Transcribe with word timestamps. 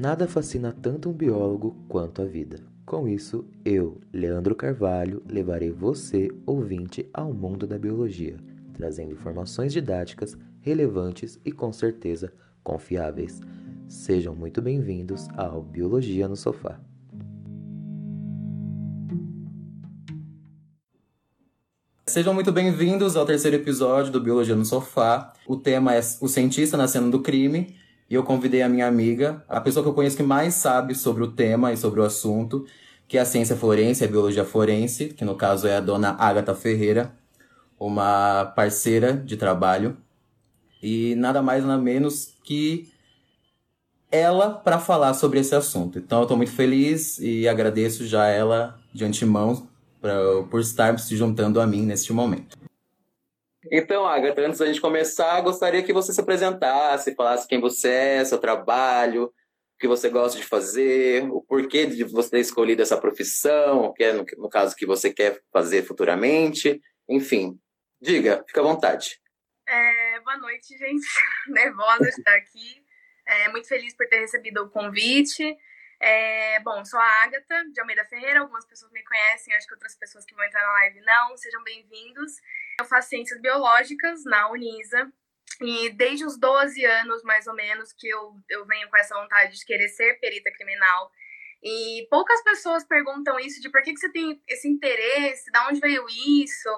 Nada 0.00 0.28
fascina 0.28 0.72
tanto 0.80 1.10
um 1.10 1.12
biólogo 1.12 1.76
quanto 1.88 2.22
a 2.22 2.24
vida. 2.24 2.60
Com 2.86 3.08
isso, 3.08 3.44
eu, 3.64 4.00
Leandro 4.12 4.54
Carvalho, 4.54 5.20
levarei 5.28 5.72
você, 5.72 6.30
ouvinte, 6.46 7.10
ao 7.12 7.34
mundo 7.34 7.66
da 7.66 7.76
biologia, 7.76 8.36
trazendo 8.74 9.10
informações 9.10 9.72
didáticas, 9.72 10.38
relevantes 10.60 11.40
e 11.44 11.50
com 11.50 11.72
certeza 11.72 12.32
confiáveis. 12.62 13.40
Sejam 13.88 14.36
muito 14.36 14.62
bem-vindos 14.62 15.26
ao 15.36 15.62
Biologia 15.62 16.28
no 16.28 16.36
Sofá. 16.36 16.78
Sejam 22.06 22.32
muito 22.32 22.52
bem-vindos 22.52 23.16
ao 23.16 23.26
terceiro 23.26 23.56
episódio 23.56 24.12
do 24.12 24.20
Biologia 24.20 24.54
no 24.54 24.64
Sofá. 24.64 25.32
O 25.44 25.56
tema 25.56 25.92
é 25.92 26.00
o 26.20 26.28
cientista 26.28 26.76
na 26.76 26.86
cena 26.86 27.10
do 27.10 27.20
crime. 27.20 27.76
E 28.08 28.14
eu 28.14 28.22
convidei 28.22 28.62
a 28.62 28.68
minha 28.68 28.86
amiga, 28.86 29.44
a 29.48 29.60
pessoa 29.60 29.82
que 29.82 29.90
eu 29.90 29.94
conheço 29.94 30.16
que 30.16 30.22
mais 30.22 30.54
sabe 30.54 30.94
sobre 30.94 31.22
o 31.22 31.30
tema 31.30 31.72
e 31.72 31.76
sobre 31.76 32.00
o 32.00 32.04
assunto, 32.04 32.64
que 33.06 33.18
é 33.18 33.20
a 33.20 33.24
ciência 33.24 33.54
forense, 33.54 34.02
a 34.02 34.08
biologia 34.08 34.44
forense, 34.44 35.08
que 35.08 35.24
no 35.24 35.34
caso 35.34 35.66
é 35.66 35.76
a 35.76 35.80
dona 35.80 36.16
Agatha 36.18 36.54
Ferreira, 36.54 37.12
uma 37.78 38.46
parceira 38.56 39.12
de 39.12 39.36
trabalho. 39.36 39.96
E 40.82 41.14
nada 41.16 41.42
mais 41.42 41.64
nada 41.64 41.80
menos 41.80 42.34
que 42.44 42.88
ela 44.10 44.50
para 44.50 44.78
falar 44.78 45.12
sobre 45.14 45.40
esse 45.40 45.54
assunto. 45.54 45.98
Então 45.98 46.18
eu 46.18 46.22
estou 46.22 46.36
muito 46.36 46.52
feliz 46.52 47.18
e 47.18 47.46
agradeço 47.46 48.06
já 48.06 48.26
ela 48.26 48.78
de 48.92 49.04
antemão 49.04 49.68
pra, 50.00 50.14
por 50.50 50.60
estar 50.60 50.98
se 50.98 51.16
juntando 51.16 51.60
a 51.60 51.66
mim 51.66 51.82
neste 51.82 52.12
momento. 52.12 52.56
Então, 53.70 54.06
Agatha, 54.06 54.40
antes 54.42 54.58
da 54.58 54.66
gente 54.66 54.80
começar, 54.80 55.40
gostaria 55.40 55.82
que 55.82 55.92
você 55.92 56.12
se 56.12 56.20
apresentasse, 56.20 57.14
falasse 57.14 57.46
quem 57.46 57.60
você 57.60 57.88
é, 57.88 58.24
seu 58.24 58.38
trabalho, 58.38 59.24
o 59.24 59.78
que 59.78 59.88
você 59.88 60.08
gosta 60.08 60.38
de 60.38 60.44
fazer, 60.44 61.24
o 61.30 61.42
porquê 61.42 61.86
de 61.86 62.04
você 62.04 62.30
ter 62.30 62.40
escolhido 62.40 62.82
essa 62.82 63.00
profissão, 63.00 63.84
o 63.84 63.92
que 63.92 64.04
é, 64.04 64.12
no, 64.12 64.24
no 64.36 64.48
caso, 64.48 64.74
que 64.74 64.86
você 64.86 65.12
quer 65.12 65.40
fazer 65.52 65.82
futuramente, 65.82 66.80
enfim. 67.08 67.58
Diga, 68.00 68.44
fica 68.46 68.60
à 68.60 68.64
vontade. 68.64 69.20
É, 69.66 70.20
boa 70.20 70.38
noite, 70.38 70.76
gente. 70.76 71.06
Nervosa 71.48 72.04
de 72.04 72.08
estar 72.08 72.36
aqui. 72.36 72.82
É, 73.26 73.48
muito 73.50 73.68
feliz 73.68 73.94
por 73.94 74.08
ter 74.08 74.20
recebido 74.20 74.62
o 74.62 74.70
convite. 74.70 75.56
É, 76.00 76.60
bom, 76.60 76.84
sou 76.84 76.98
a 76.98 77.24
Agatha 77.24 77.64
de 77.72 77.80
Almeida 77.80 78.04
Ferreira, 78.04 78.40
algumas 78.40 78.64
pessoas 78.64 78.92
me 78.92 79.02
conhecem, 79.02 79.52
acho 79.54 79.66
que 79.66 79.74
outras 79.74 79.96
pessoas 79.96 80.24
que 80.24 80.34
vão 80.34 80.44
entrar 80.44 80.62
na 80.62 80.72
live 80.74 81.00
não, 81.00 81.36
sejam 81.36 81.62
bem-vindos. 81.64 82.32
Eu 82.80 82.84
faço 82.84 83.08
ciências 83.08 83.40
biológicas 83.40 84.24
na 84.24 84.50
Unisa, 84.50 85.12
e 85.60 85.90
desde 85.90 86.24
os 86.24 86.38
12 86.38 86.84
anos, 86.84 87.22
mais 87.24 87.46
ou 87.46 87.54
menos, 87.54 87.92
que 87.92 88.08
eu, 88.08 88.36
eu 88.48 88.64
venho 88.66 88.88
com 88.88 88.96
essa 88.96 89.20
vontade 89.20 89.58
de 89.58 89.64
querer 89.64 89.88
ser 89.88 90.14
perita 90.20 90.52
criminal. 90.52 91.10
E 91.62 92.06
poucas 92.08 92.42
pessoas 92.44 92.84
perguntam 92.84 93.38
isso, 93.40 93.60
de 93.60 93.68
por 93.68 93.82
que, 93.82 93.92
que 93.92 93.98
você 93.98 94.10
tem 94.12 94.40
esse 94.46 94.68
interesse, 94.68 95.50
de 95.50 95.58
onde 95.68 95.80
veio 95.80 96.06
isso. 96.08 96.68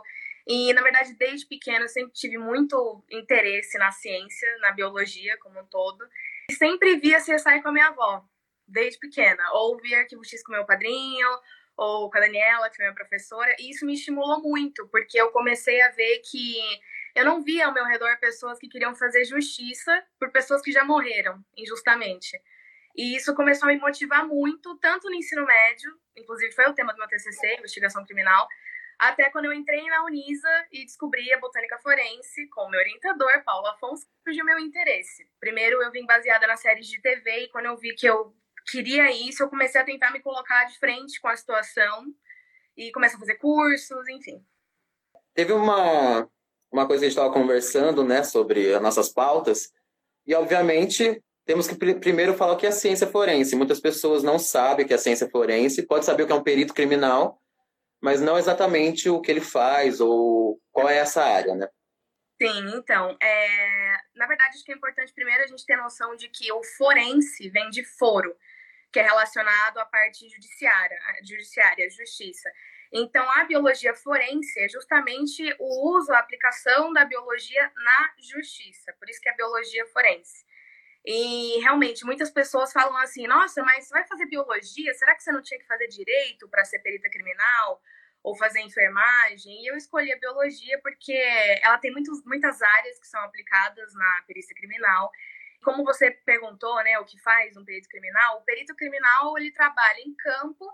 E, 0.46 0.72
na 0.72 0.82
verdade, 0.82 1.14
desde 1.14 1.46
pequena 1.46 1.84
eu 1.84 1.88
sempre 1.88 2.12
tive 2.14 2.38
muito 2.38 3.04
interesse 3.10 3.76
na 3.76 3.92
ciência, 3.92 4.48
na 4.60 4.72
biologia 4.72 5.36
como 5.42 5.60
um 5.60 5.66
todo. 5.66 6.02
E 6.50 6.54
sempre 6.54 6.96
via 6.96 7.18
CSI 7.18 7.60
com 7.62 7.68
a 7.68 7.72
minha 7.72 7.88
avó 7.88 8.24
desde 8.66 8.98
pequena. 8.98 9.42
Ou 9.52 9.76
via 9.76 9.98
Arquivo 9.98 10.24
X 10.24 10.42
com 10.42 10.52
meu 10.52 10.64
padrinho, 10.64 11.28
ou 11.80 12.10
com 12.10 12.18
a 12.18 12.20
Daniela, 12.20 12.68
que 12.68 12.76
foi 12.76 12.84
minha 12.84 12.94
professora. 12.94 13.56
E 13.58 13.70
isso 13.70 13.86
me 13.86 13.94
estimulou 13.94 14.42
muito, 14.42 14.86
porque 14.88 15.18
eu 15.18 15.30
comecei 15.30 15.80
a 15.80 15.90
ver 15.90 16.20
que 16.30 16.58
eu 17.14 17.24
não 17.24 17.42
via 17.42 17.66
ao 17.66 17.72
meu 17.72 17.86
redor 17.86 18.18
pessoas 18.20 18.58
que 18.58 18.68
queriam 18.68 18.94
fazer 18.94 19.24
justiça 19.24 20.04
por 20.18 20.30
pessoas 20.30 20.60
que 20.60 20.72
já 20.72 20.84
morreram 20.84 21.42
injustamente. 21.56 22.38
E 22.94 23.16
isso 23.16 23.34
começou 23.34 23.66
a 23.66 23.72
me 23.72 23.80
motivar 23.80 24.26
muito, 24.26 24.76
tanto 24.76 25.08
no 25.08 25.14
ensino 25.14 25.46
médio, 25.46 25.90
inclusive 26.14 26.52
foi 26.52 26.66
o 26.66 26.74
tema 26.74 26.92
do 26.92 26.98
meu 26.98 27.08
TCC, 27.08 27.56
investigação 27.58 28.04
criminal, 28.04 28.46
até 28.98 29.30
quando 29.30 29.46
eu 29.46 29.52
entrei 29.54 29.82
na 29.86 30.04
Unisa 30.04 30.66
e 30.70 30.84
descobri 30.84 31.32
a 31.32 31.38
botânica 31.38 31.78
forense 31.78 32.46
com 32.48 32.66
o 32.66 32.68
meu 32.68 32.78
orientador, 32.78 33.42
Paulo 33.42 33.68
Afonso, 33.68 34.06
surgiu 34.22 34.44
meu 34.44 34.58
interesse. 34.58 35.26
Primeiro 35.40 35.82
eu 35.82 35.90
vim 35.90 36.04
baseada 36.04 36.46
nas 36.46 36.60
séries 36.60 36.86
de 36.86 37.00
TV 37.00 37.44
e 37.44 37.48
quando 37.48 37.66
eu 37.66 37.76
vi 37.78 37.94
que 37.94 38.06
eu 38.06 38.34
queria 38.66 39.10
isso, 39.10 39.42
eu 39.42 39.48
comecei 39.48 39.80
a 39.80 39.84
tentar 39.84 40.10
me 40.10 40.20
colocar 40.20 40.64
de 40.64 40.78
frente 40.78 41.20
com 41.20 41.28
a 41.28 41.36
situação 41.36 42.06
e 42.76 42.90
comecei 42.92 43.16
a 43.16 43.20
fazer 43.20 43.36
cursos, 43.36 44.08
enfim. 44.08 44.44
Teve 45.34 45.52
uma, 45.52 46.28
uma 46.70 46.86
coisa 46.86 47.00
que 47.00 47.06
a 47.06 47.08
gente 47.08 47.18
estava 47.18 47.32
conversando, 47.32 48.04
né, 48.04 48.22
sobre 48.22 48.74
as 48.74 48.82
nossas 48.82 49.08
pautas, 49.08 49.72
e 50.26 50.34
obviamente 50.34 51.22
temos 51.44 51.66
que 51.66 51.74
pr 51.74 51.98
primeiro 51.98 52.34
falar 52.34 52.52
o 52.52 52.56
que 52.56 52.66
é 52.66 52.70
ciência 52.70 53.06
forense. 53.06 53.56
Muitas 53.56 53.80
pessoas 53.80 54.22
não 54.22 54.38
sabem 54.38 54.84
o 54.84 54.88
que 54.88 54.94
é 54.94 54.98
ciência 54.98 55.28
forense, 55.28 55.86
pode 55.86 56.04
saber 56.04 56.22
o 56.22 56.26
que 56.26 56.32
é 56.32 56.36
um 56.36 56.42
perito 56.42 56.72
criminal, 56.72 57.40
mas 58.00 58.20
não 58.20 58.38
exatamente 58.38 59.08
o 59.10 59.20
que 59.20 59.30
ele 59.30 59.40
faz 59.40 60.00
ou 60.00 60.60
qual 60.70 60.88
é 60.88 60.98
essa 60.98 61.22
área, 61.22 61.54
né? 61.54 61.68
Sim, 62.40 62.76
então, 62.76 63.16
é... 63.22 63.96
na 64.14 64.26
verdade 64.26 64.54
acho 64.54 64.64
que 64.64 64.72
é 64.72 64.74
importante 64.74 65.12
primeiro 65.12 65.42
a 65.42 65.46
gente 65.46 65.66
ter 65.66 65.76
noção 65.76 66.16
de 66.16 66.28
que 66.28 66.50
o 66.52 66.62
forense 66.62 67.48
vem 67.50 67.68
de 67.68 67.84
foro, 67.84 68.34
que 68.92 68.98
é 68.98 69.02
relacionado 69.02 69.78
à 69.78 69.84
parte 69.84 70.28
judiciária, 70.28 70.98
judiciária, 71.22 71.88
justiça. 71.90 72.50
Então, 72.92 73.28
a 73.32 73.44
biologia 73.44 73.94
forense 73.94 74.58
é 74.60 74.68
justamente 74.68 75.42
o 75.60 75.96
uso, 75.96 76.12
a 76.12 76.18
aplicação 76.18 76.92
da 76.92 77.04
biologia 77.04 77.70
na 77.76 78.12
justiça, 78.18 78.92
por 78.98 79.08
isso 79.08 79.20
que 79.20 79.28
é 79.28 79.36
biologia 79.36 79.86
forense. 79.86 80.44
E 81.04 81.58
realmente, 81.60 82.04
muitas 82.04 82.30
pessoas 82.30 82.72
falam 82.72 82.96
assim: 82.98 83.26
nossa, 83.26 83.62
mas 83.62 83.86
você 83.86 83.94
vai 83.94 84.06
fazer 84.06 84.26
biologia? 84.26 84.92
Será 84.94 85.14
que 85.14 85.22
você 85.22 85.32
não 85.32 85.40
tinha 85.42 85.58
que 85.58 85.66
fazer 85.66 85.86
direito 85.86 86.48
para 86.48 86.64
ser 86.64 86.80
perita 86.80 87.08
criminal? 87.08 87.80
Ou 88.22 88.36
fazer 88.36 88.60
enfermagem? 88.60 89.62
E 89.62 89.66
eu 89.70 89.76
escolhi 89.76 90.12
a 90.12 90.18
biologia 90.18 90.78
porque 90.82 91.12
ela 91.62 91.78
tem 91.78 91.90
muitos, 91.90 92.22
muitas 92.26 92.60
áreas 92.60 92.98
que 92.98 93.06
são 93.06 93.18
aplicadas 93.22 93.94
na 93.94 94.24
perícia 94.26 94.54
criminal 94.54 95.10
como 95.62 95.84
você 95.84 96.10
perguntou, 96.10 96.82
né, 96.82 96.98
o 96.98 97.04
que 97.04 97.18
faz 97.20 97.56
um 97.56 97.64
perito 97.64 97.88
criminal, 97.88 98.38
o 98.38 98.42
perito 98.42 98.74
criminal 98.74 99.36
ele 99.38 99.52
trabalha 99.52 100.00
em 100.00 100.14
campo, 100.14 100.66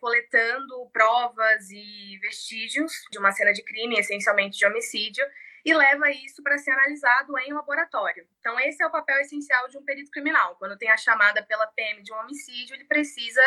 coletando 0.00 0.90
provas 0.92 1.70
e 1.70 2.18
vestígios 2.20 2.92
de 3.10 3.18
uma 3.18 3.30
cena 3.30 3.52
de 3.52 3.62
crime, 3.62 3.98
essencialmente 3.98 4.58
de 4.58 4.66
homicídio, 4.66 5.24
e 5.64 5.72
leva 5.72 6.10
isso 6.10 6.42
para 6.42 6.58
ser 6.58 6.72
analisado 6.72 7.38
em 7.38 7.52
laboratório. 7.52 8.26
Então, 8.40 8.58
esse 8.58 8.82
é 8.82 8.86
o 8.86 8.90
papel 8.90 9.20
essencial 9.20 9.68
de 9.68 9.78
um 9.78 9.84
perito 9.84 10.10
criminal. 10.10 10.56
Quando 10.56 10.76
tem 10.76 10.90
a 10.90 10.96
chamada 10.96 11.42
pela 11.44 11.68
PM 11.68 12.02
de 12.02 12.12
um 12.12 12.16
homicídio, 12.16 12.74
ele 12.74 12.84
precisa 12.84 13.40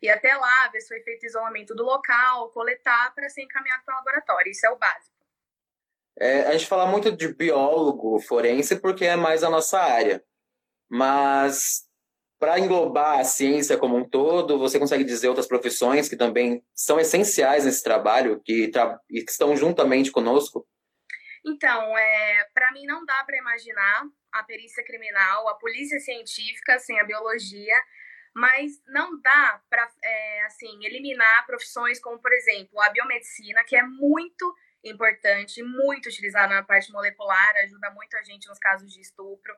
ir 0.00 0.08
até 0.08 0.34
lá, 0.34 0.68
ver 0.68 0.80
se 0.80 0.88
foi 0.88 1.00
feito 1.02 1.26
isolamento 1.26 1.74
do 1.74 1.84
local, 1.84 2.50
coletar 2.50 3.14
para 3.14 3.28
ser 3.28 3.42
encaminhado 3.42 3.82
para 3.84 3.94
o 3.94 3.98
laboratório. 3.98 4.50
Isso 4.50 4.66
é 4.66 4.70
o 4.70 4.76
básico. 4.76 5.17
É, 6.20 6.42
a 6.42 6.52
gente 6.52 6.66
fala 6.66 6.86
muito 6.86 7.12
de 7.12 7.32
biólogo 7.32 8.18
forense 8.20 8.80
porque 8.80 9.04
é 9.04 9.16
mais 9.16 9.44
a 9.44 9.50
nossa 9.50 9.78
área. 9.78 10.22
Mas 10.90 11.88
para 12.38 12.58
englobar 12.58 13.18
a 13.18 13.24
ciência 13.24 13.76
como 13.76 13.96
um 13.96 14.08
todo, 14.08 14.58
você 14.58 14.78
consegue 14.78 15.04
dizer 15.04 15.28
outras 15.28 15.46
profissões 15.46 16.08
que 16.08 16.16
também 16.16 16.62
são 16.74 16.98
essenciais 16.98 17.64
nesse 17.64 17.82
trabalho 17.82 18.40
que, 18.44 18.68
tra 18.68 18.98
que 19.08 19.24
estão 19.28 19.56
juntamente 19.56 20.10
conosco? 20.10 20.66
Então, 21.44 21.96
é, 21.96 22.48
para 22.54 22.72
mim 22.72 22.84
não 22.86 23.04
dá 23.04 23.24
para 23.24 23.38
imaginar 23.38 24.04
a 24.32 24.42
perícia 24.42 24.84
criminal, 24.84 25.48
a 25.48 25.54
polícia 25.54 25.98
científica 26.00 26.78
sem 26.78 26.98
a 27.00 27.04
biologia, 27.04 27.74
mas 28.34 28.72
não 28.86 29.20
dá 29.20 29.60
para 29.68 29.88
é, 30.04 30.42
assim 30.46 30.84
eliminar 30.84 31.46
profissões 31.46 32.00
como, 32.00 32.20
por 32.20 32.32
exemplo, 32.32 32.80
a 32.80 32.90
biomedicina, 32.90 33.64
que 33.64 33.76
é 33.76 33.82
muito 33.82 34.54
importante, 34.84 35.62
muito 35.62 36.08
utilizada 36.08 36.54
na 36.54 36.62
parte 36.62 36.92
molecular, 36.92 37.56
ajuda 37.64 37.90
muito 37.90 38.16
a 38.16 38.22
gente 38.22 38.48
nos 38.48 38.58
casos 38.58 38.92
de 38.92 39.00
estupro. 39.00 39.54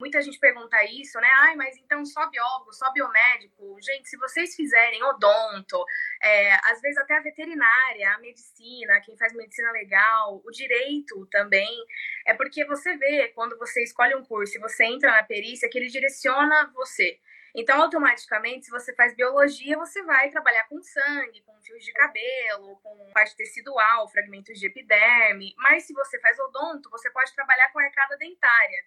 Muita 0.00 0.20
gente 0.20 0.38
pergunta 0.38 0.76
isso, 0.84 1.18
né? 1.20 1.28
Ai, 1.38 1.54
mas 1.54 1.76
então 1.76 2.04
só 2.04 2.28
biólogo, 2.28 2.72
só 2.72 2.92
biomédico? 2.92 3.78
Gente, 3.80 4.08
se 4.08 4.16
vocês 4.16 4.54
fizerem 4.56 5.02
odonto, 5.04 5.84
é, 6.22 6.52
às 6.70 6.80
vezes 6.80 6.98
até 6.98 7.16
a 7.16 7.22
veterinária, 7.22 8.10
a 8.10 8.18
medicina, 8.18 9.00
quem 9.00 9.16
faz 9.16 9.32
medicina 9.32 9.70
legal, 9.70 10.42
o 10.44 10.50
direito 10.50 11.26
também, 11.30 11.70
é 12.26 12.34
porque 12.34 12.64
você 12.64 12.96
vê 12.96 13.28
quando 13.28 13.56
você 13.56 13.82
escolhe 13.84 14.14
um 14.16 14.24
curso 14.24 14.56
e 14.58 14.60
você 14.60 14.84
entra 14.84 15.12
na 15.12 15.22
perícia 15.22 15.68
que 15.70 15.78
ele 15.78 15.88
direciona 15.88 16.72
você. 16.74 17.20
Então, 17.54 17.80
automaticamente, 17.80 18.66
se 18.66 18.70
você 18.70 18.94
faz 18.94 19.14
biologia, 19.14 19.78
você 19.78 20.02
vai 20.02 20.28
trabalhar 20.30 20.64
com 20.64 20.82
sangue, 20.82 21.42
com 21.42 21.60
fios 21.60 21.84
de 21.84 21.92
cabelo, 21.92 22.76
com 22.82 23.12
parte 23.12 23.36
tecidual, 23.36 24.08
fragmentos 24.08 24.58
de 24.58 24.66
epiderme. 24.66 25.54
Mas 25.56 25.84
se 25.86 25.92
você 25.92 26.18
faz 26.20 26.38
odonto, 26.38 26.90
você 26.90 27.10
pode 27.10 27.32
trabalhar 27.34 27.72
com 27.72 27.78
arcada 27.78 28.16
dentária 28.16 28.84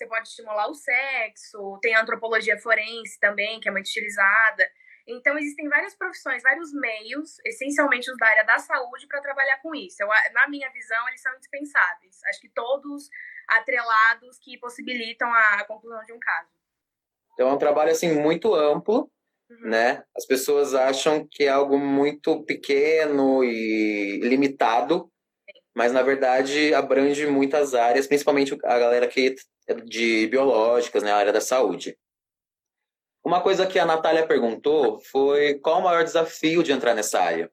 você 0.00 0.06
pode 0.06 0.28
estimular 0.28 0.66
o 0.68 0.74
sexo, 0.74 1.78
tem 1.82 1.94
a 1.94 2.00
antropologia 2.00 2.58
forense 2.58 3.20
também, 3.20 3.60
que 3.60 3.68
é 3.68 3.72
muito 3.72 3.86
utilizada. 3.86 4.70
Então, 5.06 5.36
existem 5.36 5.68
várias 5.68 5.94
profissões, 5.94 6.42
vários 6.42 6.72
meios, 6.72 7.38
essencialmente 7.44 8.10
os 8.10 8.16
da 8.16 8.26
área 8.26 8.44
da 8.44 8.58
saúde, 8.58 9.06
para 9.06 9.20
trabalhar 9.20 9.58
com 9.58 9.74
isso. 9.74 10.02
Eu, 10.02 10.08
na 10.32 10.48
minha 10.48 10.70
visão, 10.70 11.08
eles 11.08 11.20
são 11.20 11.34
indispensáveis. 11.34 12.22
Acho 12.24 12.40
que 12.40 12.48
todos 12.48 13.10
atrelados 13.48 14.38
que 14.38 14.56
possibilitam 14.58 15.32
a 15.32 15.64
conclusão 15.64 16.02
de 16.04 16.12
um 16.12 16.18
caso. 16.18 16.59
Então 17.34 17.48
é 17.48 17.52
um 17.52 17.58
trabalho 17.58 17.90
assim 17.90 18.12
muito 18.12 18.54
amplo, 18.54 19.10
uhum. 19.48 19.70
né? 19.70 20.02
As 20.16 20.26
pessoas 20.26 20.74
acham 20.74 21.26
que 21.30 21.44
é 21.44 21.48
algo 21.48 21.78
muito 21.78 22.42
pequeno 22.44 23.42
e 23.44 24.20
limitado, 24.20 25.10
mas 25.74 25.92
na 25.92 26.02
verdade 26.02 26.74
abrange 26.74 27.26
muitas 27.26 27.74
áreas, 27.74 28.06
principalmente 28.06 28.56
a 28.64 28.78
galera 28.78 29.08
que 29.08 29.36
é 29.66 29.74
de 29.74 30.26
biológicas, 30.26 31.02
né, 31.02 31.12
a 31.12 31.16
área 31.16 31.32
da 31.32 31.40
saúde. 31.40 31.96
Uma 33.24 33.42
coisa 33.42 33.66
que 33.66 33.78
a 33.78 33.86
Natália 33.86 34.26
perguntou 34.26 34.98
foi 34.98 35.58
qual 35.58 35.80
o 35.80 35.84
maior 35.84 36.02
desafio 36.02 36.62
de 36.62 36.72
entrar 36.72 36.94
nessa 36.94 37.20
área? 37.20 37.50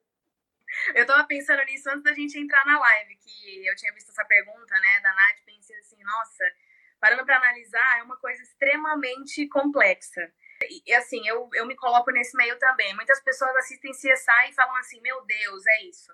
Eu 0.96 1.02
estava 1.02 1.26
pensando 1.26 1.64
nisso 1.66 1.90
antes 1.90 2.04
da 2.04 2.14
gente 2.14 2.40
entrar 2.40 2.66
na 2.66 2.80
live, 2.80 3.18
que 3.18 3.68
eu 3.68 3.76
tinha 3.76 3.94
visto 3.94 4.10
essa 4.10 4.24
pergunta, 4.26 4.74
né, 4.80 5.00
da 5.02 5.14
Nath, 5.14 5.46
pensei 5.46 5.78
assim, 5.78 6.02
nossa, 6.04 6.44
parando 7.00 7.26
para 7.26 7.38
analisar, 7.38 8.00
é 8.00 8.04
uma 8.04 8.18
coisa 8.18 8.42
extremamente 8.42 9.48
complexa. 9.50 10.32
E, 10.86 10.94
assim, 10.94 11.28
eu, 11.28 11.50
eu 11.54 11.66
me 11.66 11.76
coloco 11.76 12.12
nesse 12.12 12.36
meio 12.36 12.58
também. 12.58 12.96
Muitas 12.96 13.22
pessoas 13.24 13.56
assistem 13.58 13.92
CSI 13.92 14.50
e 14.50 14.54
falam 14.54 14.76
assim, 14.78 15.00
meu 15.02 15.24
Deus, 15.26 15.66
é 15.68 15.84
isso. 15.84 16.12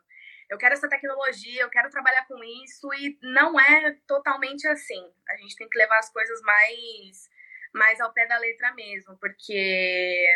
Eu 0.50 0.58
quero 0.58 0.74
essa 0.74 0.90
tecnologia, 0.90 1.62
eu 1.62 1.70
quero 1.70 1.90
trabalhar 1.90 2.26
com 2.28 2.44
isso, 2.44 2.94
e 2.94 3.18
não 3.22 3.60
é 3.60 3.98
totalmente 4.06 4.68
assim. 4.68 5.02
A 5.30 5.38
gente 5.38 5.56
tem 5.56 5.70
que 5.70 5.78
levar 5.78 5.98
as 5.98 6.12
coisas 6.12 6.42
mais, 6.42 7.30
mais 7.74 8.02
ao 8.02 8.14
pé 8.14 8.28
da 8.28 8.38
letra 8.38 8.74
mesmo, 8.74 9.18
porque 9.18 10.28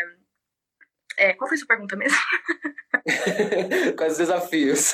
é, 1.17 1.33
qual 1.33 1.47
foi 1.47 1.55
a 1.55 1.59
sua 1.59 1.67
pergunta 1.67 1.95
mesmo? 1.95 2.17
Quais 3.97 4.13
os 4.13 4.17
desafios? 4.17 4.93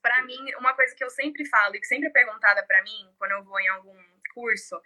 para 0.00 0.22
mim, 0.22 0.38
uma 0.58 0.74
coisa 0.74 0.94
que 0.94 1.02
eu 1.02 1.10
sempre 1.10 1.44
falo 1.46 1.74
e 1.74 1.80
que 1.80 1.86
sempre 1.86 2.08
é 2.08 2.10
perguntada 2.10 2.64
para 2.66 2.82
mim 2.82 3.12
quando 3.18 3.32
eu 3.32 3.44
vou 3.44 3.58
em 3.58 3.68
algum 3.68 3.96
curso 4.38 4.80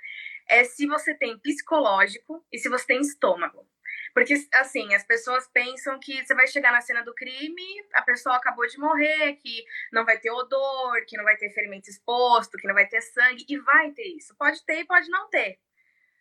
é 0.48 0.64
se 0.64 0.86
você 0.86 1.14
tem 1.14 1.38
psicológico 1.38 2.44
e 2.50 2.58
se 2.58 2.68
você 2.68 2.86
tem 2.86 3.00
estômago. 3.00 3.66
Porque, 4.14 4.34
assim, 4.54 4.94
as 4.94 5.04
pessoas 5.04 5.48
pensam 5.48 5.98
que 5.98 6.24
você 6.24 6.34
vai 6.34 6.46
chegar 6.46 6.70
na 6.70 6.82
cena 6.82 7.02
do 7.02 7.14
crime, 7.14 7.86
a 7.94 8.02
pessoa 8.02 8.36
acabou 8.36 8.66
de 8.66 8.78
morrer, 8.78 9.36
que 9.36 9.64
não 9.90 10.04
vai 10.04 10.18
ter 10.18 10.30
odor, 10.30 11.04
que 11.06 11.16
não 11.16 11.24
vai 11.24 11.36
ter 11.36 11.50
ferimento 11.50 11.88
exposto, 11.88 12.58
que 12.58 12.66
não 12.66 12.74
vai 12.74 12.86
ter 12.86 13.00
sangue, 13.00 13.44
e 13.48 13.58
vai 13.58 13.90
ter 13.92 14.06
isso. 14.16 14.34
Pode 14.36 14.62
ter 14.64 14.80
e 14.80 14.86
pode 14.86 15.08
não 15.08 15.28
ter. 15.30 15.58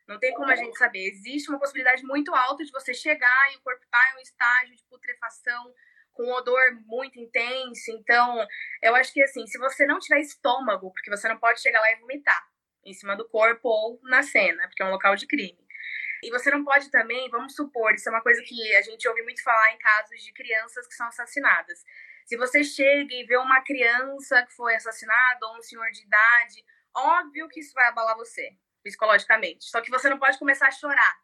Não 0.08 0.20
tem 0.20 0.34
como 0.34 0.52
a 0.52 0.56
gente 0.56 0.78
saber. 0.78 1.06
Existe 1.08 1.50
uma 1.50 1.60
possibilidade 1.60 2.04
muito 2.04 2.34
alta 2.34 2.64
de 2.64 2.72
você 2.72 2.94
chegar 2.94 3.54
e 3.54 3.58
o 3.58 3.62
corpo 3.62 3.84
estar 3.84 4.02
tá 4.02 4.12
em 4.12 4.18
um 4.18 4.22
estágio 4.22 4.76
de 4.76 4.84
putrefação 4.86 5.74
com 6.14 6.24
um 6.24 6.34
odor 6.34 6.62
muito 6.86 7.20
intenso. 7.20 7.92
Então, 7.92 8.46
eu 8.82 8.96
acho 8.96 9.14
que 9.14 9.22
assim, 9.22 9.46
se 9.48 9.58
você 9.58 9.86
não 9.86 10.00
tiver 10.00 10.22
estômago, 10.22 10.92
porque 10.92 11.10
você 11.10 11.28
não 11.28 11.38
pode 11.38 11.62
chegar 11.62 11.80
lá 11.80 11.92
e 11.92 12.00
vomitar 12.00 12.51
em 12.86 12.94
cima 12.94 13.16
do 13.16 13.28
corpo 13.28 13.68
ou 13.68 14.00
na 14.04 14.24
cena, 14.24 14.68
porque 14.68 14.82
é 14.82 14.86
um 14.86 14.92
local 14.92 15.16
de 15.16 15.28
crime. 15.28 15.60
E 16.24 16.30
você 16.30 16.52
não 16.52 16.64
pode 16.64 16.90
também, 16.92 17.30
vamos 17.30 17.56
supor, 17.56 17.94
isso 17.94 18.08
é 18.08 18.12
uma 18.12 18.22
coisa 18.22 18.42
que 18.44 18.76
a 18.76 18.82
gente 18.82 19.08
ouve 19.08 19.24
muito 19.24 19.44
falar 19.44 19.74
em 19.74 19.78
casos 19.80 20.22
de 20.24 20.32
crianças 20.34 20.88
que 20.88 20.94
são 20.94 21.08
assassinadas. 21.08 21.84
Se 22.26 22.38
você 22.38 22.64
chega 22.64 23.14
e 23.14 23.26
vê 23.26 23.38
uma 23.38 23.62
criança 23.62 24.44
que 24.46 24.54
foi 24.54 24.76
assassinada 24.76 25.48
ou 25.48 25.58
um 25.58 25.62
senhor 25.62 25.90
de 25.92 26.04
idade, 26.04 26.64
óbvio 26.96 27.50
que 27.50 27.60
isso 27.60 27.74
vai 27.74 27.88
abalar 27.88 28.16
você 28.16 28.56
psicologicamente. 28.84 29.66
Só 29.66 29.82
que 29.82 29.90
você 29.90 30.10
não 30.10 30.20
pode 30.20 30.38
começar 30.38 30.68
a 30.68 30.72
chorar 30.72 31.20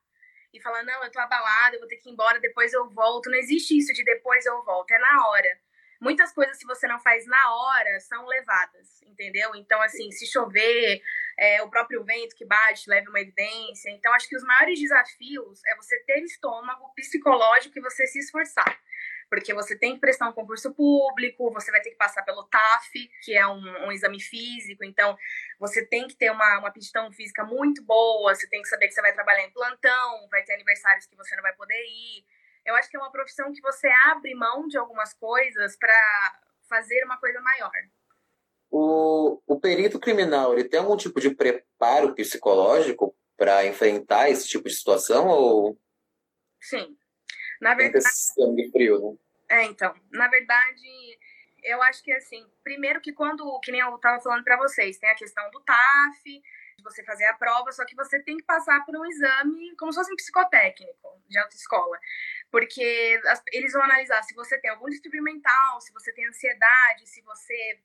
e 0.53 0.61
falar, 0.61 0.83
não, 0.83 1.03
eu 1.03 1.11
tô 1.11 1.19
abalada, 1.19 1.75
eu 1.75 1.79
vou 1.79 1.87
ter 1.87 1.97
que 1.97 2.09
ir 2.09 2.13
embora, 2.13 2.39
depois 2.39 2.73
eu 2.73 2.89
volto. 2.89 3.29
Não 3.29 3.37
existe 3.37 3.77
isso 3.77 3.93
de 3.93 4.03
depois 4.03 4.45
eu 4.45 4.63
volto, 4.63 4.91
é 4.91 4.99
na 4.99 5.27
hora. 5.27 5.59
Muitas 5.99 6.31
coisas, 6.31 6.57
se 6.57 6.65
você 6.65 6.87
não 6.87 6.99
faz 6.99 7.25
na 7.25 7.55
hora, 7.55 7.99
são 8.01 8.25
levadas, 8.25 9.01
entendeu? 9.03 9.55
Então, 9.55 9.81
assim, 9.81 10.11
se 10.11 10.27
chover, 10.27 11.01
é, 11.37 11.61
o 11.63 11.69
próprio 11.69 12.03
vento 12.03 12.35
que 12.35 12.45
bate 12.45 12.89
leva 12.89 13.09
uma 13.09 13.19
evidência. 13.19 13.89
Então, 13.89 14.13
acho 14.13 14.27
que 14.27 14.35
os 14.35 14.43
maiores 14.43 14.79
desafios 14.79 15.61
é 15.65 15.75
você 15.75 15.97
ter 16.03 16.19
estômago 16.23 16.93
psicológico 16.95 17.77
e 17.77 17.81
você 17.81 18.05
se 18.05 18.19
esforçar 18.19 18.79
porque 19.29 19.53
você 19.53 19.77
tem 19.77 19.95
que 19.95 19.99
prestar 19.99 20.29
um 20.29 20.33
concurso 20.33 20.73
público, 20.73 21.51
você 21.51 21.71
vai 21.71 21.81
ter 21.81 21.91
que 21.91 21.97
passar 21.97 22.23
pelo 22.23 22.43
TAF, 22.43 23.09
que 23.23 23.35
é 23.35 23.45
um, 23.45 23.85
um 23.85 23.91
exame 23.91 24.21
físico, 24.21 24.83
então 24.83 25.17
você 25.59 25.85
tem 25.85 26.07
que 26.07 26.15
ter 26.15 26.31
uma, 26.31 26.59
uma 26.59 26.69
aptidão 26.69 27.11
física 27.11 27.43
muito 27.43 27.83
boa, 27.83 28.33
você 28.33 28.47
tem 28.47 28.61
que 28.61 28.69
saber 28.69 28.87
que 28.87 28.93
você 28.93 29.01
vai 29.01 29.13
trabalhar 29.13 29.43
em 29.43 29.51
plantão, 29.51 30.27
vai 30.29 30.43
ter 30.43 30.53
aniversários 30.53 31.05
que 31.05 31.15
você 31.15 31.35
não 31.35 31.43
vai 31.43 31.53
poder 31.53 31.81
ir. 31.83 32.25
Eu 32.67 32.75
acho 32.75 32.89
que 32.89 32.97
é 32.97 32.99
uma 32.99 33.11
profissão 33.11 33.51
que 33.53 33.61
você 33.61 33.87
abre 34.05 34.35
mão 34.35 34.67
de 34.67 34.77
algumas 34.77 35.13
coisas 35.13 35.77
para 35.77 36.39
fazer 36.69 37.03
uma 37.05 37.17
coisa 37.17 37.39
maior. 37.39 37.71
O, 38.69 39.41
o 39.47 39.59
perito 39.59 39.97
criminal, 39.97 40.53
ele 40.53 40.65
tem 40.65 40.79
algum 40.79 40.97
tipo 40.97 41.21
de 41.21 41.33
preparo 41.33 42.13
psicológico 42.13 43.15
para 43.37 43.65
enfrentar 43.65 44.29
esse 44.29 44.47
tipo 44.47 44.67
de 44.67 44.75
situação 44.75 45.27
ou 45.29 45.79
Sim. 46.59 46.97
Na 47.61 47.73
verdade. 47.73 48.03
Sangue 48.05 48.69
frio, 48.71 48.99
né? 48.99 49.17
É, 49.49 49.63
então. 49.63 49.95
Na 50.11 50.27
verdade, 50.27 51.17
eu 51.63 51.81
acho 51.83 52.03
que 52.03 52.11
assim, 52.11 52.45
primeiro 52.63 52.99
que 52.99 53.13
quando, 53.13 53.59
que 53.61 53.71
nem 53.71 53.81
eu 53.81 53.95
estava 53.95 54.21
falando 54.21 54.43
para 54.43 54.57
vocês, 54.57 54.97
tem 54.97 55.09
a 55.09 55.15
questão 55.15 55.49
do 55.51 55.61
TAF, 55.61 56.23
de 56.77 56.83
você 56.83 57.03
fazer 57.03 57.25
a 57.25 57.33
prova, 57.33 57.71
só 57.71 57.85
que 57.85 57.95
você 57.95 58.21
tem 58.21 58.37
que 58.37 58.43
passar 58.43 58.85
por 58.85 58.95
um 58.95 59.05
exame 59.05 59.75
como 59.77 59.91
se 59.91 59.97
fosse 59.99 60.13
um 60.13 60.15
psicotécnico 60.15 61.21
de 61.27 61.37
autoescola. 61.39 61.97
Porque 62.51 63.21
eles 63.51 63.73
vão 63.73 63.83
analisar 63.83 64.23
se 64.23 64.33
você 64.33 64.57
tem 64.59 64.71
algum 64.71 64.89
distúrbio 64.89 65.21
mental, 65.21 65.81
se 65.81 65.91
você 65.91 66.13
tem 66.13 66.25
ansiedade, 66.27 67.07
se 67.07 67.21
você 67.21 67.79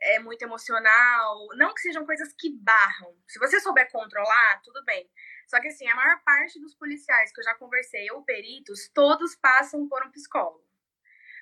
é 0.00 0.18
muito 0.18 0.42
emocional. 0.42 1.48
Não 1.56 1.74
que 1.74 1.80
sejam 1.80 2.06
coisas 2.06 2.32
que 2.38 2.50
barram. 2.50 3.16
Se 3.26 3.38
você 3.38 3.60
souber 3.60 3.90
controlar, 3.90 4.60
tudo 4.62 4.84
bem. 4.84 5.10
Só 5.46 5.60
que 5.60 5.68
assim, 5.68 5.86
a 5.88 5.96
maior 5.96 6.22
parte 6.24 6.60
dos 6.60 6.74
policiais 6.74 7.32
que 7.32 7.40
eu 7.40 7.44
já 7.44 7.54
conversei, 7.54 8.10
ou 8.10 8.22
peritos, 8.22 8.88
todos 8.94 9.34
passam 9.34 9.88
por 9.88 10.04
um 10.06 10.10
psicólogo. 10.10 10.64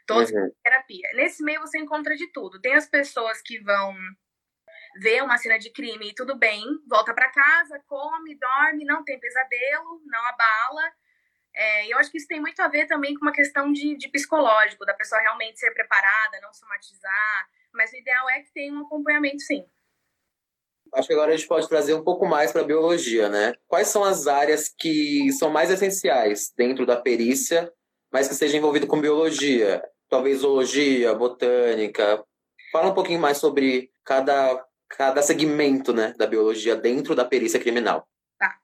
Todos 0.06 0.30
uhum. 0.30 0.50
terapia. 0.62 1.08
Nesse 1.14 1.42
meio 1.42 1.60
você 1.60 1.78
encontra 1.78 2.16
de 2.16 2.26
tudo. 2.32 2.60
Tem 2.60 2.74
as 2.74 2.86
pessoas 2.86 3.40
que 3.40 3.60
vão 3.60 3.94
ver 5.00 5.22
uma 5.22 5.38
cena 5.38 5.58
de 5.58 5.70
crime 5.70 6.10
e 6.10 6.14
tudo 6.14 6.36
bem, 6.36 6.64
volta 6.86 7.14
para 7.14 7.30
casa, 7.30 7.82
come, 7.86 8.38
dorme, 8.38 8.84
não 8.84 9.02
tem 9.04 9.18
pesadelo, 9.18 10.02
não 10.04 10.26
abala. 10.26 10.92
É, 11.54 11.92
eu 11.92 11.98
acho 11.98 12.10
que 12.10 12.18
isso 12.18 12.28
tem 12.28 12.40
muito 12.40 12.60
a 12.60 12.68
ver 12.68 12.86
também 12.86 13.14
com 13.14 13.22
uma 13.22 13.32
questão 13.32 13.72
de, 13.72 13.96
de 13.96 14.08
psicológico, 14.08 14.86
da 14.86 14.94
pessoa 14.94 15.20
realmente 15.20 15.58
ser 15.58 15.70
preparada, 15.72 16.40
não 16.40 16.52
somatizar. 16.52 17.48
Mas 17.72 17.92
o 17.92 17.96
ideal 17.96 18.28
é 18.30 18.40
que 18.40 18.52
tenha 18.52 18.72
um 18.72 18.86
acompanhamento, 18.86 19.40
sim 19.40 19.64
acho 20.94 21.08
que 21.08 21.14
agora 21.14 21.32
a 21.32 21.36
gente 21.36 21.48
pode 21.48 21.68
trazer 21.68 21.94
um 21.94 22.04
pouco 22.04 22.26
mais 22.26 22.52
para 22.52 22.60
a 22.60 22.66
biologia, 22.66 23.28
né? 23.28 23.54
Quais 23.66 23.88
são 23.88 24.04
as 24.04 24.26
áreas 24.26 24.68
que 24.68 25.32
são 25.32 25.50
mais 25.50 25.70
essenciais 25.70 26.52
dentro 26.56 26.84
da 26.84 26.96
perícia, 26.96 27.72
mas 28.12 28.28
que 28.28 28.34
seja 28.34 28.56
envolvido 28.56 28.86
com 28.86 29.00
biologia? 29.00 29.82
Talvez 30.08 30.40
zoologia, 30.40 31.14
botânica. 31.14 32.22
Fala 32.70 32.90
um 32.90 32.94
pouquinho 32.94 33.20
mais 33.20 33.38
sobre 33.38 33.90
cada, 34.04 34.62
cada 34.88 35.22
segmento 35.22 35.92
né, 35.94 36.12
da 36.18 36.26
biologia 36.26 36.76
dentro 36.76 37.14
da 37.14 37.24
perícia 37.24 37.58
criminal. 37.58 38.06
Tá. 38.38 38.54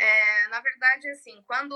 É, 0.00 0.35
na 0.48 0.60
verdade, 0.60 1.08
assim, 1.10 1.42
quando 1.46 1.74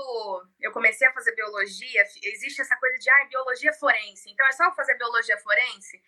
eu 0.59 0.71
comecei 0.71 1.07
a 1.07 1.13
fazer 1.13 1.35
biologia, 1.35 2.03
existe 2.23 2.61
essa 2.61 2.75
coisa 2.77 2.97
de 2.97 3.09
ah, 3.09 3.25
biologia 3.29 3.73
forense. 3.73 4.29
Então 4.29 4.45
é 4.47 4.51
só 4.51 4.73
fazer 4.73 4.97
biologia 4.97 5.37
forense 5.37 6.01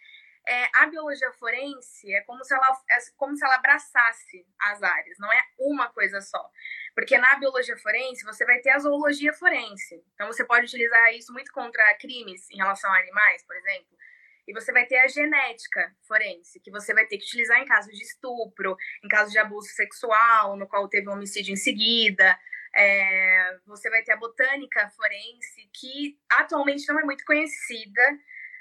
é, 0.46 0.70
a 0.75 0.86
biologia 0.88 1.32
forense 1.34 2.13
é 2.13 2.22
como, 2.22 2.43
se 2.43 2.53
ela, 2.53 2.67
é 2.91 2.98
como 3.15 3.36
se 3.36 3.46
ela 3.46 3.55
abraçasse 3.55 4.46
as 4.60 4.84
áreas, 4.84 5.17
não 5.17 5.32
é 5.32 5.41
uma 5.58 5.89
coisa 5.89 6.20
só. 6.20 6.50
Porque 6.93 7.17
na 7.17 7.36
biologia 7.36 7.77
forense 7.77 8.25
você 8.25 8.46
vai 8.46 8.60
ter 8.60 8.72
a 8.72 8.79
zoologia 8.79 9.34
forense. 9.34 10.03
Então 10.13 10.27
você 10.27 10.43
pode 10.43 10.65
utilizar 10.65 11.13
isso 11.13 11.32
muito 11.32 11.51
contra 11.51 11.98
crimes 11.98 12.50
em 12.51 12.58
relação 12.58 12.91
a 12.91 13.00
animais, 13.00 13.43
por 13.46 13.55
exemplo. 13.55 13.98
E 14.46 14.53
você 14.53 14.74
vai 14.74 14.86
ter 14.86 14.98
a 14.98 15.08
genética 15.08 15.96
forense, 16.01 16.60
que 16.60 16.70
você 16.70 16.93
vai 16.93 17.05
ter 17.05 17.17
que 17.17 17.24
utilizar 17.24 17.62
em 17.62 17.65
casos 17.65 17.93
de 17.93 18.03
estupro, 18.03 18.75
em 19.01 19.08
casos 19.08 19.32
de 19.32 19.39
abuso 19.39 19.70
sexual, 19.70 20.58
no 20.58 20.67
qual 20.67 20.89
teve 20.89 21.08
um 21.08 21.13
homicídio 21.13 21.53
em 21.53 21.58
seguida. 21.58 22.38
É, 22.75 23.60
você 23.65 23.89
vai 23.89 24.03
ter 24.03 24.13
a 24.13 24.18
botânica 24.18 24.89
forense, 24.96 25.70
que 25.74 26.18
atualmente 26.30 26.88
não 26.88 27.00
é 27.00 27.03
muito 27.03 27.24
conhecida, 27.25 28.01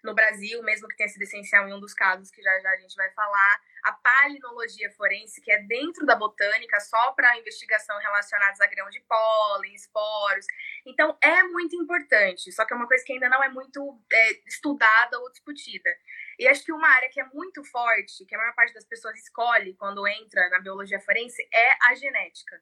no 0.02 0.14
Brasil, 0.14 0.62
mesmo 0.62 0.88
que 0.88 0.96
tenha 0.96 1.08
sido 1.08 1.22
essencial 1.22 1.68
em 1.68 1.72
um 1.72 1.80
dos 1.80 1.94
casos 1.94 2.30
que 2.30 2.42
já 2.42 2.58
já 2.60 2.70
a 2.70 2.76
gente 2.76 2.94
vai 2.96 3.10
falar, 3.12 3.60
a 3.84 3.92
palinologia 3.92 4.90
forense, 4.92 5.40
que 5.40 5.50
é 5.50 5.62
dentro 5.62 6.04
da 6.04 6.16
botânica, 6.16 6.80
só 6.80 7.12
para 7.12 7.38
investigação 7.38 7.96
relacionadas 7.98 8.60
a 8.60 8.66
grão 8.66 8.88
de 8.90 9.00
pólen, 9.00 9.74
esporos. 9.74 10.44
Então, 10.84 11.16
é 11.20 11.42
muito 11.44 11.76
importante, 11.76 12.50
só 12.52 12.64
que 12.64 12.72
é 12.72 12.76
uma 12.76 12.88
coisa 12.88 13.04
que 13.04 13.12
ainda 13.12 13.28
não 13.28 13.42
é 13.42 13.48
muito 13.48 14.00
é, 14.12 14.32
estudada 14.46 15.18
ou 15.20 15.30
discutida. 15.30 15.90
E 16.38 16.48
acho 16.48 16.64
que 16.64 16.72
uma 16.72 16.88
área 16.88 17.08
que 17.10 17.20
é 17.20 17.24
muito 17.32 17.62
forte, 17.64 18.24
que 18.26 18.34
a 18.34 18.38
maior 18.38 18.54
parte 18.54 18.74
das 18.74 18.84
pessoas 18.84 19.16
escolhe 19.18 19.74
quando 19.74 20.06
entra 20.06 20.48
na 20.50 20.58
biologia 20.58 21.00
forense, 21.00 21.42
é 21.52 21.72
a 21.88 21.94
genética 21.94 22.60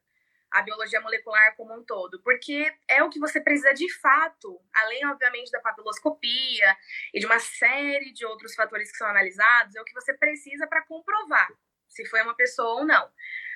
a 0.51 0.63
biologia 0.63 1.01
molecular 1.01 1.55
como 1.57 1.75
um 1.75 1.85
todo, 1.85 2.21
porque 2.23 2.73
é 2.89 3.03
o 3.03 3.11
que 3.11 3.21
você 3.21 3.41
precisa 3.41 3.73
de 3.73 3.93
fato, 4.01 4.61
além, 4.75 5.07
obviamente, 5.07 5.51
da 5.51 5.61
papiloscopia 5.61 6.77
e 7.15 7.21
de 7.21 7.27
uma 7.27 7.39
série 7.39 8.13
de 8.13 8.27
outros 8.27 8.55
fatores 8.55 8.91
que 8.91 8.99
são 8.99 9.07
analisados, 9.07 9.77
é 9.77 9.81
o 9.81 9.85
que 9.85 9.95
você 9.95 10.13
precisa 10.15 10.67
para 10.67 10.83
comprovar 10.83 11.49
se 11.89 12.05
foi 12.07 12.23
uma 12.23 12.35
pessoa 12.35 12.81
ou 12.81 12.87
não, 12.87 13.11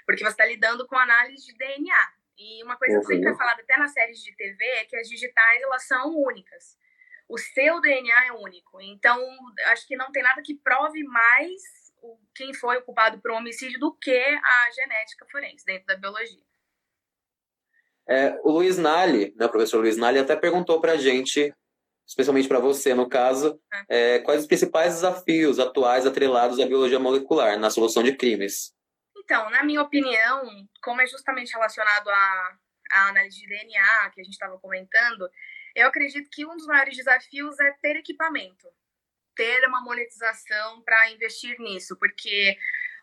porque 0.05 0.23
você 0.23 0.31
está 0.31 0.45
lidando 0.45 0.87
com 0.87 0.97
análise 0.97 1.47
de 1.47 1.57
DNA. 1.57 2.13
E 2.37 2.65
uma 2.65 2.77
coisa 2.77 2.99
que 2.99 3.07
sempre 3.07 3.31
é 3.31 3.37
falada 3.37 3.63
até 3.63 3.77
nas 3.77 3.93
séries 3.93 4.19
de 4.19 4.35
TV 4.35 4.65
é 4.65 4.85
que 4.85 4.97
as 4.97 5.09
digitais 5.09 5.63
elas 5.63 5.87
são 5.87 6.13
únicas. 6.17 6.77
O 7.29 7.39
seu 7.39 7.81
DNA 7.81 8.27
é 8.27 8.33
único. 8.33 8.81
Então, 8.81 9.19
acho 9.67 9.87
que 9.87 9.97
não 9.97 10.11
tem 10.11 10.23
nada 10.23 10.43
que 10.43 10.55
prove 10.57 11.03
mais 11.05 11.63
quem 12.35 12.53
foi 12.53 12.77
o 12.79 12.83
culpado 12.83 13.21
por 13.21 13.31
um 13.31 13.37
homicídio 13.37 13.79
do 13.79 13.97
que 13.97 14.19
a 14.19 14.71
genética 14.73 15.25
forense 15.31 15.65
dentro 15.65 15.87
da 15.87 15.97
biologia. 15.97 16.43
É, 18.07 18.39
o 18.43 18.51
Luiz 18.51 18.77
Nali, 18.77 19.35
né, 19.37 19.47
o 19.47 19.51
professor 19.51 19.79
Luiz 19.79 19.97
Nali, 19.97 20.19
até 20.19 20.37
perguntou 20.37 20.81
para 20.81 20.93
a 20.93 20.97
gente, 20.97 21.55
especialmente 22.07 22.49
para 22.49 22.59
você 22.59 22.95
no 22.95 23.09
caso, 23.09 23.59
é. 23.89 24.19
Quais 24.21 24.43
os 24.43 24.47
principais 24.47 24.95
desafios 24.95 25.59
atuais 25.59 26.07
atrelados 26.07 26.61
à 26.61 26.67
biologia 26.67 26.99
molecular 26.99 27.59
na 27.59 27.71
solução 27.71 28.03
de 28.03 28.15
crimes. 28.15 28.75
Então, 29.17 29.49
na 29.49 29.65
minha 29.65 29.81
opinião, 29.81 30.69
como 30.83 31.01
é 31.01 31.07
justamente 31.07 31.53
relacionado 31.53 32.09
à, 32.11 32.59
à 32.91 33.09
análise 33.09 33.41
de 33.41 33.47
DNA 33.47 34.11
que 34.11 34.21
a 34.21 34.25
gente 34.25 34.35
estava 34.35 34.59
comentando, 34.59 35.27
eu 35.75 35.87
acredito 35.87 36.29
que 36.31 36.45
um 36.45 36.57
dos 36.57 36.67
maiores 36.67 36.97
desafios 36.97 37.59
é 37.59 37.73
ter 37.81 37.97
equipamento, 37.97 38.69
ter 39.35 39.67
uma 39.67 39.81
monetização 39.81 40.83
para 40.83 41.11
investir 41.11 41.59
nisso, 41.59 41.97
porque 41.99 42.55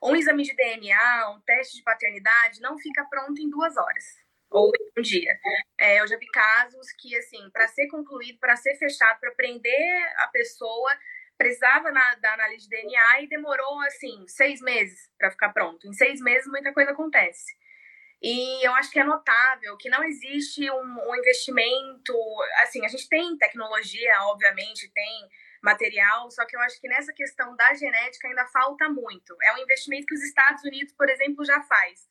um 0.03 0.15
exame 0.15 0.43
de 0.43 0.55
DNA, 0.55 1.31
um 1.31 1.41
teste 1.41 1.77
de 1.77 1.83
paternidade 1.83 2.61
não 2.61 2.77
fica 2.77 3.03
pronto 3.05 3.41
em 3.41 3.49
duas 3.49 3.75
horas 3.75 4.21
ou 4.51 4.69
um 4.97 5.01
dia. 5.01 5.31
É, 5.79 6.01
eu 6.01 6.07
já 6.07 6.17
vi 6.17 6.27
casos 6.27 6.91
que, 6.99 7.15
assim, 7.17 7.49
para 7.51 7.67
ser 7.67 7.87
concluído, 7.87 8.39
para 8.39 8.55
ser 8.55 8.75
fechado, 8.75 9.19
para 9.19 9.31
prender 9.31 10.13
a 10.17 10.27
pessoa, 10.27 10.91
precisava 11.37 11.91
na, 11.91 12.15
da 12.15 12.33
análise 12.33 12.67
de 12.67 12.69
DNA 12.69 13.21
e 13.21 13.29
demorou, 13.29 13.79
assim, 13.81 14.25
seis 14.27 14.61
meses 14.61 15.09
para 15.17 15.31
ficar 15.31 15.49
pronto. 15.53 15.87
Em 15.87 15.93
seis 15.93 16.19
meses, 16.21 16.47
muita 16.47 16.73
coisa 16.73 16.91
acontece. 16.91 17.55
E 18.21 18.65
eu 18.65 18.73
acho 18.75 18.91
que 18.91 18.99
é 18.99 19.03
notável 19.03 19.75
que 19.77 19.89
não 19.89 20.03
existe 20.03 20.69
um, 20.69 21.09
um 21.09 21.15
investimento. 21.15 22.13
Assim, 22.59 22.85
a 22.85 22.87
gente 22.87 23.09
tem 23.09 23.35
tecnologia, 23.37 24.13
obviamente, 24.25 24.91
tem 24.93 25.29
material, 25.63 26.29
só 26.29 26.45
que 26.45 26.55
eu 26.55 26.59
acho 26.61 26.79
que 26.79 26.87
nessa 26.87 27.13
questão 27.13 27.55
da 27.55 27.73
genética 27.73 28.27
ainda 28.27 28.45
falta 28.47 28.89
muito. 28.89 29.35
É 29.43 29.53
um 29.53 29.59
investimento 29.59 30.05
que 30.05 30.13
os 30.13 30.23
Estados 30.23 30.63
Unidos, 30.63 30.93
por 30.93 31.09
exemplo, 31.09 31.45
já 31.45 31.61
faz 31.63 32.10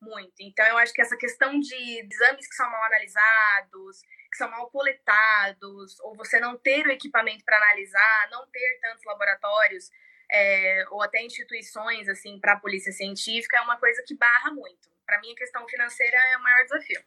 muito. 0.00 0.34
Então, 0.40 0.64
eu 0.66 0.78
acho 0.78 0.92
que 0.92 1.00
essa 1.00 1.16
questão 1.16 1.58
de 1.58 1.74
exames 2.00 2.48
que 2.48 2.54
são 2.54 2.70
mal 2.70 2.82
analisados, 2.84 4.00
que 4.30 4.36
são 4.36 4.50
mal 4.50 4.70
coletados, 4.70 5.98
ou 6.00 6.16
você 6.16 6.38
não 6.38 6.56
ter 6.56 6.86
o 6.86 6.90
equipamento 6.90 7.44
para 7.44 7.56
analisar, 7.56 8.28
não 8.30 8.46
ter 8.48 8.78
tantos 8.80 9.04
laboratórios 9.04 9.90
é, 10.30 10.84
ou 10.90 11.02
até 11.02 11.22
instituições 11.22 12.08
assim 12.08 12.38
para 12.40 12.54
a 12.54 12.60
polícia 12.60 12.92
científica, 12.92 13.56
é 13.56 13.60
uma 13.60 13.78
coisa 13.78 14.02
que 14.06 14.14
barra 14.16 14.52
muito. 14.52 14.90
Para 15.04 15.20
mim, 15.20 15.32
a 15.32 15.36
questão 15.36 15.66
financeira 15.68 16.16
é 16.32 16.36
o 16.36 16.42
maior 16.42 16.64
desafio. 16.64 17.00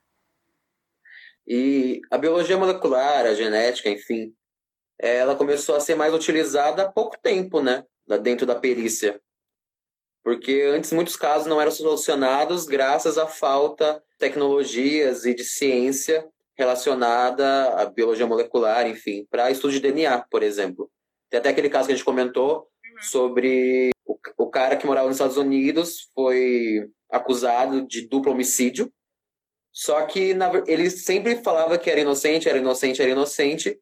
E 1.46 2.01
a 2.12 2.17
biologia 2.17 2.58
molecular, 2.58 3.25
a 3.25 3.34
genética, 3.34 3.89
enfim, 3.89 4.36
ela 4.98 5.36
começou 5.36 5.75
a 5.75 5.79
ser 5.79 5.96
mais 5.96 6.13
utilizada 6.13 6.84
há 6.84 6.91
pouco 6.91 7.17
tempo, 7.17 7.62
né? 7.62 7.86
Dentro 8.22 8.46
da 8.46 8.55
perícia. 8.55 9.19
Porque 10.30 10.62
antes 10.62 10.92
muitos 10.92 11.16
casos 11.16 11.48
não 11.48 11.60
eram 11.60 11.72
solucionados 11.72 12.68
graças 12.68 13.18
à 13.18 13.26
falta 13.26 13.94
de 14.12 14.18
tecnologias 14.20 15.26
e 15.26 15.34
de 15.34 15.44
ciência 15.44 16.24
relacionada 16.56 17.70
à 17.74 17.86
biologia 17.88 18.28
molecular, 18.28 18.88
enfim, 18.88 19.26
para 19.32 19.50
estudo 19.50 19.74
de 19.74 19.80
DNA, 19.80 20.24
por 20.30 20.44
exemplo. 20.44 20.88
Tem 21.32 21.40
até 21.40 21.50
aquele 21.50 21.68
caso 21.68 21.88
que 21.88 21.94
a 21.94 21.96
gente 21.96 22.06
comentou 22.06 22.68
sobre 23.02 23.90
o, 24.06 24.16
o 24.38 24.52
cara 24.52 24.78
que 24.78 24.86
morava 24.86 25.08
nos 25.08 25.16
Estados 25.16 25.36
Unidos 25.36 26.12
foi 26.14 26.88
acusado 27.10 27.88
de 27.88 28.08
duplo 28.08 28.32
homicídio. 28.32 28.94
Só 29.72 30.06
que 30.06 30.36
na, 30.36 30.52
ele 30.68 30.92
sempre 30.92 31.38
falava 31.38 31.76
que 31.80 31.90
era 31.90 32.02
inocente, 32.02 32.48
era 32.48 32.60
inocente, 32.60 33.02
era 33.02 33.10
inocente. 33.10 33.80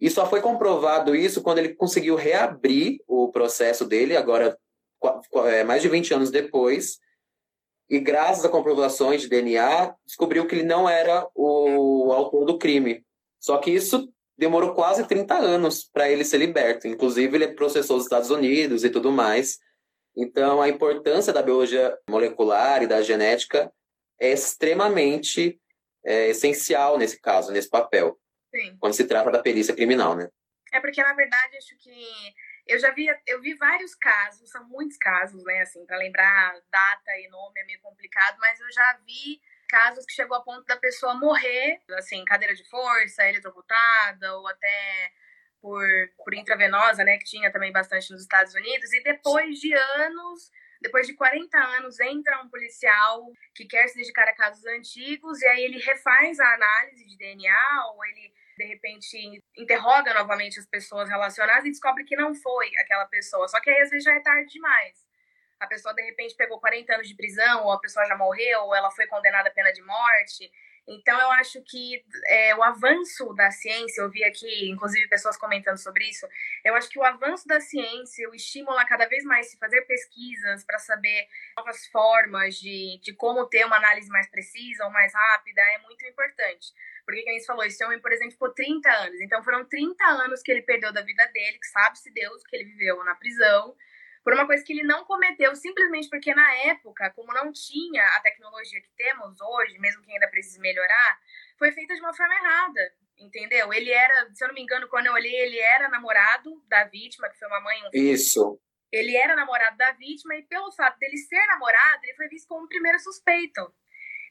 E 0.00 0.08
só 0.08 0.30
foi 0.30 0.40
comprovado 0.40 1.12
isso 1.12 1.42
quando 1.42 1.58
ele 1.58 1.74
conseguiu 1.74 2.14
reabrir 2.14 3.00
o 3.08 3.32
processo 3.32 3.84
dele, 3.84 4.16
agora 4.16 4.56
mais 5.66 5.82
de 5.82 5.88
20 5.88 6.14
anos 6.14 6.30
depois. 6.30 6.98
E 7.88 7.98
graças 8.00 8.44
a 8.44 8.48
comprovações 8.48 9.20
de 9.20 9.28
DNA, 9.28 9.94
descobriu 10.06 10.46
que 10.46 10.54
ele 10.54 10.62
não 10.62 10.88
era 10.88 11.28
o 11.34 12.12
autor 12.12 12.44
do 12.44 12.58
crime. 12.58 13.04
Só 13.38 13.58
que 13.58 13.70
isso 13.70 14.12
demorou 14.38 14.74
quase 14.74 15.06
30 15.06 15.34
anos 15.34 15.84
para 15.84 16.08
ele 16.08 16.24
ser 16.24 16.38
liberto. 16.38 16.88
Inclusive, 16.88 17.36
ele 17.36 17.48
processou 17.48 17.96
os 17.96 18.04
Estados 18.04 18.30
Unidos 18.30 18.84
e 18.84 18.90
tudo 18.90 19.12
mais. 19.12 19.58
Então, 20.16 20.60
a 20.62 20.68
importância 20.68 21.32
da 21.32 21.42
biologia 21.42 21.96
molecular 22.08 22.82
e 22.82 22.86
da 22.86 23.02
genética 23.02 23.72
é 24.18 24.32
extremamente 24.32 25.60
é, 26.04 26.28
essencial 26.28 26.96
nesse 26.96 27.20
caso, 27.20 27.52
nesse 27.52 27.68
papel. 27.68 28.18
Sim. 28.54 28.76
quando 28.78 28.92
se 28.92 29.04
trata 29.04 29.30
da 29.30 29.40
perícia 29.40 29.74
criminal, 29.74 30.14
né? 30.14 30.28
É 30.72 30.80
porque, 30.80 31.02
na 31.02 31.14
verdade, 31.14 31.56
acho 31.56 31.76
que 31.78 31.90
eu 32.66 32.78
já 32.78 32.90
vi, 32.90 33.06
eu 33.26 33.40
vi 33.40 33.54
vários 33.54 33.94
casos, 33.94 34.50
são 34.50 34.64
muitos 34.68 34.96
casos, 34.96 35.42
né? 35.44 35.60
Assim, 35.60 35.84
para 35.86 35.96
lembrar 35.98 36.54
data 36.70 37.10
e 37.18 37.28
nome 37.28 37.60
é 37.60 37.64
meio 37.64 37.80
complicado, 37.80 38.36
mas 38.38 38.60
eu 38.60 38.70
já 38.72 38.98
vi 39.06 39.40
casos 39.68 40.04
que 40.04 40.12
chegou 40.12 40.36
a 40.36 40.42
ponto 40.42 40.64
da 40.66 40.76
pessoa 40.76 41.14
morrer, 41.14 41.80
assim, 41.92 42.24
cadeira 42.24 42.54
de 42.54 42.68
força, 42.68 43.26
eletrocutada, 43.28 44.36
ou 44.36 44.46
até 44.46 45.12
por, 45.60 45.84
por 46.16 46.34
intravenosa, 46.34 47.04
né? 47.04 47.18
Que 47.18 47.24
tinha 47.24 47.50
também 47.50 47.72
bastante 47.72 48.10
nos 48.12 48.22
Estados 48.22 48.54
Unidos, 48.54 48.92
e 48.92 49.02
depois 49.02 49.58
de 49.58 49.74
anos 49.74 50.50
depois 50.82 51.06
de 51.06 51.14
40 51.14 51.56
anos, 51.56 52.00
entra 52.00 52.42
um 52.42 52.48
policial 52.48 53.30
que 53.54 53.64
quer 53.64 53.86
se 53.88 53.96
dedicar 53.96 54.28
a 54.28 54.34
casos 54.34 54.66
antigos 54.66 55.40
e 55.40 55.46
aí 55.46 55.62
ele 55.62 55.78
refaz 55.78 56.40
a 56.40 56.54
análise 56.54 57.06
de 57.06 57.16
DNA 57.16 57.86
ou 57.94 58.04
ele 58.04 58.34
de 58.56 58.64
repente 58.64 59.42
interroga 59.56 60.14
novamente 60.14 60.58
as 60.58 60.66
pessoas 60.66 61.08
relacionadas 61.08 61.64
e 61.64 61.70
descobre 61.70 62.04
que 62.04 62.16
não 62.16 62.34
foi 62.34 62.70
aquela 62.78 63.06
pessoa. 63.06 63.48
Só 63.48 63.60
que 63.60 63.70
aí 63.70 63.80
às 63.82 63.90
vezes 63.90 64.04
já 64.04 64.14
é 64.14 64.20
tarde 64.20 64.52
demais. 64.52 65.06
A 65.58 65.66
pessoa 65.66 65.94
de 65.94 66.02
repente 66.02 66.34
pegou 66.34 66.58
40 66.60 66.94
anos 66.94 67.08
de 67.08 67.14
prisão, 67.14 67.64
ou 67.64 67.72
a 67.72 67.80
pessoa 67.80 68.04
já 68.06 68.16
morreu, 68.16 68.62
ou 68.64 68.74
ela 68.74 68.90
foi 68.90 69.06
condenada 69.06 69.48
à 69.48 69.52
pena 69.52 69.72
de 69.72 69.82
morte. 69.82 70.50
Então, 70.86 71.18
eu 71.20 71.30
acho 71.32 71.62
que 71.62 72.04
é, 72.26 72.56
o 72.56 72.62
avanço 72.62 73.32
da 73.34 73.50
ciência, 73.52 74.00
eu 74.00 74.10
vi 74.10 74.24
aqui, 74.24 74.68
inclusive, 74.68 75.08
pessoas 75.08 75.36
comentando 75.36 75.78
sobre 75.78 76.08
isso, 76.08 76.26
eu 76.64 76.74
acho 76.74 76.88
que 76.88 76.98
o 76.98 77.04
avanço 77.04 77.46
da 77.46 77.60
ciência, 77.60 78.28
o 78.28 78.34
estímulo 78.34 78.76
a 78.76 78.84
cada 78.84 79.06
vez 79.06 79.22
mais 79.24 79.48
se 79.48 79.58
fazer 79.58 79.82
pesquisas 79.82 80.64
para 80.64 80.80
saber 80.80 81.28
novas 81.56 81.86
formas 81.86 82.56
de, 82.56 82.98
de 83.00 83.14
como 83.14 83.46
ter 83.46 83.64
uma 83.64 83.76
análise 83.76 84.08
mais 84.08 84.28
precisa 84.28 84.84
ou 84.84 84.90
mais 84.90 85.14
rápida 85.14 85.60
é 85.60 85.78
muito 85.78 86.04
importante. 86.04 86.72
Porque, 87.04 87.20
como 87.22 87.30
a 87.30 87.38
gente 87.38 87.46
falou, 87.46 87.64
esse 87.64 87.84
homem, 87.84 88.00
por 88.00 88.12
exemplo, 88.12 88.32
ficou 88.32 88.52
30 88.52 88.90
anos. 88.90 89.20
Então, 89.20 89.42
foram 89.42 89.64
30 89.64 90.04
anos 90.04 90.42
que 90.42 90.50
ele 90.50 90.62
perdeu 90.62 90.92
da 90.92 91.02
vida 91.02 91.24
dele, 91.26 91.58
que 91.58 91.66
sabe-se 91.66 92.10
Deus 92.12 92.42
que 92.44 92.56
ele 92.56 92.64
viveu 92.64 93.04
na 93.04 93.14
prisão 93.14 93.76
por 94.24 94.32
uma 94.34 94.46
coisa 94.46 94.64
que 94.64 94.72
ele 94.72 94.84
não 94.84 95.04
cometeu, 95.04 95.54
simplesmente 95.56 96.08
porque 96.08 96.34
na 96.34 96.54
época, 96.66 97.10
como 97.10 97.32
não 97.32 97.52
tinha 97.52 98.04
a 98.16 98.20
tecnologia 98.20 98.80
que 98.80 98.90
temos 98.96 99.40
hoje, 99.40 99.78
mesmo 99.78 100.02
que 100.02 100.12
ainda 100.12 100.28
precise 100.28 100.60
melhorar, 100.60 101.18
foi 101.58 101.72
feita 101.72 101.94
de 101.94 102.00
uma 102.00 102.14
forma 102.14 102.34
errada, 102.34 102.94
entendeu? 103.18 103.72
Ele 103.72 103.90
era, 103.90 104.32
se 104.32 104.44
eu 104.44 104.48
não 104.48 104.54
me 104.54 104.62
engano, 104.62 104.88
quando 104.88 105.06
eu 105.06 105.12
olhei, 105.12 105.34
ele 105.34 105.58
era 105.58 105.88
namorado 105.88 106.62
da 106.68 106.84
vítima, 106.84 107.28
que 107.28 107.38
foi 107.38 107.48
uma 107.48 107.60
mãe. 107.60 107.82
Um 107.84 107.90
Isso. 107.92 108.60
Ele 108.92 109.16
era 109.16 109.34
namorado 109.34 109.76
da 109.76 109.92
vítima 109.92 110.36
e 110.36 110.42
pelo 110.42 110.70
fato 110.72 110.98
dele 110.98 111.16
ser 111.16 111.44
namorado, 111.46 112.04
ele 112.04 112.14
foi 112.16 112.28
visto 112.28 112.46
como 112.46 112.66
o 112.66 112.68
primeiro 112.68 112.98
suspeito. 113.00 113.74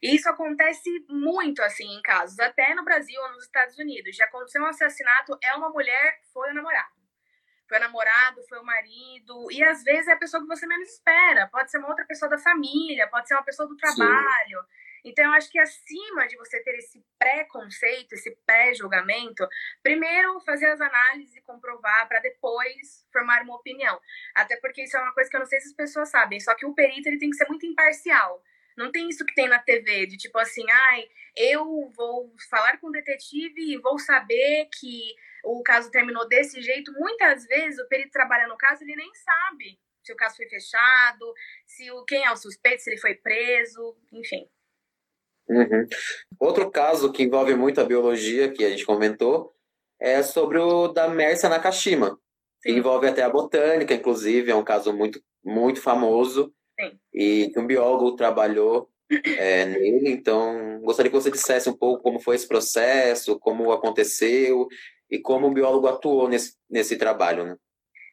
E 0.02 0.16
isso 0.16 0.28
acontece 0.28 0.88
muito 1.08 1.62
assim 1.62 1.86
em 1.86 2.02
casos, 2.02 2.38
até 2.38 2.74
no 2.74 2.84
Brasil 2.84 3.20
ou 3.20 3.32
nos 3.32 3.44
Estados 3.44 3.76
Unidos. 3.78 4.16
Já 4.16 4.24
aconteceu 4.24 4.62
um 4.62 4.66
assassinato, 4.66 5.36
é 5.42 5.54
uma 5.54 5.68
mulher, 5.70 6.20
foi 6.32 6.50
o 6.50 6.54
namorado 6.54 7.01
foi 7.72 7.78
o 7.78 7.80
namorado, 7.80 8.42
foi 8.46 8.58
o 8.58 8.64
marido, 8.64 9.50
e 9.50 9.64
às 9.64 9.82
vezes 9.82 10.06
é 10.06 10.12
a 10.12 10.18
pessoa 10.18 10.42
que 10.42 10.46
você 10.46 10.66
menos 10.66 10.90
espera. 10.90 11.48
Pode 11.48 11.70
ser 11.70 11.78
uma 11.78 11.88
outra 11.88 12.04
pessoa 12.04 12.28
da 12.28 12.36
família, 12.36 13.08
pode 13.08 13.26
ser 13.26 13.34
uma 13.34 13.42
pessoa 13.42 13.66
do 13.66 13.76
trabalho. 13.78 14.60
Sim. 14.60 14.82
Então, 15.04 15.24
eu 15.24 15.32
acho 15.32 15.50
que 15.50 15.58
acima 15.58 16.28
de 16.28 16.36
você 16.36 16.62
ter 16.62 16.76
esse 16.76 17.02
pré-conceito, 17.18 18.14
esse 18.14 18.36
pré-julgamento, 18.44 19.48
primeiro 19.82 20.38
fazer 20.40 20.66
as 20.66 20.82
análises 20.82 21.34
e 21.34 21.40
comprovar 21.40 22.06
para 22.08 22.20
depois 22.20 23.06
formar 23.10 23.42
uma 23.42 23.56
opinião. 23.56 23.98
Até 24.34 24.56
porque 24.60 24.84
isso 24.84 24.96
é 24.98 25.00
uma 25.00 25.14
coisa 25.14 25.30
que 25.30 25.36
eu 25.36 25.40
não 25.40 25.46
sei 25.46 25.58
se 25.60 25.68
as 25.68 25.74
pessoas 25.74 26.10
sabem, 26.10 26.38
só 26.40 26.54
que 26.54 26.66
o 26.66 26.74
perito 26.74 27.08
ele 27.08 27.18
tem 27.18 27.30
que 27.30 27.36
ser 27.36 27.48
muito 27.48 27.64
imparcial. 27.64 28.42
Não 28.76 28.92
tem 28.92 29.08
isso 29.08 29.24
que 29.24 29.34
tem 29.34 29.48
na 29.48 29.58
TV, 29.58 30.06
de 30.06 30.18
tipo 30.18 30.38
assim, 30.38 30.64
ai, 30.70 31.08
eu 31.36 31.90
vou 31.96 32.32
falar 32.50 32.76
com 32.78 32.88
o 32.88 32.92
detetive 32.92 33.72
e 33.72 33.78
vou 33.78 33.98
saber 33.98 34.68
que 34.78 35.14
o 35.44 35.62
caso 35.62 35.90
terminou 35.90 36.28
desse 36.28 36.60
jeito, 36.60 36.92
muitas 36.92 37.44
vezes 37.46 37.78
o 37.78 37.88
perito 37.88 38.10
trabalha 38.10 38.46
no 38.46 38.56
caso, 38.56 38.82
ele 38.82 38.96
nem 38.96 39.10
sabe 39.14 39.78
se 40.02 40.12
o 40.12 40.16
caso 40.16 40.36
foi 40.36 40.48
fechado, 40.48 41.32
se 41.64 41.90
o, 41.90 42.04
quem 42.04 42.24
é 42.24 42.32
o 42.32 42.36
suspeito, 42.36 42.82
se 42.82 42.90
ele 42.90 43.00
foi 43.00 43.14
preso, 43.14 43.96
enfim. 44.12 44.48
Uhum. 45.48 45.86
Outro 46.38 46.70
caso 46.70 47.12
que 47.12 47.22
envolve 47.22 47.54
muito 47.54 47.80
a 47.80 47.84
biologia, 47.84 48.50
que 48.52 48.64
a 48.64 48.70
gente 48.70 48.84
comentou, 48.84 49.54
é 50.00 50.22
sobre 50.22 50.58
o 50.58 50.88
da 50.88 51.08
Mercia 51.08 51.48
Nakashima, 51.48 52.18
que 52.62 52.72
envolve 52.72 53.06
até 53.06 53.22
a 53.22 53.30
botânica, 53.30 53.94
inclusive, 53.94 54.50
é 54.50 54.54
um 54.54 54.64
caso 54.64 54.92
muito, 54.92 55.22
muito 55.44 55.80
famoso, 55.80 56.52
Sim. 56.80 56.98
e 57.12 57.50
que 57.52 57.60
um 57.60 57.66
biólogo 57.66 58.16
trabalhou 58.16 58.90
é, 59.38 59.66
nele. 59.66 60.10
Então, 60.10 60.80
gostaria 60.82 61.10
que 61.10 61.16
você 61.16 61.30
dissesse 61.30 61.68
um 61.68 61.76
pouco 61.76 62.02
como 62.02 62.18
foi 62.18 62.34
esse 62.34 62.48
processo, 62.48 63.38
como 63.38 63.70
aconteceu 63.70 64.66
e 65.12 65.20
como 65.20 65.46
o 65.46 65.52
biólogo 65.52 65.86
atuou 65.86 66.26
nesse, 66.26 66.56
nesse 66.70 66.96
trabalho, 66.96 67.44
né? 67.44 67.56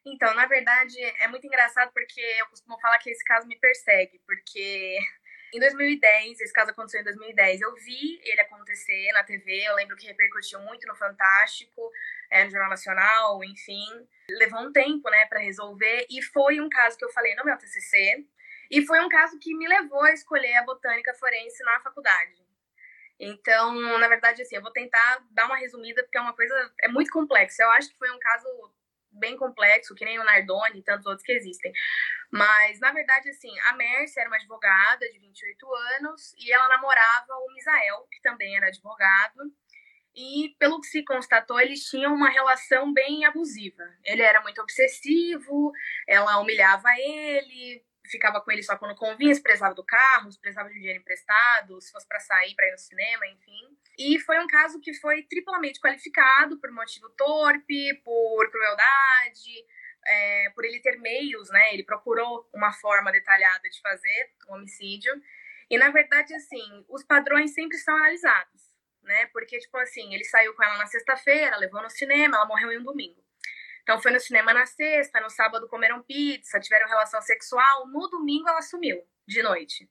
Então, 0.05 0.33
na 0.35 0.45
verdade, 0.47 1.01
é 1.19 1.29
muito 1.29 1.47
engraçado 1.47 1.91
porque 1.93 2.19
eu 2.19 2.45
costumo 2.47 2.77
falar 2.81 2.99
que 2.99 3.09
esse 3.09 3.23
caso 3.23 3.47
me 3.47 3.57
persegue, 3.57 4.19
porque 4.27 4.99
em 5.53 5.59
2010, 5.61 6.41
esse 6.41 6.51
caso 6.51 6.71
aconteceu 6.71 6.99
em 6.99 7.05
2010, 7.05 7.61
eu 7.61 7.73
vi 7.75 8.19
ele 8.23 8.41
acontecer 8.41 9.11
na 9.13 9.23
TV, 9.23 9.63
eu 9.63 9.75
lembro 9.75 9.95
que 9.95 10.07
repercutiu 10.07 10.59
muito 10.59 10.85
no 10.87 10.95
Fantástico, 10.95 11.89
é, 12.29 12.43
no 12.43 12.51
Jornal 12.51 12.69
Nacional, 12.69 13.43
enfim. 13.45 13.85
Levou 14.31 14.59
um 14.59 14.71
tempo, 14.73 15.09
né, 15.09 15.25
para 15.27 15.39
resolver, 15.39 16.05
e 16.09 16.21
foi 16.21 16.59
um 16.59 16.67
caso 16.67 16.97
que 16.97 17.05
eu 17.05 17.11
falei 17.11 17.33
no 17.35 17.45
meu 17.45 17.57
TCC, 17.57 18.25
e 18.69 18.85
foi 18.85 18.99
um 18.99 19.09
caso 19.09 19.39
que 19.39 19.55
me 19.55 19.67
levou 19.67 20.01
a 20.01 20.11
escolher 20.11 20.55
a 20.55 20.63
botânica 20.63 21.13
forense 21.13 21.63
na 21.63 21.79
faculdade. 21.79 22.48
Então, 23.19 23.73
na 23.99 24.07
verdade, 24.07 24.41
assim, 24.41 24.55
eu 24.55 24.61
vou 24.61 24.71
tentar 24.71 25.23
dar 25.31 25.45
uma 25.45 25.57
resumida, 25.57 26.01
porque 26.03 26.17
é 26.17 26.21
uma 26.21 26.33
coisa, 26.33 26.73
é 26.81 26.87
muito 26.87 27.11
complexa. 27.11 27.63
Eu 27.63 27.71
acho 27.71 27.89
que 27.89 27.97
foi 27.97 28.09
um 28.11 28.19
caso 28.19 28.47
bem 29.11 29.35
complexo, 29.35 29.95
que 29.95 30.05
nem 30.05 30.19
o 30.19 30.23
Nardoni 30.23 30.79
e 30.79 30.83
tantos 30.83 31.05
outros 31.05 31.25
que 31.25 31.33
existem. 31.33 31.71
Mas, 32.31 32.79
na 32.79 32.91
verdade, 32.91 33.29
assim, 33.29 33.51
a 33.61 33.73
Mercy 33.73 34.19
era 34.19 34.29
uma 34.29 34.37
advogada 34.37 35.09
de 35.11 35.19
28 35.19 35.73
anos 35.97 36.33
e 36.37 36.51
ela 36.51 36.67
namorava 36.69 37.33
o 37.33 37.53
Misael, 37.53 38.07
que 38.11 38.21
também 38.21 38.55
era 38.55 38.67
advogado. 38.67 39.51
E, 40.15 40.55
pelo 40.59 40.79
que 40.79 40.87
se 40.87 41.03
constatou, 41.03 41.59
eles 41.59 41.83
tinham 41.89 42.13
uma 42.13 42.29
relação 42.29 42.91
bem 42.93 43.25
abusiva. 43.25 43.83
Ele 44.03 44.21
era 44.21 44.41
muito 44.41 44.61
obsessivo, 44.61 45.71
ela 46.07 46.39
humilhava 46.39 46.89
ele, 46.97 47.83
ficava 48.09 48.41
com 48.41 48.51
ele 48.51 48.63
só 48.63 48.75
quando 48.77 48.95
convinha, 48.95 49.33
se 49.33 49.41
precisava 49.41 49.75
do 49.75 49.83
carro, 49.83 50.31
se 50.31 50.39
precisava 50.39 50.69
de 50.69 50.75
dinheiro 50.75 50.99
emprestado, 50.99 51.79
se 51.81 51.91
fosse 51.91 52.07
para 52.07 52.19
sair, 52.19 52.55
para 52.55 52.67
ir 52.67 52.71
no 52.71 52.77
cinema, 52.77 53.27
enfim. 53.27 53.77
E 53.97 54.19
foi 54.19 54.39
um 54.39 54.47
caso 54.47 54.79
que 54.79 54.93
foi 54.93 55.23
triplamente 55.23 55.79
qualificado 55.79 56.59
por 56.59 56.71
motivo 56.71 57.09
torpe, 57.11 57.93
por 58.03 58.49
crueldade, 58.49 59.65
é, 60.05 60.49
por 60.55 60.65
ele 60.65 60.79
ter 60.79 60.97
meios, 60.99 61.49
né? 61.49 61.73
Ele 61.73 61.83
procurou 61.83 62.49
uma 62.53 62.71
forma 62.73 63.11
detalhada 63.11 63.69
de 63.69 63.79
fazer 63.81 64.31
o 64.47 64.55
homicídio. 64.55 65.13
E 65.69 65.77
na 65.77 65.89
verdade, 65.89 66.33
assim, 66.33 66.85
os 66.89 67.03
padrões 67.03 67.53
sempre 67.53 67.77
são 67.77 67.95
analisados, 67.95 68.73
né? 69.03 69.27
Porque, 69.27 69.59
tipo 69.59 69.77
assim, 69.77 70.13
ele 70.13 70.23
saiu 70.23 70.55
com 70.55 70.63
ela 70.63 70.77
na 70.77 70.87
sexta-feira, 70.87 71.57
levou 71.57 71.81
no 71.81 71.89
cinema, 71.89 72.37
ela 72.37 72.47
morreu 72.47 72.71
em 72.71 72.79
um 72.79 72.83
domingo. 72.83 73.23
Então 73.89 73.99
foi 73.99 74.11
no 74.11 74.19
cinema 74.19 74.53
na 74.53 74.67
sexta, 74.67 75.19
no 75.19 75.31
sábado 75.31 75.67
comeram 75.67 76.03
pizza, 76.03 76.59
tiveram 76.59 76.87
relação 76.87 77.19
sexual, 77.23 77.87
no 77.87 78.07
domingo 78.07 78.47
ela 78.47 78.61
sumiu 78.61 79.01
de 79.27 79.41
noite. 79.41 79.89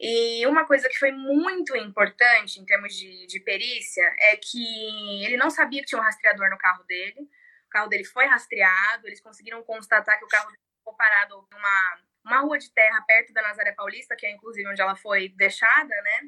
E 0.00 0.46
uma 0.46 0.64
coisa 0.64 0.88
que 0.88 0.98
foi 0.98 1.12
muito 1.12 1.76
importante 1.76 2.58
em 2.58 2.64
termos 2.64 2.94
de, 2.94 3.26
de 3.26 3.38
perícia 3.40 4.02
é 4.20 4.36
que 4.38 5.22
ele 5.26 5.36
não 5.36 5.50
sabia 5.50 5.82
que 5.82 5.88
tinha 5.88 6.00
um 6.00 6.04
rastreador 6.04 6.48
no 6.48 6.56
carro 6.56 6.82
dele. 6.84 7.20
O 7.66 7.68
carro 7.68 7.88
dele 7.90 8.04
foi 8.04 8.24
rastreado, 8.24 9.06
eles 9.06 9.20
conseguiram 9.20 9.62
constatar 9.64 10.18
que 10.18 10.24
o 10.24 10.28
carro 10.28 10.50
ficou 10.78 10.96
parado 10.96 11.46
numa 11.52 12.00
uma 12.24 12.40
rua 12.40 12.56
de 12.56 12.72
terra 12.72 13.02
perto 13.06 13.34
da 13.34 13.42
Nazaré 13.42 13.72
Paulista, 13.72 14.16
que 14.16 14.24
é 14.24 14.30
inclusive 14.30 14.66
onde 14.66 14.80
ela 14.80 14.96
foi 14.96 15.28
deixada, 15.28 15.94
né? 15.94 16.20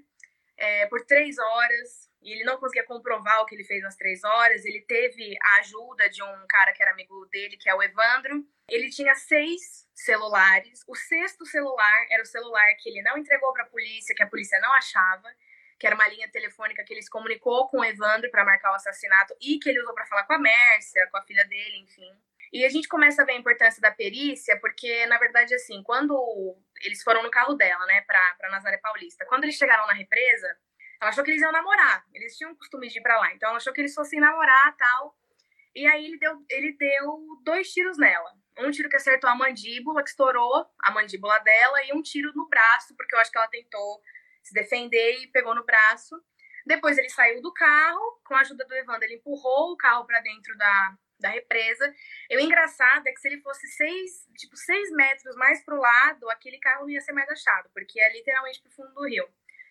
É, 0.59 0.87
por 0.89 1.07
três 1.07 1.39
horas 1.39 2.12
e 2.23 2.33
ele 2.33 2.45
não 2.45 2.57
conseguia 2.57 2.85
comprovar 2.85 3.41
o 3.41 3.47
que 3.47 3.55
ele 3.55 3.65
fez 3.65 3.83
nas 3.83 3.97
três 3.97 4.23
horas. 4.23 4.65
Ele 4.65 4.81
teve 4.83 5.37
a 5.43 5.57
ajuda 5.61 6.09
de 6.09 6.23
um 6.23 6.47
cara 6.49 6.73
que 6.73 6.83
era 6.83 6.93
amigo 6.93 7.27
dele, 7.27 7.57
que 7.57 7.69
é 7.69 7.75
o 7.75 7.83
Evandro. 7.83 8.47
Ele 8.69 8.89
tinha 8.91 9.15
seis 9.15 9.89
celulares. 9.95 10.85
O 10.87 10.95
sexto 10.95 11.45
celular 11.45 12.07
era 12.11 12.23
o 12.23 12.27
celular 12.27 12.67
que 12.79 12.89
ele 12.89 13.03
não 13.03 13.19
entregou 13.19 13.53
para 13.53 13.65
a 13.65 13.69
polícia, 13.69 14.15
que 14.15 14.23
a 14.23 14.27
polícia 14.29 14.59
não 14.61 14.73
achava, 14.75 15.29
que 15.79 15.87
era 15.87 15.97
uma 15.97 16.07
linha 16.09 16.31
telefônica 16.31 16.85
que 16.85 16.95
ele 16.95 17.03
se 17.03 17.11
comunicou 17.11 17.69
com 17.69 17.81
o 17.81 17.85
Evandro 17.85 18.31
para 18.31 18.45
marcar 18.45 18.71
o 18.71 18.77
assassinato 18.77 19.35
e 19.41 19.59
que 19.59 19.69
ele 19.69 19.81
usou 19.81 19.95
para 19.95 20.07
falar 20.07 20.25
com 20.25 20.35
a 20.35 20.39
Mércia, 20.39 21.09
com 21.11 21.17
a 21.17 21.23
filha 21.23 21.45
dele, 21.45 21.79
enfim. 21.79 22.11
E 22.53 22.65
a 22.65 22.69
gente 22.69 22.87
começa 22.87 23.23
a 23.23 23.25
ver 23.25 23.33
a 23.33 23.39
importância 23.39 23.81
da 23.81 23.91
perícia, 23.91 24.59
porque, 24.61 25.07
na 25.07 25.19
verdade, 25.19 25.55
assim, 25.55 25.83
quando 25.83 26.55
eles 26.83 27.03
foram 27.03 27.23
no 27.23 27.31
carro 27.31 27.55
dela, 27.55 27.85
né, 27.87 28.03
para 28.03 28.51
Nazaré 28.51 28.77
Paulista, 28.77 29.25
quando 29.25 29.45
eles 29.45 29.57
chegaram 29.57 29.87
na 29.87 29.95
represa, 29.95 30.55
ela 31.03 31.11
achou 31.11 31.25
que 31.25 31.33
eles 31.33 31.43
iam 31.43 31.51
namorar. 31.51 32.07
Eles 32.15 32.37
tinham 32.37 32.53
o 32.53 32.57
costume 32.57 32.89
de 32.89 33.01
ir 33.01 33.03
pra 33.03 33.19
lá. 33.19 33.35
Então 33.35 33.49
ela 33.49 33.59
achou 33.59 33.73
que 33.73 33.81
eles 33.81 33.93
fossem 33.93 34.21
namorar 34.21 34.77
tal. 34.77 35.19
E 35.75 35.85
aí 35.85 36.05
ele 36.07 36.17
deu, 36.17 36.45
ele 36.49 36.77
deu 36.79 37.41
dois 37.43 37.73
tiros 37.73 37.99
nela. 37.99 38.33
Um 38.61 38.71
tiro 38.71 38.89
que 38.89 38.95
acertou 38.95 39.29
a 39.29 39.35
mandíbula, 39.35 40.05
que 40.05 40.11
estourou 40.11 40.65
a 40.81 40.91
mandíbula 40.93 41.41
dela, 41.41 41.85
e 41.85 41.93
um 41.93 42.03
tiro 42.03 42.31
no 42.37 42.49
braço, 42.49 42.95
porque 42.97 43.17
eu 43.17 43.19
acho 43.19 43.33
que 43.33 43.39
ela 43.39 43.49
tentou 43.49 44.01
se 44.45 44.55
defender 44.55 45.19
e 45.23 45.27
pegou 45.27 45.57
no 45.57 45.65
braço. 45.65 46.15
Depois 46.65 46.97
ele 46.97 47.09
saiu 47.09 47.43
do 47.43 47.53
carro, 47.53 48.21
com 48.25 48.37
a 48.37 48.41
ajuda 48.41 48.65
do 48.65 48.75
Evandro, 48.75 49.03
ele 49.03 49.17
empurrou 49.17 49.73
o 49.73 49.77
carro 49.77 50.07
para 50.07 50.21
dentro 50.21 50.57
da, 50.57 50.97
da 51.19 51.31
represa. 51.31 51.93
E 52.31 52.37
o 52.37 52.41
engraçado 52.41 53.05
é 53.09 53.13
que 53.13 53.19
se 53.19 53.27
ele 53.27 53.41
fosse 53.41 53.67
seis, 53.67 54.29
tipo, 54.37 54.57
seis 54.57 54.89
metros 54.93 55.35
mais 55.35 55.65
pro 55.65 55.81
lado, 55.81 56.31
aquele 56.31 56.61
carro 56.61 56.83
não 56.83 56.91
ia 56.91 57.01
ser 57.01 57.13
mais 57.13 57.29
achado, 57.29 57.69
porque 57.75 57.99
é 57.99 58.13
literalmente 58.13 58.63
pro 58.63 58.71
fundo 58.71 58.95
do 58.95 59.09
rio 59.09 59.27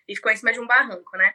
e 0.08 0.16
ficou 0.16 0.32
em 0.32 0.36
cima 0.36 0.52
de 0.52 0.60
um 0.60 0.68
barranco, 0.68 1.18
né? 1.18 1.34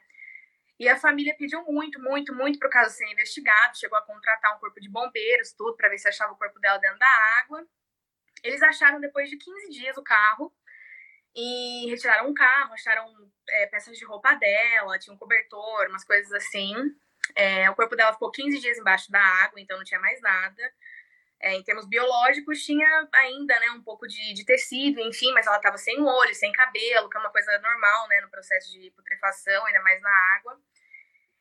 E 0.79 0.89
a 0.89 0.97
família 0.97 1.35
pediu 1.39 1.63
muito, 1.65 2.01
muito, 2.01 2.35
muito 2.35 2.59
para 2.59 2.69
o 2.69 2.71
caso 2.71 2.95
ser 2.95 3.11
investigado, 3.11 3.79
chegou 3.79 3.99
a 3.99 4.03
contratar 4.03 4.55
um 4.55 4.59
corpo 4.59 4.81
de 4.81 4.89
bombeiros, 4.89 5.53
tudo, 5.53 5.75
para 5.77 5.89
ver 5.89 5.99
se 5.99 6.09
achava 6.09 6.33
o 6.33 6.37
corpo 6.37 6.61
dela 6.61 6.79
dentro 6.79 6.99
da 6.99 7.41
água. 7.41 7.67
Eles 8.43 8.63
acharam 8.63 9.01
depois 9.01 9.31
de 9.31 9.37
15 9.39 9.71
dias 9.71 9.97
o 9.97 10.03
carro 10.03 10.55
e 11.35 11.87
retiraram 11.89 12.31
o 12.31 12.35
carro, 12.35 12.75
acharam 12.75 13.07
é, 13.49 13.67
peças 13.67 13.97
de 13.97 14.05
roupa 14.05 14.35
dela, 14.35 14.99
tinha 14.99 15.15
um 15.15 15.19
cobertor, 15.19 15.89
umas 15.89 16.05
coisas 16.05 16.31
assim. 16.33 16.75
É, 17.35 17.69
o 17.71 17.75
corpo 17.75 17.97
dela 17.97 18.13
ficou 18.13 18.31
15 18.31 18.59
dias 18.61 18.79
embaixo 18.79 19.11
da 19.11 19.21
água, 19.21 19.61
então 19.61 19.79
não 19.79 19.85
tinha 19.85 20.01
mais 20.01 20.21
nada. 20.21 20.63
É, 21.41 21.55
em 21.55 21.63
termos 21.63 21.87
biológicos, 21.87 22.65
tinha 22.65 23.09
ainda 23.13 23.59
né, 23.61 23.71
um 23.71 23.83
pouco 23.83 24.07
de, 24.07 24.33
de 24.33 24.45
tecido, 24.45 25.01
enfim, 25.01 25.33
mas 25.33 25.47
ela 25.47 25.57
estava 25.57 25.77
sem 25.77 26.01
olho, 26.01 26.35
sem 26.35 26.51
cabelo, 26.51 27.11
que 27.11 27.17
é 27.17 27.21
uma 27.21 27.31
coisa 27.31 27.59
normal 27.59 28.09
né, 28.09 28.21
no 28.23 28.31
processo 28.31 28.73
de 28.73 28.91
putrefação, 28.93 29.67
ainda 29.67 29.83
mais 29.83 30.01
na 30.01 30.37
água. 30.37 30.59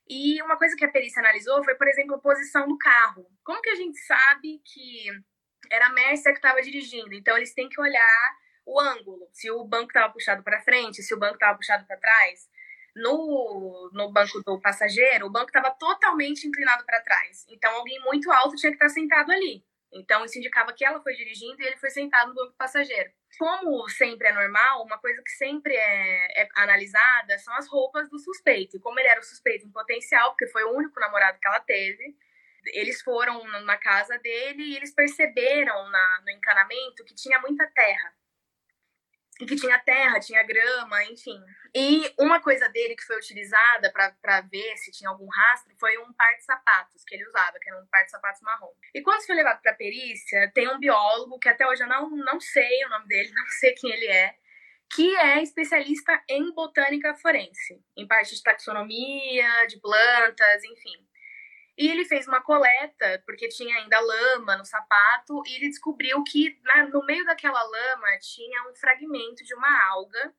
E 0.08 0.42
uma 0.44 0.58
coisa 0.58 0.76
que 0.76 0.86
a 0.86 0.92
perícia 0.92 1.20
analisou 1.20 1.64
foi, 1.64 1.76
por 1.76 1.88
exemplo, 1.88 2.16
a 2.16 2.20
posição 2.20 2.68
do 2.68 2.78
carro. 2.78 3.26
Como 3.44 3.62
que 3.62 3.70
a 3.70 3.76
gente 3.76 3.98
sabe 4.00 4.62
que 4.64 5.08
era 5.72 5.88
a 5.88 5.94
Mércia 5.94 6.32
que 6.32 6.38
estava 6.38 6.62
dirigindo? 6.62 7.14
Então, 7.14 7.36
eles 7.38 7.54
têm 7.54 7.68
que 7.68 7.82
olhar 7.82 8.36
o 8.66 8.80
ângulo, 8.80 9.30
se 9.32 9.50
o 9.52 9.64
banco 9.64 9.88
estava 9.88 10.12
puxado 10.12 10.44
para 10.44 10.62
frente, 10.62 11.04
se 11.04 11.14
o 11.14 11.20
banco 11.20 11.36
estava 11.36 11.58
puxado 11.58 11.86
para 11.86 11.98
trás. 11.98 12.48
No, 12.96 13.90
no 13.94 14.12
banco 14.12 14.42
do 14.44 14.60
passageiro, 14.62 15.26
o 15.28 15.32
banco 15.32 15.48
estava 15.48 15.70
totalmente 15.72 16.48
inclinado 16.48 16.86
para 16.86 17.02
trás. 17.02 17.46
Então, 17.50 17.74
alguém 17.76 18.00
muito 18.02 18.32
alto 18.32 18.56
tinha 18.56 18.72
que 18.72 18.78
estar 18.78 18.90
sentado 18.90 19.32
ali. 19.32 19.64
Então, 19.96 20.26
isso 20.26 20.38
indicava 20.38 20.74
que 20.74 20.84
ela 20.84 21.02
foi 21.02 21.14
dirigindo 21.14 21.62
e 21.62 21.66
ele 21.66 21.78
foi 21.78 21.90
sentado 21.90 22.30
no 22.30 22.36
banco 22.36 22.54
passageiro. 22.58 23.10
Como 23.40 23.88
sempre 23.90 24.28
é 24.28 24.34
normal, 24.34 24.84
uma 24.84 24.98
coisa 24.98 25.22
que 25.24 25.32
sempre 25.32 25.74
é, 25.74 26.42
é, 26.42 26.48
analisada 26.56 27.38
são 27.40 27.54
as 27.56 27.68
roupas 27.68 28.10
do 28.10 28.20
suspeito. 28.20 28.76
E 28.76 28.80
como 28.80 29.00
ele 29.00 29.08
era 29.08 29.20
o 29.20 29.24
suspeito 29.24 29.66
em 29.66 29.72
potencial, 29.72 30.32
porque 30.32 30.48
foi 30.48 30.64
o 30.66 30.76
único 30.76 31.00
namorado 31.00 31.40
que 31.40 31.48
ela 31.48 31.62
teve, 31.62 32.16
eles 32.74 33.02
foram 33.02 33.42
na 33.64 33.78
casa 33.78 34.18
dele 34.20 34.64
e 34.64 34.76
eles 34.76 34.94
perceberam 34.94 35.90
na, 35.90 36.22
no 36.26 36.32
encanamento 36.32 37.06
que 37.06 37.16
tinha 37.16 37.40
muita 37.40 37.66
terra 37.68 38.14
e 39.40 39.46
que 39.46 39.56
tinha 39.56 39.78
terra, 39.80 40.20
tinha 40.20 40.44
grama, 40.44 41.04
enfim. 41.06 41.38
E 41.74 42.14
uma 42.18 42.40
coisa 42.40 42.70
dele 42.70 42.96
que 42.96 43.04
foi 43.04 43.18
utilizada 43.18 43.92
para 43.92 44.42
ver 44.42 44.78
se 44.78 44.92
tinha 44.92 45.10
algum 45.10 45.28
rastro 45.28 45.74
foi 45.78 45.98
um 45.98 46.14
par 46.14 46.34
de 46.38 46.44
sapatos 46.46 47.04
que 47.06 47.16
ele 47.16 47.28
usava, 47.28 47.60
que 47.60 47.70
era 47.70 47.82
um 47.82 47.86
par 47.88 48.06
de 48.06 48.12
sapatos 48.12 48.42
marrom. 48.42 48.72
E 48.94 49.02
quando 49.02 49.26
foi 49.26 49.36
levado 49.36 49.62
para 49.62 49.74
perícia, 49.74 50.52
tem 50.54 50.70
um 50.70 50.80
biólogo 50.80 51.38
que 51.38 51.50
até 51.50 51.68
hoje 51.68 51.84
eu 51.84 51.88
não, 51.88 52.10
não 52.10 52.40
sei 52.40 52.86
o 52.86 52.90
nome 52.90 53.08
dele, 53.08 53.32
não 53.36 53.48
sei 53.60 53.74
quem 53.74 53.92
ele 53.92 54.08
é, 54.08 54.36
que 54.94 55.16
é 55.18 55.42
especialista 55.42 56.24
em 56.30 56.54
botânica 56.54 57.16
forense, 57.16 57.82
em 57.98 58.08
parte 58.08 58.36
de 58.36 58.42
taxonomia, 58.42 59.68
de 59.68 59.80
plantas, 59.82 60.64
enfim. 60.64 61.06
E 61.78 61.90
ele 61.90 62.06
fez 62.06 62.28
uma 62.28 62.42
coleta, 62.42 63.22
porque 63.26 63.50
tinha 63.50 63.76
ainda 63.78 64.00
lama 64.00 64.56
no 64.56 64.66
sapato, 64.66 65.44
e 65.46 65.56
ele 65.56 65.68
descobriu 65.68 66.24
que 66.24 66.58
no 66.92 67.06
meio 67.06 67.26
daquela 67.26 67.62
lama 67.62 68.18
tinha 68.20 68.70
um 68.70 68.76
fragmento 68.76 69.44
de 69.44 69.54
uma 69.54 69.88
alga 69.90 70.34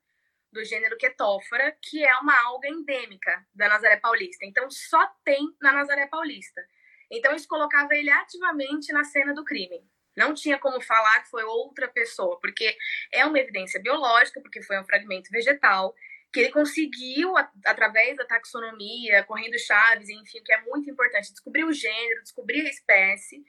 do 0.51 0.65
gênero 0.65 0.97
Ketófora, 0.97 1.77
que 1.83 2.03
é 2.03 2.17
uma 2.19 2.35
alga 2.47 2.69
endêmica 2.69 3.47
da 3.55 3.69
Nazaré 3.69 3.99
Paulista. 3.99 4.47
Então 4.47 4.71
só 4.71 5.07
tem 5.23 5.55
na 5.61 5.73
Nazaré 5.73 6.07
Paulista. 6.07 6.63
Então 7.11 7.35
isso 7.35 7.47
colocava 7.47 7.95
ele 7.95 8.11
ativamente 8.11 8.91
na 8.93 9.05
cena 9.05 9.35
do 9.35 9.45
crime. 9.45 9.87
Não 10.17 10.33
tinha 10.33 10.59
como 10.59 10.81
falar 10.81 11.21
que 11.21 11.29
foi 11.29 11.45
outra 11.45 11.87
pessoa, 11.89 12.41
porque 12.41 12.75
é 13.13 13.27
uma 13.27 13.39
evidência 13.39 13.79
biológica, 13.79 14.41
porque 14.41 14.63
foi 14.63 14.81
um 14.81 14.85
fragmento 14.87 15.31
vegetal 15.31 15.95
que 16.33 16.41
ele 16.41 16.51
conseguiu, 16.51 17.35
através 17.65 18.17
da 18.17 18.25
taxonomia, 18.25 19.25
correndo 19.25 19.59
chaves, 19.59 20.09
enfim, 20.09 20.43
que 20.45 20.53
é 20.53 20.61
muito 20.63 20.91
importante, 20.91 21.33
descobrir 21.33 21.65
o 21.65 21.73
gênero, 21.73 22.23
descobrir 22.23 22.67
a 22.67 22.71
espécie 22.71 23.43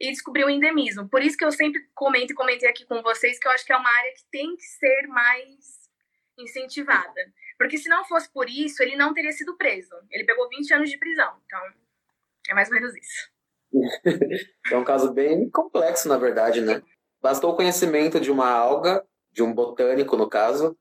e 0.00 0.10
descobrir 0.10 0.44
o 0.44 0.50
endemismo. 0.50 1.08
Por 1.08 1.22
isso 1.22 1.36
que 1.36 1.44
eu 1.44 1.52
sempre 1.52 1.80
comento 1.94 2.32
e 2.32 2.36
comentei 2.36 2.68
aqui 2.68 2.84
com 2.84 3.02
vocês 3.02 3.38
que 3.38 3.46
eu 3.46 3.52
acho 3.52 3.64
que 3.64 3.72
é 3.72 3.76
uma 3.76 3.90
área 3.90 4.12
que 4.14 4.24
tem 4.30 4.56
que 4.56 4.64
ser 4.64 5.06
mais 5.08 5.84
incentivada. 6.38 7.32
Porque 7.56 7.78
se 7.78 7.88
não 7.88 8.04
fosse 8.04 8.30
por 8.32 8.48
isso, 8.48 8.82
ele 8.82 8.96
não 8.96 9.14
teria 9.14 9.32
sido 9.32 9.56
preso. 9.56 9.94
Ele 10.10 10.24
pegou 10.24 10.48
20 10.48 10.74
anos 10.74 10.90
de 10.90 10.98
prisão. 10.98 11.32
Então, 11.46 11.60
é 12.50 12.54
mais 12.54 12.68
ou 12.68 12.74
menos 12.74 12.94
isso. 12.96 13.30
é 14.72 14.76
um 14.76 14.84
caso 14.84 15.12
bem 15.12 15.48
complexo, 15.50 16.08
na 16.08 16.18
verdade, 16.18 16.60
né? 16.60 16.82
Bastou 17.22 17.52
o 17.52 17.56
conhecimento 17.56 18.20
de 18.20 18.30
uma 18.30 18.50
alga, 18.50 19.04
de 19.32 19.42
um 19.42 19.52
botânico, 19.52 20.16
no 20.16 20.28
caso, 20.28 20.76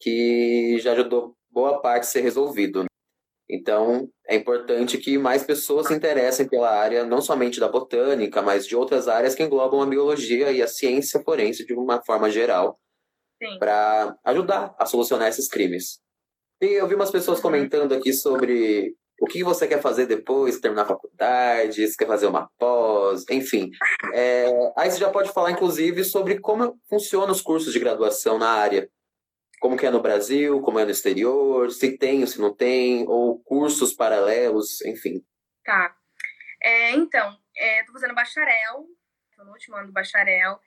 que 0.00 0.78
já 0.80 0.92
ajudou 0.92 1.34
boa 1.50 1.80
parte 1.80 2.02
a 2.02 2.06
ser 2.06 2.20
resolvido. 2.20 2.84
Então, 3.48 4.08
é 4.26 4.34
importante 4.34 4.98
que 4.98 5.16
mais 5.16 5.44
pessoas 5.44 5.86
se 5.86 5.94
interessem 5.94 6.48
pela 6.48 6.68
área, 6.68 7.04
não 7.04 7.20
somente 7.20 7.60
da 7.60 7.68
botânica, 7.68 8.42
mas 8.42 8.66
de 8.66 8.74
outras 8.74 9.06
áreas 9.06 9.34
que 9.34 9.42
englobam 9.42 9.80
a 9.80 9.86
biologia 9.86 10.50
e 10.50 10.60
a 10.60 10.66
ciência 10.66 11.22
forense 11.22 11.64
de 11.64 11.72
uma 11.72 12.02
forma 12.04 12.28
geral, 12.28 12.78
para 13.58 14.16
ajudar 14.24 14.74
a 14.78 14.84
solucionar 14.84 15.28
esses 15.28 15.48
crimes. 15.48 16.00
E 16.60 16.66
eu 16.66 16.88
vi 16.88 16.94
umas 16.94 17.10
pessoas 17.10 17.38
uhum. 17.38 17.42
comentando 17.42 17.92
aqui 17.92 18.12
sobre 18.12 18.94
o 19.20 19.26
que 19.26 19.44
você 19.44 19.66
quer 19.66 19.80
fazer 19.80 20.06
depois, 20.06 20.58
terminar 20.58 20.82
a 20.82 20.86
faculdade, 20.86 21.86
se 21.86 21.96
quer 21.96 22.06
fazer 22.06 22.26
uma 22.26 22.50
pós, 22.58 23.24
enfim. 23.30 23.70
É, 24.12 24.46
aí 24.76 24.90
você 24.90 24.98
já 24.98 25.10
pode 25.10 25.32
falar, 25.32 25.52
inclusive, 25.52 26.04
sobre 26.04 26.40
como 26.40 26.78
funcionam 26.88 27.30
os 27.30 27.40
cursos 27.40 27.72
de 27.72 27.78
graduação 27.78 28.38
na 28.38 28.48
área 28.48 28.90
como 29.60 29.76
que 29.76 29.86
é 29.86 29.90
no 29.90 30.02
Brasil, 30.02 30.60
como 30.60 30.78
é 30.78 30.84
no 30.84 30.90
exterior, 30.90 31.70
se 31.70 31.96
tem 31.96 32.20
ou 32.20 32.26
se 32.26 32.40
não 32.40 32.54
tem, 32.54 33.06
ou 33.08 33.42
cursos 33.42 33.94
paralelos, 33.94 34.80
enfim. 34.82 35.24
Tá. 35.64 35.96
É, 36.62 36.92
então, 36.92 37.36
estou 37.54 37.92
fazendo 37.94 38.14
bacharel, 38.14 38.86
estou 39.30 39.44
no 39.44 39.52
último 39.52 39.76
ano 39.76 39.88
do 39.88 39.92
bacharel, 39.92 40.58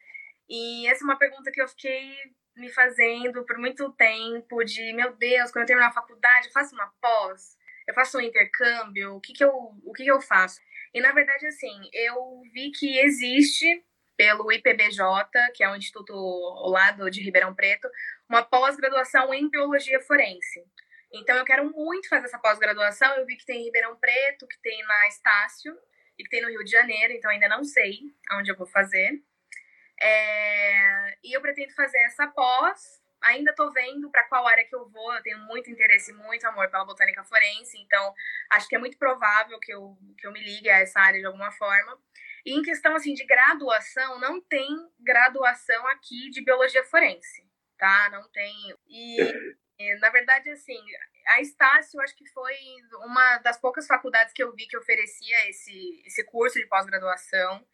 e 0.50 0.88
essa 0.88 1.04
é 1.04 1.06
uma 1.06 1.18
pergunta 1.18 1.52
que 1.52 1.62
eu 1.62 1.68
fiquei 1.68 2.14
me 2.56 2.70
fazendo 2.70 3.46
por 3.46 3.58
muito 3.58 3.92
tempo, 3.94 4.64
de, 4.64 4.94
meu 4.94 5.16
Deus, 5.16 5.52
quando 5.52 5.64
eu 5.64 5.68
terminar 5.68 5.90
a 5.90 5.94
faculdade, 5.94 6.48
eu 6.48 6.54
faço 6.54 6.76
uma 6.76 6.92
pós, 7.02 7.58
eu 7.88 7.94
faço 7.94 8.18
um 8.18 8.22
intercâmbio, 8.22 9.16
o 9.16 9.22
que 9.22 9.34
que 9.34 9.44
eu, 9.44 9.52
o 9.84 9.94
que 9.94 10.04
que 10.04 10.12
eu 10.12 10.20
faço? 10.20 10.60
E, 10.94 11.00
na 11.00 11.12
verdade, 11.12 11.46
assim, 11.46 11.90
eu 11.94 12.42
vi 12.52 12.72
que 12.72 13.00
existe 13.00 13.84
pelo 14.20 14.52
IPBJ, 14.52 15.00
que 15.56 15.64
é 15.64 15.70
um 15.70 15.78
instituto 15.78 16.14
ao 16.14 16.70
lado 16.70 17.10
de 17.10 17.22
Ribeirão 17.22 17.56
Preto, 17.56 17.90
uma 18.28 18.44
pós-graduação 18.44 19.34
em 19.34 19.50
biologia 19.50 20.02
forense. 20.02 20.62
Então 21.10 21.38
eu 21.38 21.46
quero 21.46 21.72
muito 21.72 22.10
fazer 22.10 22.26
essa 22.26 22.38
pós-graduação. 22.38 23.16
Eu 23.16 23.26
vi 23.26 23.38
que 23.38 23.46
tem 23.46 23.62
em 23.62 23.64
Ribeirão 23.64 23.96
Preto, 23.96 24.46
que 24.46 24.60
tem 24.62 24.84
na 24.84 25.08
Estácio 25.08 25.74
e 26.18 26.24
que 26.26 26.30
tem 26.30 26.42
no 26.42 26.50
Rio 26.50 26.66
de 26.66 26.70
Janeiro, 26.70 27.14
então 27.14 27.32
ainda 27.32 27.48
não 27.48 27.64
sei 27.64 27.98
onde 28.34 28.52
eu 28.52 28.58
vou 28.58 28.68
fazer. 28.68 29.24
É... 30.02 31.18
E 31.24 31.34
eu 31.34 31.40
pretendo 31.40 31.74
fazer 31.74 32.00
essa 32.00 32.28
pós. 32.28 33.00
Ainda 33.22 33.52
estou 33.52 33.72
vendo 33.72 34.12
para 34.12 34.26
qual 34.26 34.46
área 34.46 34.66
que 34.66 34.76
eu 34.76 34.90
vou. 34.90 35.14
Eu 35.14 35.24
tenho 35.24 35.40
muito 35.46 35.70
interesse, 35.70 36.12
muito 36.12 36.46
amor 36.46 36.70
pela 36.70 36.84
botânica 36.84 37.24
forense, 37.24 37.78
então 37.78 38.14
acho 38.50 38.68
que 38.68 38.76
é 38.76 38.80
muito 38.80 38.98
provável 38.98 39.58
que 39.62 39.74
eu, 39.74 39.98
que 40.18 40.28
eu 40.28 40.32
me 40.34 40.44
ligue 40.44 40.70
a 40.70 40.80
essa 40.80 41.00
área 41.00 41.22
de 41.22 41.26
alguma 41.26 41.54
forma. 41.54 41.98
E 42.46 42.54
em 42.54 42.62
questão 42.62 42.96
assim 42.96 43.14
de 43.14 43.26
graduação, 43.26 44.20
não 44.20 44.42
tem 44.42 44.68
graduação 45.00 45.88
aqui 45.88 46.30
de 46.30 46.44
biologia 46.44 46.84
forense 46.84 47.50
tá? 47.80 48.10
Não 48.12 48.30
tem. 48.30 48.54
E, 48.88 49.18
e, 49.80 49.96
na 50.00 50.10
verdade, 50.10 50.52
assim, 50.52 50.78
a 51.28 51.42
Estácio, 51.42 52.00
acho 52.02 52.16
que 52.16 52.30
foi 52.30 52.54
uma 53.06 53.40
das 53.40 53.60
poucas 53.60 53.88
faculdades 53.88 54.34
que 54.34 54.44
eu 54.44 54.54
vi 54.54 54.68
que 54.68 54.78
oferecia 54.78 55.50
esse, 55.50 56.04
esse 56.06 56.24
curso 56.26 56.60
de 56.60 56.68
pós-graduação, 56.68 57.66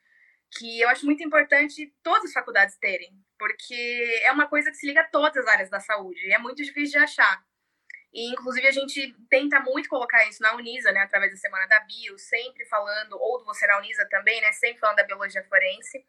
que 0.58 0.80
eu 0.80 0.88
acho 0.88 1.06
muito 1.06 1.23
importante 1.23 1.93
todas 2.01 2.25
as 2.25 2.34
faculdades 2.34 2.78
terem, 2.78 3.12
porque 3.38 4.21
é 4.23 4.32
uma 4.32 4.47
coisa 4.47 4.69
que 4.69 4.78
se 4.78 4.88
liga 4.88 5.01
a 5.01 5.10
todas 5.10 5.36
as 5.45 5.47
áreas 5.47 5.69
da 5.69 5.82
saúde, 5.82 6.25
e 6.25 6.32
é 6.32 6.38
muito 6.38 6.63
difícil 6.63 6.99
de 6.99 7.04
achar. 7.04 7.43
E, 8.15 8.32
inclusive, 8.32 8.65
a 8.65 8.71
gente 8.71 9.13
tenta 9.30 9.60
muito 9.60 9.89
colocar 9.89 10.25
isso 10.25 10.41
na 10.41 10.56
Unisa, 10.56 10.89
né, 10.93 11.01
através 11.01 11.34
da 11.34 11.38
Semana 11.38 11.67
da 11.67 11.82
Bio, 11.82 12.17
sempre 12.17 12.63
falando, 12.63 13.17
ou 13.19 13.39
do 13.39 13.43
Você 13.43 13.67
na 13.67 13.78
Unisa 13.78 14.08
também, 14.10 14.39
né, 14.39 14.54
sempre 14.54 14.80
falando 14.80 14.95
da 14.95 15.04
biologia 15.04 15.43
forense. 15.43 16.06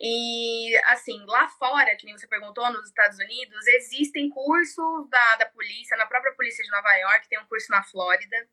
E, 0.00 0.74
assim, 0.86 1.22
lá 1.26 1.46
fora, 1.50 1.94
que 1.96 2.06
nem 2.06 2.16
você 2.16 2.26
perguntou, 2.26 2.72
nos 2.72 2.88
Estados 2.88 3.18
Unidos, 3.18 3.66
existem 3.66 4.30
cursos 4.30 5.06
da, 5.10 5.36
da 5.36 5.44
polícia, 5.44 5.98
na 5.98 6.06
própria 6.06 6.32
polícia 6.32 6.64
de 6.64 6.70
Nova 6.70 6.90
York, 6.94 7.28
tem 7.28 7.38
um 7.38 7.44
curso 7.44 7.70
na 7.70 7.82
Flórida, 7.82 8.48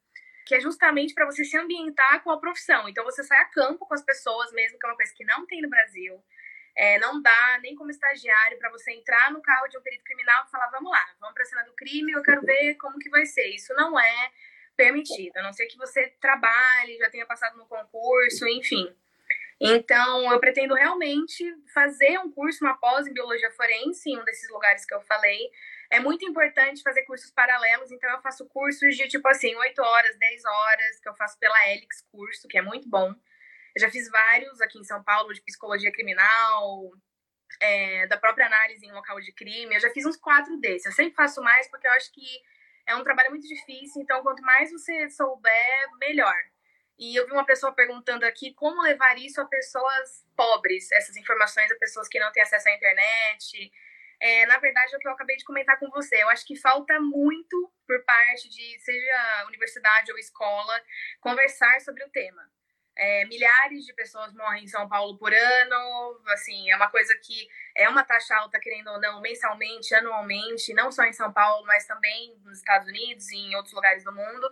que 0.46 0.56
é 0.56 0.60
justamente 0.60 1.14
para 1.14 1.26
você 1.26 1.46
se 1.46 1.58
ambientar 1.58 2.22
com 2.24 2.30
a 2.30 2.42
profissão. 2.42 2.90
Então, 2.90 3.06
você 3.06 3.24
sai 3.24 3.40
a 3.40 3.46
campo 3.46 3.86
com 3.86 3.94
as 3.94 4.04
pessoas, 4.04 4.52
mesmo 4.52 4.78
que 4.78 4.86
é 4.86 4.90
uma 4.90 4.98
coisa 4.98 5.14
que 5.16 5.24
não 5.24 5.48
tem 5.48 5.62
no 5.62 5.70
Brasil. 5.70 6.22
É, 6.76 7.00
não 7.00 7.22
dá 7.22 7.60
nem 7.62 7.76
como 7.76 7.92
estagiário 7.92 8.58
para 8.58 8.70
você 8.70 8.92
entrar 8.92 9.32
no 9.32 9.42
carro 9.42 9.68
de 9.68 9.78
um 9.78 9.82
perito 9.82 10.04
criminal 10.04 10.46
e 10.48 10.52
falar: 10.52 10.70
vamos 10.70 10.92
lá, 10.92 11.06
vamos 11.20 11.34
para 11.34 11.44
a 11.44 11.46
cena 11.46 11.64
do 11.64 11.74
crime, 11.74 12.12
eu 12.12 12.24
quero 12.24 12.42
ver 12.42 12.76
como 12.76 13.00
que 13.00 13.10
vai 13.10 13.26
ser. 13.26 13.48
Isso 13.48 13.74
não 13.74 14.00
é 14.00 14.32
permitido, 14.76 15.38
a 15.38 15.44
não 15.44 15.54
ser 15.54 15.68
que 15.68 15.78
você 15.78 16.08
trabalhe, 16.20 16.98
já 16.98 17.10
tenha 17.10 17.26
passado 17.26 17.58
no 17.58 17.68
concurso, 17.68 18.48
enfim. 18.48 18.94
Então, 19.64 20.32
eu 20.32 20.40
pretendo 20.40 20.74
realmente 20.74 21.46
fazer 21.72 22.18
um 22.18 22.32
curso, 22.32 22.66
uma 22.66 22.76
pós 22.76 23.06
em 23.06 23.14
biologia 23.14 23.52
forense, 23.52 24.10
em 24.10 24.18
um 24.18 24.26
desses 24.26 24.50
lugares 24.50 24.84
que 24.84 24.94
eu 24.94 25.02
falei. 25.02 25.52
É 25.92 26.00
muito 26.00 26.26
importante 26.26 26.82
fazer 26.82 27.04
cursos 27.04 27.30
paralelos, 27.30 27.92
então 27.92 28.10
eu 28.10 28.22
faço 28.22 28.48
cursos 28.48 28.96
de 28.96 29.08
tipo 29.08 29.28
assim, 29.28 29.54
8 29.54 29.80
horas, 29.80 30.18
10 30.18 30.46
horas, 30.46 31.00
que 31.00 31.08
eu 31.08 31.14
faço 31.14 31.38
pela 31.38 31.70
Helix 31.70 32.02
Curso, 32.12 32.48
que 32.48 32.58
é 32.58 32.62
muito 32.64 32.90
bom. 32.90 33.14
Eu 33.76 33.82
já 33.82 33.90
fiz 33.90 34.10
vários 34.10 34.62
aqui 34.62 34.80
em 34.80 34.84
São 34.84 35.04
Paulo, 35.04 35.34
de 35.34 35.42
psicologia 35.42 35.92
criminal, 35.92 36.92
é, 37.60 38.08
da 38.08 38.18
própria 38.18 38.46
análise 38.46 38.86
em 38.86 38.92
local 38.92 39.20
de 39.20 39.32
crime. 39.34 39.76
Eu 39.76 39.80
já 39.80 39.90
fiz 39.90 40.06
uns 40.06 40.18
quatro 40.18 40.58
desses. 40.60 40.86
Eu 40.86 40.92
sempre 40.92 41.16
faço 41.16 41.42
mais 41.42 41.70
porque 41.70 41.88
eu 41.88 41.92
acho 41.92 42.12
que 42.12 42.26
é 42.86 42.96
um 42.96 43.04
trabalho 43.04 43.30
muito 43.30 43.48
difícil, 43.48 44.02
então 44.02 44.22
quanto 44.24 44.42
mais 44.42 44.72
você 44.72 45.10
souber, 45.10 45.90
melhor. 46.00 46.36
E 46.98 47.16
eu 47.16 47.26
vi 47.26 47.32
uma 47.32 47.46
pessoa 47.46 47.74
perguntando 47.74 48.26
aqui 48.26 48.54
como 48.54 48.82
levar 48.82 49.18
isso 49.18 49.42
a 49.42 49.46
pessoas 49.46 50.26
pobres, 50.36 50.92
essas 50.92 51.16
informações 51.16 51.72
a 51.72 51.76
pessoas 51.76 52.08
que 52.08 52.20
não 52.20 52.32
têm 52.32 52.44
acesso 52.44 52.70
à 52.70 52.76
internet. 52.76 53.72
É, 54.20 54.46
na 54.46 54.60
verdade, 54.60 54.94
é 54.94 54.98
o 54.98 55.00
que 55.00 55.08
eu 55.08 55.12
acabei 55.12 55.36
de 55.36 55.44
comentar 55.44 55.80
com 55.80 55.90
você. 55.90 56.22
Eu 56.22 56.30
acho 56.30 56.46
que 56.46 56.56
falta 56.56 57.00
muito 57.00 57.74
por 57.88 58.04
parte 58.04 58.48
de, 58.50 58.80
seja 58.80 59.46
universidade 59.48 60.12
ou 60.12 60.18
escola, 60.18 60.80
conversar 61.20 61.82
sobre 61.82 62.04
o 62.04 62.10
tema. 62.10 62.48
É, 63.04 63.26
milhares 63.26 63.84
de 63.84 63.94
pessoas 63.96 64.32
morrem 64.32 64.64
em 64.64 64.68
São 64.68 64.88
Paulo 64.88 65.18
por 65.18 65.34
ano, 65.34 66.22
assim, 66.28 66.70
é 66.70 66.76
uma 66.76 66.88
coisa 66.88 67.18
que 67.18 67.50
é 67.76 67.90
uma 67.90 68.04
taxa 68.04 68.36
alta, 68.36 68.60
querendo 68.60 68.92
ou 68.92 69.02
não, 69.02 69.20
mensalmente, 69.20 69.96
anualmente, 69.96 70.72
não 70.76 70.92
só 70.92 71.04
em 71.06 71.14
São 71.14 71.34
Paulo, 71.34 71.66
mas 71.66 71.88
também 71.88 72.38
nos 72.46 72.60
Estados 72.60 72.88
Unidos 72.88 73.28
e 73.32 73.38
em 73.38 73.56
outros 73.56 73.74
lugares 73.74 74.04
do 74.04 74.14
mundo. 74.14 74.48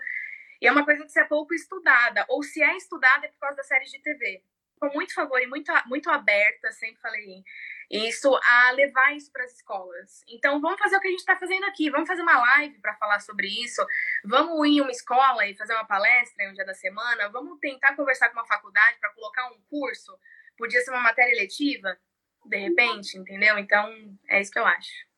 E 0.60 0.66
é 0.66 0.72
uma 0.72 0.84
coisa 0.84 1.04
que 1.06 1.12
se 1.12 1.20
é 1.20 1.26
pouco 1.26 1.54
estudada, 1.54 2.26
ou 2.28 2.42
se 2.42 2.60
é 2.64 2.76
estudada 2.76 3.28
é 3.28 3.30
por 3.30 3.40
causa 3.40 3.58
das 3.58 3.68
séries 3.68 3.92
de 3.92 4.02
TV. 4.02 4.44
Com 4.80 4.88
muito 4.94 5.14
favor 5.14 5.40
e 5.40 5.46
muito, 5.46 5.72
muito 5.86 6.10
aberta, 6.10 6.72
sempre 6.72 7.00
falei 7.02 7.44
isso, 7.90 8.30
a 8.44 8.72
levar 8.72 9.16
isso 9.16 9.32
para 9.32 9.44
as 9.44 9.54
escolas. 9.54 10.22
Então, 10.28 10.62
vamos 10.62 10.80
fazer 10.80 10.98
o 10.98 11.00
que 11.00 11.08
a 11.08 11.12
gente 11.12 11.20
está 11.20 11.36
fazendo 11.36 11.64
aqui, 11.66 11.90
vamos 11.90 12.08
fazer 12.08 12.22
uma 12.22 12.38
live 12.38 12.80
para 12.80 12.96
falar 12.96 13.20
sobre 13.20 13.48
isso, 13.48 13.84
vamos 14.24 14.68
ir 14.68 14.78
em 14.78 14.82
uma 14.82 14.92
escola 14.92 15.48
e 15.48 15.56
fazer 15.56 15.74
uma 15.74 15.86
palestra 15.86 16.44
em 16.44 16.52
um 16.52 16.54
dia 16.54 16.66
da 16.66 16.74
semana, 16.74 17.30
vamos 17.30 17.60
tentar 17.60 17.96
conversar 17.96 18.30
com 18.30 18.40
uma 18.40 18.46
faculdade 18.46 19.00
para 19.00 19.14
colocar 19.14 19.48
um 19.48 19.60
curso, 19.70 20.18
podia 20.58 20.82
ser 20.82 20.92
uma 20.92 21.02
matéria 21.02 21.36
letiva, 21.36 21.98
de 22.46 22.58
repente, 22.58 23.18
entendeu? 23.18 23.58
Então, 23.58 23.90
é 24.28 24.40
isso 24.40 24.52
que 24.52 24.60
eu 24.60 24.66
acho. 24.66 25.10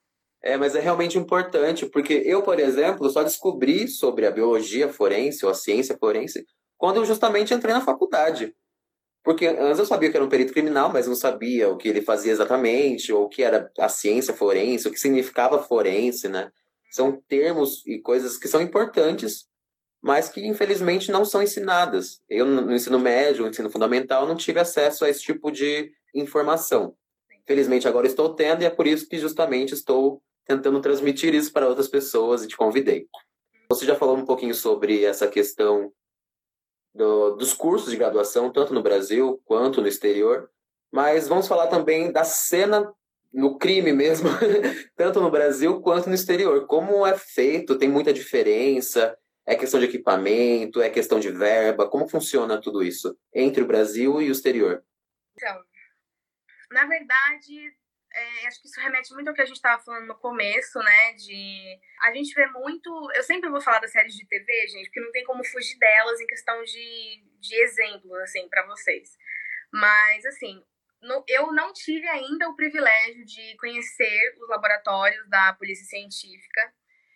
É, 0.41 0.57
mas 0.57 0.75
é 0.75 0.79
realmente 0.79 1.17
importante, 1.17 1.85
porque 1.85 2.13
eu, 2.25 2.41
por 2.41 2.59
exemplo, 2.59 3.09
só 3.09 3.21
descobri 3.21 3.87
sobre 3.87 4.25
a 4.25 4.31
biologia 4.31 4.91
forense 4.91 5.45
ou 5.45 5.51
a 5.51 5.55
ciência 5.55 5.95
forense 5.97 6.45
quando 6.77 6.97
eu 6.97 7.05
justamente 7.05 7.53
entrei 7.53 7.73
na 7.73 7.81
faculdade. 7.81 8.55
Porque 9.23 9.45
antes 9.45 9.77
eu 9.77 9.85
sabia 9.85 10.09
que 10.09 10.17
era 10.17 10.25
um 10.25 10.29
perito 10.29 10.53
criminal, 10.53 10.91
mas 10.91 11.07
não 11.07 11.15
sabia 11.15 11.69
o 11.69 11.77
que 11.77 11.87
ele 11.87 12.01
fazia 12.01 12.31
exatamente, 12.31 13.13
ou 13.13 13.25
o 13.25 13.29
que 13.29 13.43
era 13.43 13.71
a 13.77 13.87
ciência 13.87 14.33
forense, 14.33 14.87
o 14.87 14.91
que 14.91 14.99
significava 14.99 15.61
forense, 15.61 16.27
né? 16.27 16.51
São 16.89 17.21
termos 17.27 17.85
e 17.85 17.99
coisas 17.99 18.37
que 18.37 18.47
são 18.47 18.61
importantes, 18.61 19.47
mas 20.01 20.27
que 20.27 20.45
infelizmente 20.45 21.11
não 21.11 21.23
são 21.23 21.43
ensinadas. 21.43 22.19
Eu, 22.27 22.45
no 22.45 22.73
ensino 22.73 22.97
médio, 22.97 23.43
no 23.43 23.49
ensino 23.49 23.69
fundamental, 23.69 24.25
não 24.27 24.35
tive 24.35 24.59
acesso 24.59 25.05
a 25.05 25.09
esse 25.09 25.21
tipo 25.21 25.51
de 25.51 25.91
informação. 26.15 26.95
Felizmente 27.45 27.87
agora 27.87 28.07
estou 28.07 28.33
tendo, 28.33 28.63
e 28.63 28.65
é 28.65 28.69
por 28.69 28.87
isso 28.87 29.07
que 29.07 29.19
justamente 29.19 29.73
estou 29.73 30.21
tentando 30.45 30.81
transmitir 30.81 31.33
isso 31.35 31.53
para 31.53 31.67
outras 31.67 31.87
pessoas 31.87 32.43
e 32.43 32.47
te 32.47 32.57
convidei. 32.57 33.07
Você 33.69 33.85
já 33.85 33.95
falou 33.95 34.17
um 34.17 34.25
pouquinho 34.25 34.55
sobre 34.55 35.03
essa 35.05 35.27
questão 35.27 35.93
do, 36.93 37.35
dos 37.35 37.53
cursos 37.53 37.91
de 37.91 37.97
graduação, 37.97 38.51
tanto 38.51 38.73
no 38.73 38.83
Brasil 38.83 39.41
quanto 39.45 39.81
no 39.81 39.87
exterior, 39.87 40.49
mas 40.91 41.27
vamos 41.27 41.47
falar 41.47 41.67
também 41.67 42.11
da 42.11 42.23
cena 42.23 42.93
no 43.33 43.57
crime 43.57 43.93
mesmo, 43.93 44.29
tanto 44.95 45.21
no 45.21 45.31
Brasil 45.31 45.81
quanto 45.81 46.09
no 46.09 46.15
exterior. 46.15 46.67
Como 46.67 47.05
é 47.05 47.17
feito? 47.17 47.77
Tem 47.77 47.87
muita 47.87 48.13
diferença? 48.13 49.17
É 49.45 49.55
questão 49.55 49.79
de 49.79 49.85
equipamento? 49.85 50.81
É 50.81 50.89
questão 50.89 51.19
de 51.19 51.29
verba? 51.29 51.89
Como 51.89 52.09
funciona 52.09 52.59
tudo 52.59 52.83
isso 52.83 53.17
entre 53.33 53.63
o 53.63 53.67
Brasil 53.67 54.21
e 54.21 54.29
o 54.29 54.31
exterior? 54.31 54.83
Então, 55.35 55.61
na 56.71 56.85
verdade, 56.85 57.73
é, 58.13 58.47
acho 58.47 58.61
que 58.61 58.67
isso 58.67 58.79
remete 58.79 59.13
muito 59.13 59.29
ao 59.29 59.33
que 59.33 59.41
a 59.41 59.45
gente 59.45 59.55
estava 59.55 59.81
falando 59.81 60.05
no 60.05 60.15
começo, 60.15 60.79
né? 60.79 61.13
De 61.13 61.79
a 62.01 62.13
gente 62.13 62.33
vê 62.33 62.45
muito. 62.47 62.89
Eu 63.15 63.23
sempre 63.23 63.49
vou 63.49 63.61
falar 63.61 63.79
das 63.79 63.91
séries 63.91 64.15
de 64.15 64.27
TV, 64.27 64.67
gente, 64.67 64.85
porque 64.85 64.99
não 64.99 65.11
tem 65.11 65.23
como 65.23 65.43
fugir 65.45 65.77
delas 65.77 66.19
em 66.19 66.27
questão 66.27 66.61
de, 66.63 67.23
de 67.39 67.55
exemplos, 67.55 68.19
assim, 68.19 68.47
para 68.49 68.65
vocês. 68.67 69.17
Mas, 69.71 70.25
assim, 70.25 70.61
no, 71.01 71.23
eu 71.27 71.53
não 71.53 71.71
tive 71.73 72.07
ainda 72.07 72.49
o 72.49 72.55
privilégio 72.55 73.25
de 73.25 73.55
conhecer 73.57 74.35
os 74.41 74.49
laboratórios 74.49 75.27
da 75.29 75.53
Polícia 75.53 75.85
Científica, 75.85 76.73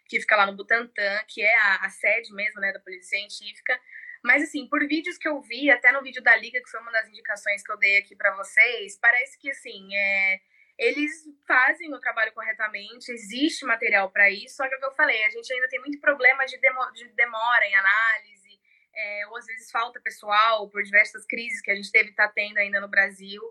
que 0.07 0.21
fica 0.21 0.37
lá 0.37 0.45
no 0.45 0.55
Butantã, 0.55 1.23
que 1.27 1.41
é 1.41 1.55
a, 1.57 1.85
a 1.85 1.89
sede 1.89 2.33
mesmo, 2.33 2.61
né, 2.61 2.71
da 2.71 2.79
Polícia 2.79 3.17
Científica. 3.17 3.77
Mas, 4.23 4.43
assim, 4.43 4.67
por 4.69 4.79
vídeos 4.87 5.17
que 5.17 5.27
eu 5.27 5.41
vi, 5.41 5.69
até 5.69 5.91
no 5.91 6.01
vídeo 6.01 6.23
da 6.23 6.35
Liga, 6.37 6.61
que 6.61 6.69
foi 6.69 6.79
uma 6.79 6.91
das 6.91 7.09
indicações 7.09 7.61
que 7.61 7.71
eu 7.71 7.77
dei 7.77 7.97
aqui 7.97 8.15
para 8.15 8.35
vocês, 8.35 8.97
parece 8.97 9.37
que, 9.37 9.51
assim, 9.51 9.93
é 9.93 10.39
eles 10.77 11.23
fazem 11.47 11.93
o 11.93 11.99
trabalho 11.99 12.33
corretamente, 12.33 13.11
existe 13.11 13.65
material 13.65 14.11
para 14.11 14.29
isso, 14.29 14.57
só 14.57 14.67
que 14.67 14.73
é 14.73 14.77
o 14.77 14.79
que 14.79 14.85
eu 14.85 14.95
falei, 14.95 15.23
a 15.23 15.29
gente 15.29 15.51
ainda 15.53 15.67
tem 15.69 15.79
muito 15.79 15.99
problema 15.99 16.45
de, 16.45 16.57
demo, 16.57 16.91
de 16.91 17.07
demora 17.13 17.65
em 17.65 17.75
análise, 17.75 18.59
é, 18.93 19.27
ou 19.27 19.37
às 19.37 19.45
vezes 19.45 19.71
falta 19.71 20.01
pessoal 20.01 20.69
por 20.69 20.83
diversas 20.83 21.25
crises 21.25 21.61
que 21.61 21.71
a 21.71 21.75
gente 21.75 21.91
teve 21.91 22.13
tá 22.13 22.27
tendo 22.27 22.57
ainda 22.57 22.79
no 22.79 22.87
Brasil. 22.87 23.41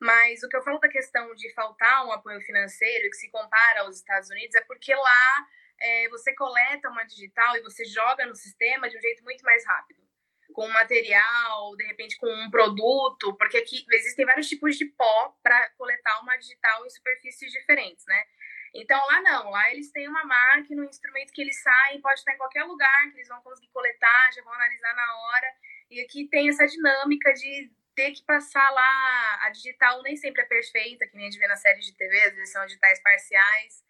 Mas 0.00 0.42
o 0.42 0.48
que 0.48 0.56
eu 0.56 0.62
falo 0.62 0.78
da 0.78 0.88
questão 0.88 1.34
de 1.34 1.52
faltar 1.54 2.04
um 2.06 2.12
apoio 2.12 2.40
financeiro 2.40 3.08
que 3.10 3.16
se 3.16 3.30
compara 3.30 3.82
aos 3.82 3.96
Estados 3.96 4.28
Unidos 4.28 4.54
é 4.54 4.60
porque 4.62 4.94
lá 4.94 5.46
é, 5.80 6.08
você 6.08 6.34
coleta 6.34 6.88
uma 6.88 7.04
digital 7.04 7.56
e 7.56 7.62
você 7.62 7.84
joga 7.84 8.26
no 8.26 8.34
sistema 8.34 8.88
de 8.88 8.96
um 8.98 9.00
jeito 9.00 9.22
muito 9.22 9.42
mais 9.44 9.64
rápido 9.66 10.03
com 10.54 10.66
material, 10.68 11.76
de 11.76 11.84
repente 11.84 12.16
com 12.16 12.26
um 12.26 12.48
produto, 12.48 13.36
porque 13.36 13.58
aqui 13.58 13.84
existem 13.92 14.24
vários 14.24 14.48
tipos 14.48 14.76
de 14.76 14.86
pó 14.86 15.36
para 15.42 15.68
coletar 15.76 16.20
uma 16.22 16.36
digital 16.36 16.86
em 16.86 16.90
superfícies 16.90 17.52
diferentes, 17.52 18.06
né? 18.06 18.24
Então 18.72 18.98
lá 19.06 19.20
não, 19.20 19.50
lá 19.50 19.70
eles 19.72 19.90
têm 19.90 20.08
uma 20.08 20.24
máquina, 20.24 20.82
um 20.82 20.88
instrumento 20.88 21.32
que 21.32 21.42
eles 21.42 21.60
saem, 21.60 22.00
pode 22.00 22.20
estar 22.20 22.32
em 22.32 22.38
qualquer 22.38 22.64
lugar, 22.64 23.10
que 23.10 23.18
eles 23.18 23.28
vão 23.28 23.42
conseguir 23.42 23.68
coletar, 23.68 24.32
já 24.32 24.42
vão 24.42 24.52
analisar 24.52 24.94
na 24.94 25.16
hora. 25.16 25.46
E 25.90 26.00
aqui 26.00 26.28
tem 26.28 26.48
essa 26.48 26.66
dinâmica 26.66 27.32
de 27.34 27.70
ter 27.94 28.12
que 28.12 28.24
passar 28.24 28.70
lá, 28.70 29.38
a 29.42 29.50
digital 29.50 30.02
nem 30.02 30.16
sempre 30.16 30.42
é 30.42 30.46
perfeita, 30.46 31.06
que 31.06 31.16
nem 31.16 31.26
a 31.26 31.30
gente 31.30 31.40
vê 31.40 31.46
na 31.46 31.56
série 31.56 31.80
de 31.80 31.94
TV, 31.94 32.16
às 32.22 32.34
vezes 32.34 32.52
são 32.52 32.64
digitais 32.66 33.02
parciais. 33.02 33.84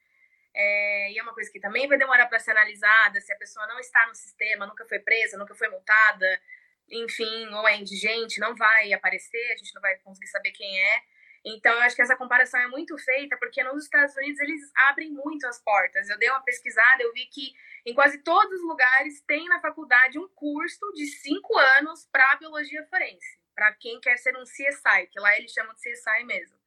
É, 0.54 1.10
e 1.10 1.18
é 1.18 1.22
uma 1.22 1.34
coisa 1.34 1.50
que 1.50 1.58
também 1.58 1.88
vai 1.88 1.98
demorar 1.98 2.26
para 2.26 2.38
ser 2.38 2.52
analisada, 2.52 3.20
se 3.20 3.32
a 3.32 3.36
pessoa 3.36 3.66
não 3.66 3.78
está 3.80 4.06
no 4.06 4.14
sistema, 4.14 4.66
nunca 4.66 4.84
foi 4.86 5.00
presa, 5.00 5.36
nunca 5.36 5.54
foi 5.54 5.68
multada, 5.68 6.40
enfim, 6.88 7.46
ou 7.52 7.66
é 7.66 7.76
indigente, 7.76 8.40
não 8.40 8.54
vai 8.54 8.92
aparecer, 8.92 9.52
a 9.52 9.56
gente 9.56 9.74
não 9.74 9.82
vai 9.82 9.96
conseguir 9.98 10.28
saber 10.28 10.52
quem 10.52 10.80
é. 10.80 11.02
Então, 11.44 11.74
eu 11.74 11.80
acho 11.80 11.94
que 11.94 12.00
essa 12.00 12.16
comparação 12.16 12.58
é 12.58 12.68
muito 12.68 12.96
feita, 12.96 13.36
porque 13.36 13.62
nos 13.64 13.84
Estados 13.84 14.16
Unidos 14.16 14.40
eles 14.40 14.62
abrem 14.88 15.10
muito 15.10 15.46
as 15.46 15.60
portas. 15.60 16.08
Eu 16.08 16.18
dei 16.18 16.30
uma 16.30 16.42
pesquisada, 16.42 17.02
eu 17.02 17.12
vi 17.12 17.26
que 17.26 17.52
em 17.84 17.92
quase 17.92 18.18
todos 18.22 18.60
os 18.60 18.66
lugares 18.66 19.20
tem 19.22 19.46
na 19.48 19.60
faculdade 19.60 20.18
um 20.18 20.28
curso 20.28 20.90
de 20.94 21.06
cinco 21.06 21.58
anos 21.58 22.08
para 22.10 22.36
biologia 22.36 22.86
forense, 22.86 23.38
para 23.54 23.74
quem 23.74 24.00
quer 24.00 24.16
ser 24.16 24.34
um 24.36 24.44
CSI, 24.44 25.06
que 25.10 25.20
lá 25.20 25.36
eles 25.36 25.52
chamam 25.52 25.74
de 25.74 25.80
CSI 25.80 26.24
mesmo. 26.24 26.63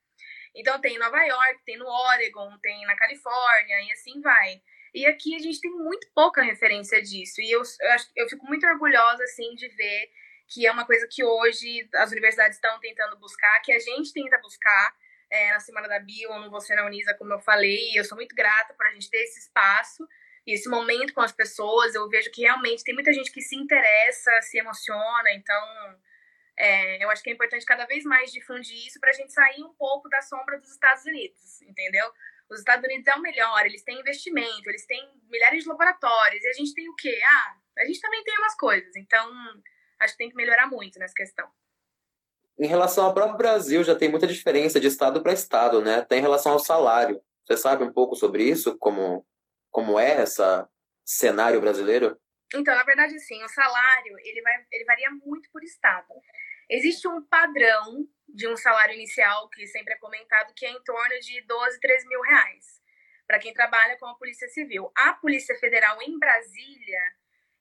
Então, 0.58 0.82
tem 0.82 0.96
em 0.96 1.00
Nova 1.00 1.24
York, 1.24 1.64
tem 1.66 1.78
no 1.78 1.88
Oregon, 1.88 2.58
tem 2.62 2.86
na 2.86 2.96
Califórnia, 2.96 3.82
e 3.84 3.92
assim 3.92 4.20
vai. 4.22 4.62
E 4.94 5.06
aqui 5.06 5.36
a 5.36 5.40
gente 5.40 5.62
tem 5.62 5.72
muito 5.72 6.08
pouca 6.14 6.42
referência 6.42 7.02
disso. 7.02 7.40
E 7.40 7.52
eu, 7.52 7.62
eu, 7.62 7.96
eu 8.16 8.30
fico 8.30 8.46
muito 8.46 8.66
orgulhosa, 8.66 9.24
assim, 9.24 9.54
de 9.56 9.68
ver 9.70 10.10
que 10.48 10.66
é 10.66 10.72
uma 10.72 10.86
coisa 10.86 11.08
que 11.12 11.24
hoje 11.24 11.88
as 11.96 12.12
universidades 12.12 12.58
estão 12.58 12.80
tentando 12.80 13.18
buscar, 13.18 13.62
que 13.62 13.72
a 13.72 13.80
gente 13.80 14.14
tenta 14.14 14.40
buscar 14.40 14.96
é, 15.30 15.52
na 15.52 15.60
Semana 15.60 15.88
da 15.88 16.00
Bio, 16.00 16.40
no 16.40 16.50
Você 16.50 16.74
na 16.74 16.86
Unisa, 16.86 17.14
como 17.14 17.34
eu 17.34 17.40
falei. 17.40 17.92
E 17.92 18.00
eu 18.00 18.04
sou 18.04 18.16
muito 18.18 18.36
grata 18.36 18.74
por 18.74 18.86
a 18.86 18.94
gente 18.94 19.10
ter 19.10 19.18
esse 19.24 19.40
espaço 19.40 20.08
e 20.46 20.54
esse 20.54 20.70
momento 20.70 21.14
com 21.14 21.22
as 21.22 21.34
pessoas. 21.34 21.94
Eu 21.94 22.08
vejo 22.10 22.32
que 22.32 22.42
realmente 22.42 22.84
tem 22.84 22.94
muita 22.94 23.12
gente 23.12 23.32
que 23.32 23.42
se 23.42 23.56
interessa, 23.56 24.42
se 24.42 24.58
emociona. 24.58 25.32
Então, 25.34 25.62
é, 26.58 27.04
eu 27.04 27.10
acho 27.10 27.22
que 27.22 27.30
é 27.30 27.34
importante 27.34 27.66
cada 27.66 27.86
vez 27.86 28.04
mais 28.04 28.32
difundir 28.32 28.88
isso 28.88 29.00
para 29.00 29.12
a 29.12 29.14
gente 29.14 29.32
sair 29.32 29.64
um 29.64 29.74
pouco 29.76 30.10
da 30.10 30.22
sombra 30.22 30.60
dos 30.60 30.72
Estados 30.72 31.06
Unidos, 31.06 31.62
entendeu? 31.62 32.10
Os 32.50 32.60
Estados 32.60 32.84
Unidos 32.84 33.06
é 33.08 33.16
o 33.16 33.22
melhor, 33.22 33.66
eles 33.66 33.84
têm 33.84 34.00
investimento, 34.00 34.70
eles 34.70 34.86
têm 34.86 35.08
milhares 35.30 35.64
de 35.64 35.70
laboratórios, 35.70 36.44
e 36.44 36.48
a 36.48 36.54
gente 36.54 36.74
tem 36.74 36.90
o 36.90 36.96
quê? 36.96 37.20
Ah, 37.24 37.56
a 37.80 37.86
gente 37.86 38.02
também 38.02 38.24
tem 38.24 38.38
umas 38.40 38.56
coisas, 38.56 38.96
então 38.96 39.30
acho 40.00 40.14
que 40.14 40.18
tem 40.18 40.30
que 40.30 40.36
melhorar 40.36 40.68
muito 40.68 40.98
nessa 40.98 41.14
questão. 41.14 41.48
Em 42.60 42.68
relação 42.68 43.06
ao 43.06 43.14
próprio 43.14 43.38
Brasil, 43.38 43.84
já 43.84 43.96
tem 43.96 44.10
muita 44.10 44.26
diferença 44.26 44.80
de 44.80 44.88
estado 44.88 45.22
para 45.22 45.34
estado, 45.34 45.80
né? 45.80 45.98
Até 45.98 46.18
em 46.18 46.22
relação 46.22 46.54
ao 46.54 46.60
salário. 46.60 47.22
Você 47.46 47.56
sabe 47.56 47.84
um 47.84 47.94
pouco 47.94 48.16
sobre 48.16 48.44
isso? 48.44 48.76
Como, 48.80 49.26
como 49.70 50.00
é 50.00 50.24
esse 50.24 50.42
cenário 51.06 51.62
brasileiro? 51.62 52.20
Então, 52.56 52.74
na 52.74 52.84
verdade, 52.84 53.20
sim, 53.20 53.44
o 53.44 53.50
salário 53.50 54.18
ele, 54.24 54.42
vai, 54.42 54.54
ele 54.72 54.86
varia 54.86 55.12
muito 55.12 55.52
por 55.52 55.64
estado. 55.64 56.08
Existe 56.70 57.08
um 57.08 57.24
padrão 57.24 58.08
de 58.28 58.48
um 58.48 58.58
salário 58.58 58.94
inicial 58.94 59.50
que 59.50 59.66
sempre 59.68 59.94
é 59.94 59.98
comentado, 59.98 60.54
que 60.56 60.66
é 60.66 60.70
em 60.70 60.84
torno 60.84 61.20
de 61.20 61.42
12, 61.42 61.80
13 61.80 62.08
mil 62.08 62.22
reais, 62.22 62.82
para 63.26 63.40
quem 63.40 63.54
trabalha 63.54 63.98
com 63.98 64.06
a 64.06 64.16
Polícia 64.16 64.48
Civil. 64.50 64.92
A 64.96 65.14
Polícia 65.14 65.56
Federal 65.56 66.02
em 66.02 66.20
Brasília 66.20 67.02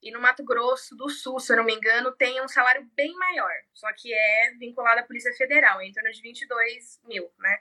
e 0.03 0.11
no 0.11 0.21
Mato 0.21 0.45
Grosso 0.45 0.97
do 0.97 1.09
Sul, 1.09 1.39
se 1.39 1.53
eu 1.53 1.57
não 1.57 1.65
me 1.65 1.75
engano, 1.75 2.13
tem 2.17 2.43
um 2.43 2.49
salário 2.49 2.85
bem 2.95 3.15
maior, 3.15 3.53
só 3.73 3.89
que 3.97 4.13
é 4.13 4.53
vinculado 4.59 5.01
à 5.01 5.03
Polícia 5.03 5.33
Federal, 5.35 5.81
em 5.81 5.93
torno 5.93 6.11
de 6.11 6.21
22 6.21 7.01
mil, 7.05 7.31
né? 7.39 7.59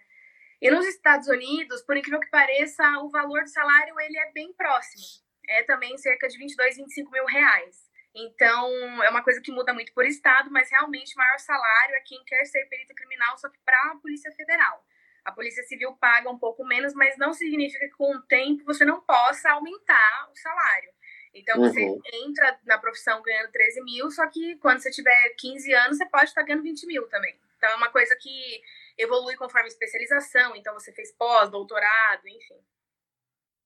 E 0.61 0.71
nos 0.71 0.85
Estados 0.87 1.27
Unidos, 1.27 1.81
por 1.83 1.95
incrível 1.95 2.19
que 2.19 2.29
pareça, 2.29 2.83
o 2.99 3.09
valor 3.09 3.43
do 3.43 3.49
salário 3.49 3.99
ele 3.99 4.17
é 4.17 4.31
bem 4.31 4.53
próximo. 4.53 5.03
É 5.47 5.63
também 5.63 5.97
cerca 5.97 6.27
de 6.27 6.37
22, 6.37 6.77
25 6.77 7.11
mil 7.11 7.25
reais. 7.25 7.89
Então, 8.15 9.03
é 9.03 9.09
uma 9.09 9.21
coisa 9.21 9.41
que 9.41 9.51
muda 9.51 9.73
muito 9.73 9.93
por 9.93 10.05
estado, 10.05 10.49
mas 10.49 10.71
realmente 10.71 11.13
o 11.13 11.17
maior 11.17 11.37
salário 11.37 11.95
é 11.95 11.99
quem 11.99 12.23
quer 12.23 12.45
ser 12.45 12.65
perito 12.69 12.95
criminal, 12.95 13.37
só 13.37 13.49
que 13.49 13.59
para 13.65 13.91
a 13.91 13.97
Polícia 13.97 14.31
Federal. 14.31 14.85
A 15.25 15.33
Polícia 15.33 15.63
Civil 15.63 15.93
paga 15.97 16.29
um 16.29 16.39
pouco 16.39 16.63
menos, 16.63 16.93
mas 16.93 17.17
não 17.17 17.33
significa 17.33 17.85
que 17.85 17.95
com 17.95 18.15
o 18.15 18.21
tempo 18.21 18.63
você 18.63 18.85
não 18.85 19.01
possa 19.01 19.51
aumentar 19.51 20.29
o 20.31 20.35
salário. 20.37 20.93
Então, 21.33 21.59
você 21.59 21.83
uhum. 21.83 21.99
entra 22.25 22.57
na 22.63 22.77
profissão 22.77 23.21
ganhando 23.21 23.51
13 23.51 23.83
mil, 23.83 24.09
só 24.09 24.25
que 24.27 24.55
quando 24.59 24.79
você 24.79 24.89
tiver 24.89 25.35
15 25.37 25.73
anos, 25.73 25.97
você 25.97 26.05
pode 26.05 26.25
estar 26.25 26.43
ganhando 26.43 26.63
20 26.63 26.87
mil 26.87 27.05
também. 27.09 27.37
Então, 27.57 27.69
é 27.69 27.75
uma 27.75 27.89
coisa 27.89 28.15
que 28.15 28.61
evolui 28.97 29.35
conforme 29.35 29.67
especialização. 29.67 30.55
Então, 30.55 30.73
você 30.73 30.93
fez 30.93 31.11
pós, 31.11 31.49
doutorado, 31.49 32.25
enfim. 32.25 32.55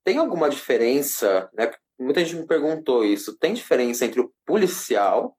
Tem 0.04 0.18
alguma 0.18 0.50
diferença, 0.50 1.50
né? 1.54 1.72
muita 2.00 2.24
gente 2.24 2.36
me 2.38 2.48
perguntou 2.48 3.04
isso. 3.04 3.38
Tem 3.38 3.54
diferença 3.54 4.06
entre 4.06 4.22
o 4.22 4.34
policial 4.46 5.38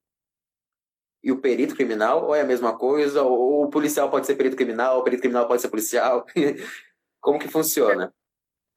e 1.23 1.33
o 1.33 1.41
perito 1.41 1.75
criminal? 1.75 2.27
Ou 2.27 2.35
é 2.35 2.43
a 2.43 2.47
mesma 2.47 2.77
coisa? 2.77 3.23
Ou 3.23 3.65
o 3.65 3.71
policial 3.71 4.11
pode 4.11 4.27
ser 4.27 4.37
perito 4.37 4.57
criminal, 4.57 4.99
o 4.99 5.05
perito 5.05 5.23
criminal 5.23 5.49
pode 5.49 5.63
ser 5.63 5.69
policial? 5.69 6.27
Como 7.21 7.39
que 7.39 7.49
funciona? 7.49 8.15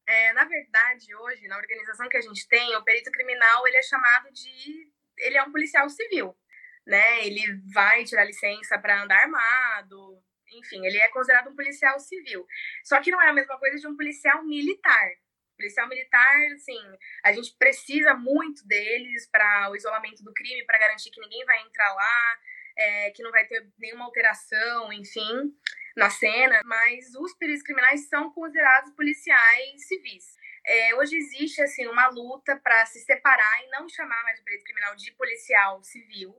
É, 0.08 0.34
na 0.34 0.44
verdade, 0.44 1.16
hoje, 1.16 1.48
na 1.48 1.58
organização 1.58 2.10
que 2.10 2.18
a 2.18 2.22
gente 2.22 2.48
tem, 2.48 2.76
o 2.76 2.84
perito 2.84 3.12
criminal 3.12 3.68
ele 3.68 3.78
é 3.78 3.84
chamado 3.84 4.32
de. 4.32 4.92
Ele 5.18 5.38
é 5.38 5.44
um 5.44 5.52
policial 5.52 5.88
civil. 5.90 6.36
Né? 6.86 7.26
Ele 7.26 7.62
vai 7.74 8.04
tirar 8.04 8.26
licença 8.26 8.78
para 8.78 9.04
andar 9.04 9.18
armado, 9.22 10.22
enfim, 10.52 10.86
ele 10.86 10.98
é 10.98 11.08
considerado 11.08 11.50
um 11.50 11.56
policial 11.56 12.00
civil. 12.00 12.46
Só 12.84 13.02
que 13.02 13.12
não 13.12 13.22
é 13.22 13.30
a 13.30 13.34
mesma 13.34 13.58
coisa 13.58 13.78
de 13.78 13.88
um 13.88 13.96
policial 13.96 14.44
militar. 14.44 15.12
Policial 15.56 15.88
militar, 15.88 16.36
assim, 16.56 16.80
a 17.24 17.32
gente 17.32 17.56
precisa 17.58 18.14
muito 18.16 18.66
deles 18.68 19.28
para 19.32 19.70
o 19.70 19.76
isolamento 19.76 20.24
do 20.24 20.34
crime, 20.34 20.66
para 20.66 20.80
garantir 20.80 21.12
que 21.12 21.22
ninguém 21.22 21.46
vai 21.46 21.62
entrar 21.62 21.94
lá, 21.94 22.40
é, 22.78 23.12
que 23.12 23.24
não 23.24 23.32
vai 23.32 23.46
ter 23.46 23.66
nenhuma 23.78 24.06
alteração, 24.06 24.92
enfim, 24.92 25.54
na 25.96 26.10
cena. 26.10 26.62
Mas 26.66 27.14
os 27.16 27.34
peritos 27.36 27.64
criminais 27.64 28.08
são 28.10 28.32
considerados 28.32 28.92
policiais 28.96 29.88
civis. 29.88 30.36
É, 30.66 30.96
hoje 30.96 31.18
existe 31.18 31.62
assim 31.62 31.86
uma 31.88 32.08
luta 32.08 32.56
para 32.56 32.86
se 32.86 33.00
separar 33.02 33.64
e 33.64 33.70
não 33.70 33.90
chamar 33.90 34.24
mais 34.24 34.40
o 34.40 34.44
perito 34.44 34.64
criminal 34.64 34.96
de 34.96 35.12
policial 35.12 35.84
civil 35.84 36.34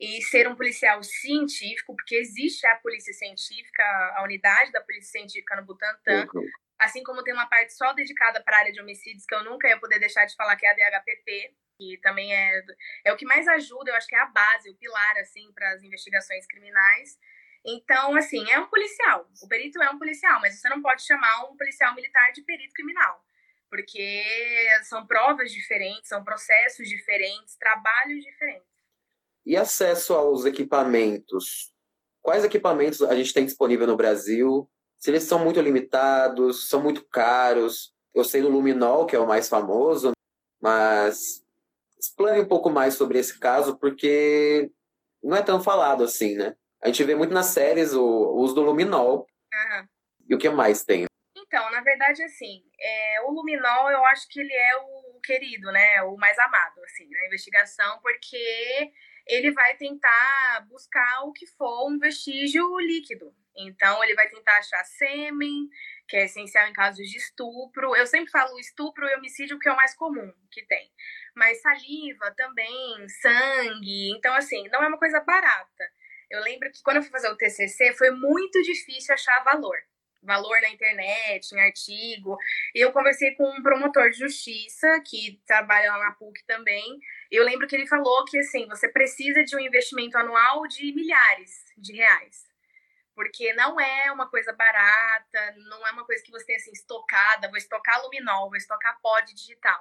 e 0.00 0.22
ser 0.22 0.48
um 0.48 0.56
policial 0.56 1.02
científico, 1.02 1.94
porque 1.94 2.16
existe 2.16 2.66
a 2.66 2.76
polícia 2.76 3.12
científica, 3.12 3.84
a 4.16 4.22
unidade 4.24 4.72
da 4.72 4.80
polícia 4.80 5.12
científica 5.12 5.54
no 5.56 5.66
Butantã, 5.66 6.26
uhum. 6.34 6.48
Assim 6.80 7.02
como 7.02 7.22
tem 7.22 7.34
uma 7.34 7.46
parte 7.46 7.74
só 7.74 7.92
dedicada 7.92 8.42
para 8.42 8.56
a 8.56 8.60
área 8.60 8.72
de 8.72 8.80
homicídios, 8.80 9.26
que 9.26 9.34
eu 9.34 9.44
nunca 9.44 9.68
ia 9.68 9.78
poder 9.78 9.98
deixar 9.98 10.24
de 10.24 10.34
falar, 10.34 10.56
que 10.56 10.64
é 10.64 10.70
a 10.70 10.74
DHPP, 10.74 11.54
que 11.76 11.98
também 12.02 12.34
é, 12.34 12.62
é 13.04 13.12
o 13.12 13.16
que 13.16 13.26
mais 13.26 13.46
ajuda, 13.46 13.90
eu 13.90 13.94
acho 13.94 14.06
que 14.06 14.14
é 14.14 14.20
a 14.20 14.26
base, 14.26 14.70
o 14.70 14.74
pilar, 14.76 15.16
assim, 15.18 15.52
para 15.52 15.72
as 15.72 15.82
investigações 15.82 16.46
criminais. 16.46 17.18
Então, 17.66 18.16
assim, 18.16 18.50
é 18.50 18.58
um 18.58 18.66
policial. 18.66 19.28
O 19.42 19.46
perito 19.48 19.82
é 19.82 19.90
um 19.90 19.98
policial, 19.98 20.40
mas 20.40 20.58
você 20.58 20.70
não 20.70 20.80
pode 20.80 21.02
chamar 21.02 21.44
um 21.44 21.56
policial 21.58 21.94
militar 21.94 22.32
de 22.32 22.42
perito 22.42 22.72
criminal, 22.72 23.22
porque 23.68 24.24
são 24.84 25.06
provas 25.06 25.52
diferentes, 25.52 26.08
são 26.08 26.24
processos 26.24 26.88
diferentes, 26.88 27.56
trabalhos 27.56 28.24
diferentes. 28.24 28.68
E 29.44 29.54
acesso 29.54 30.14
aos 30.14 30.46
equipamentos? 30.46 31.74
Quais 32.22 32.42
equipamentos 32.42 33.02
a 33.02 33.14
gente 33.14 33.34
tem 33.34 33.44
disponível 33.44 33.86
no 33.86 33.96
Brasil 33.96 34.70
eles 35.08 35.24
são 35.24 35.38
muito 35.38 35.60
limitados, 35.60 36.68
são 36.68 36.82
muito 36.82 37.04
caros. 37.04 37.94
Eu 38.14 38.24
sei 38.24 38.42
do 38.42 38.48
luminol, 38.48 39.06
que 39.06 39.16
é 39.16 39.18
o 39.18 39.26
mais 39.26 39.48
famoso, 39.48 40.12
mas 40.60 41.44
explane 41.98 42.40
um 42.40 42.48
pouco 42.48 42.68
mais 42.70 42.94
sobre 42.94 43.18
esse 43.18 43.38
caso, 43.38 43.78
porque 43.78 44.70
não 45.22 45.36
é 45.36 45.42
tão 45.42 45.62
falado 45.62 46.02
assim, 46.02 46.34
né? 46.34 46.54
A 46.82 46.88
gente 46.88 47.04
vê 47.04 47.14
muito 47.14 47.32
nas 47.32 47.46
séries 47.46 47.92
o, 47.92 48.02
o 48.02 48.38
uso 48.40 48.54
do 48.54 48.62
luminol. 48.62 49.26
Uhum. 49.52 49.86
E 50.28 50.34
o 50.34 50.38
que 50.38 50.48
mais 50.48 50.84
tem? 50.84 51.06
Então, 51.36 51.70
na 51.70 51.80
verdade, 51.80 52.22
assim, 52.22 52.62
é, 52.78 53.22
o 53.22 53.30
luminol 53.32 53.90
eu 53.90 54.04
acho 54.06 54.28
que 54.28 54.40
ele 54.40 54.52
é 54.52 54.76
o 54.76 55.20
querido, 55.20 55.70
né? 55.72 56.02
O 56.02 56.16
mais 56.16 56.38
amado, 56.38 56.80
assim, 56.84 57.08
na 57.10 57.26
investigação, 57.26 57.98
porque 58.00 58.92
ele 59.26 59.50
vai 59.52 59.76
tentar 59.76 60.66
buscar 60.68 61.24
o 61.24 61.32
que 61.32 61.46
for 61.46 61.88
um 61.88 61.98
vestígio 61.98 62.78
líquido. 62.78 63.34
Então, 63.56 64.02
ele 64.02 64.14
vai 64.14 64.28
tentar 64.28 64.58
achar 64.58 64.84
sêmen, 64.84 65.68
que 66.08 66.16
é 66.16 66.24
essencial 66.24 66.66
em 66.68 66.72
casos 66.72 67.08
de 67.08 67.16
estupro. 67.16 67.94
Eu 67.94 68.06
sempre 68.06 68.30
falo 68.30 68.58
estupro 68.58 69.06
e 69.08 69.14
homicídio, 69.16 69.58
que 69.58 69.68
é 69.68 69.72
o 69.72 69.76
mais 69.76 69.94
comum 69.94 70.32
que 70.50 70.64
tem. 70.66 70.90
Mas 71.34 71.60
saliva 71.60 72.32
também, 72.36 73.08
sangue. 73.20 74.10
Então, 74.16 74.34
assim, 74.34 74.68
não 74.68 74.82
é 74.82 74.88
uma 74.88 74.98
coisa 74.98 75.20
barata. 75.20 75.84
Eu 76.30 76.42
lembro 76.42 76.70
que 76.70 76.82
quando 76.82 76.98
eu 76.98 77.02
fui 77.02 77.10
fazer 77.10 77.28
o 77.28 77.36
TCC, 77.36 77.92
foi 77.94 78.10
muito 78.10 78.62
difícil 78.62 79.14
achar 79.14 79.42
valor. 79.44 79.76
Valor 80.22 80.60
na 80.60 80.68
internet, 80.68 81.52
em 81.52 81.60
artigo. 81.60 82.36
Eu 82.74 82.92
conversei 82.92 83.34
com 83.34 83.48
um 83.48 83.62
promotor 83.62 84.10
de 84.10 84.18
justiça, 84.18 85.00
que 85.06 85.40
trabalha 85.46 85.92
lá 85.92 85.98
na 85.98 86.12
PUC 86.12 86.44
também. 86.46 86.98
Eu 87.30 87.42
lembro 87.44 87.66
que 87.66 87.74
ele 87.74 87.86
falou 87.86 88.24
que, 88.26 88.38
assim, 88.38 88.66
você 88.68 88.88
precisa 88.88 89.42
de 89.44 89.56
um 89.56 89.60
investimento 89.60 90.18
anual 90.18 90.66
de 90.68 90.92
milhares 90.92 91.64
de 91.78 91.94
reais 91.94 92.49
porque 93.14 93.52
não 93.54 93.80
é 93.80 94.12
uma 94.12 94.28
coisa 94.28 94.52
barata, 94.52 95.54
não 95.68 95.86
é 95.86 95.90
uma 95.92 96.04
coisa 96.04 96.22
que 96.22 96.30
você 96.30 96.44
tem 96.46 96.56
assim 96.56 96.72
estocada, 96.72 97.48
vou 97.48 97.56
estocar 97.56 98.02
luminol, 98.02 98.48
vou 98.48 98.56
estocar 98.56 98.98
pó 99.00 99.20
digital. 99.20 99.80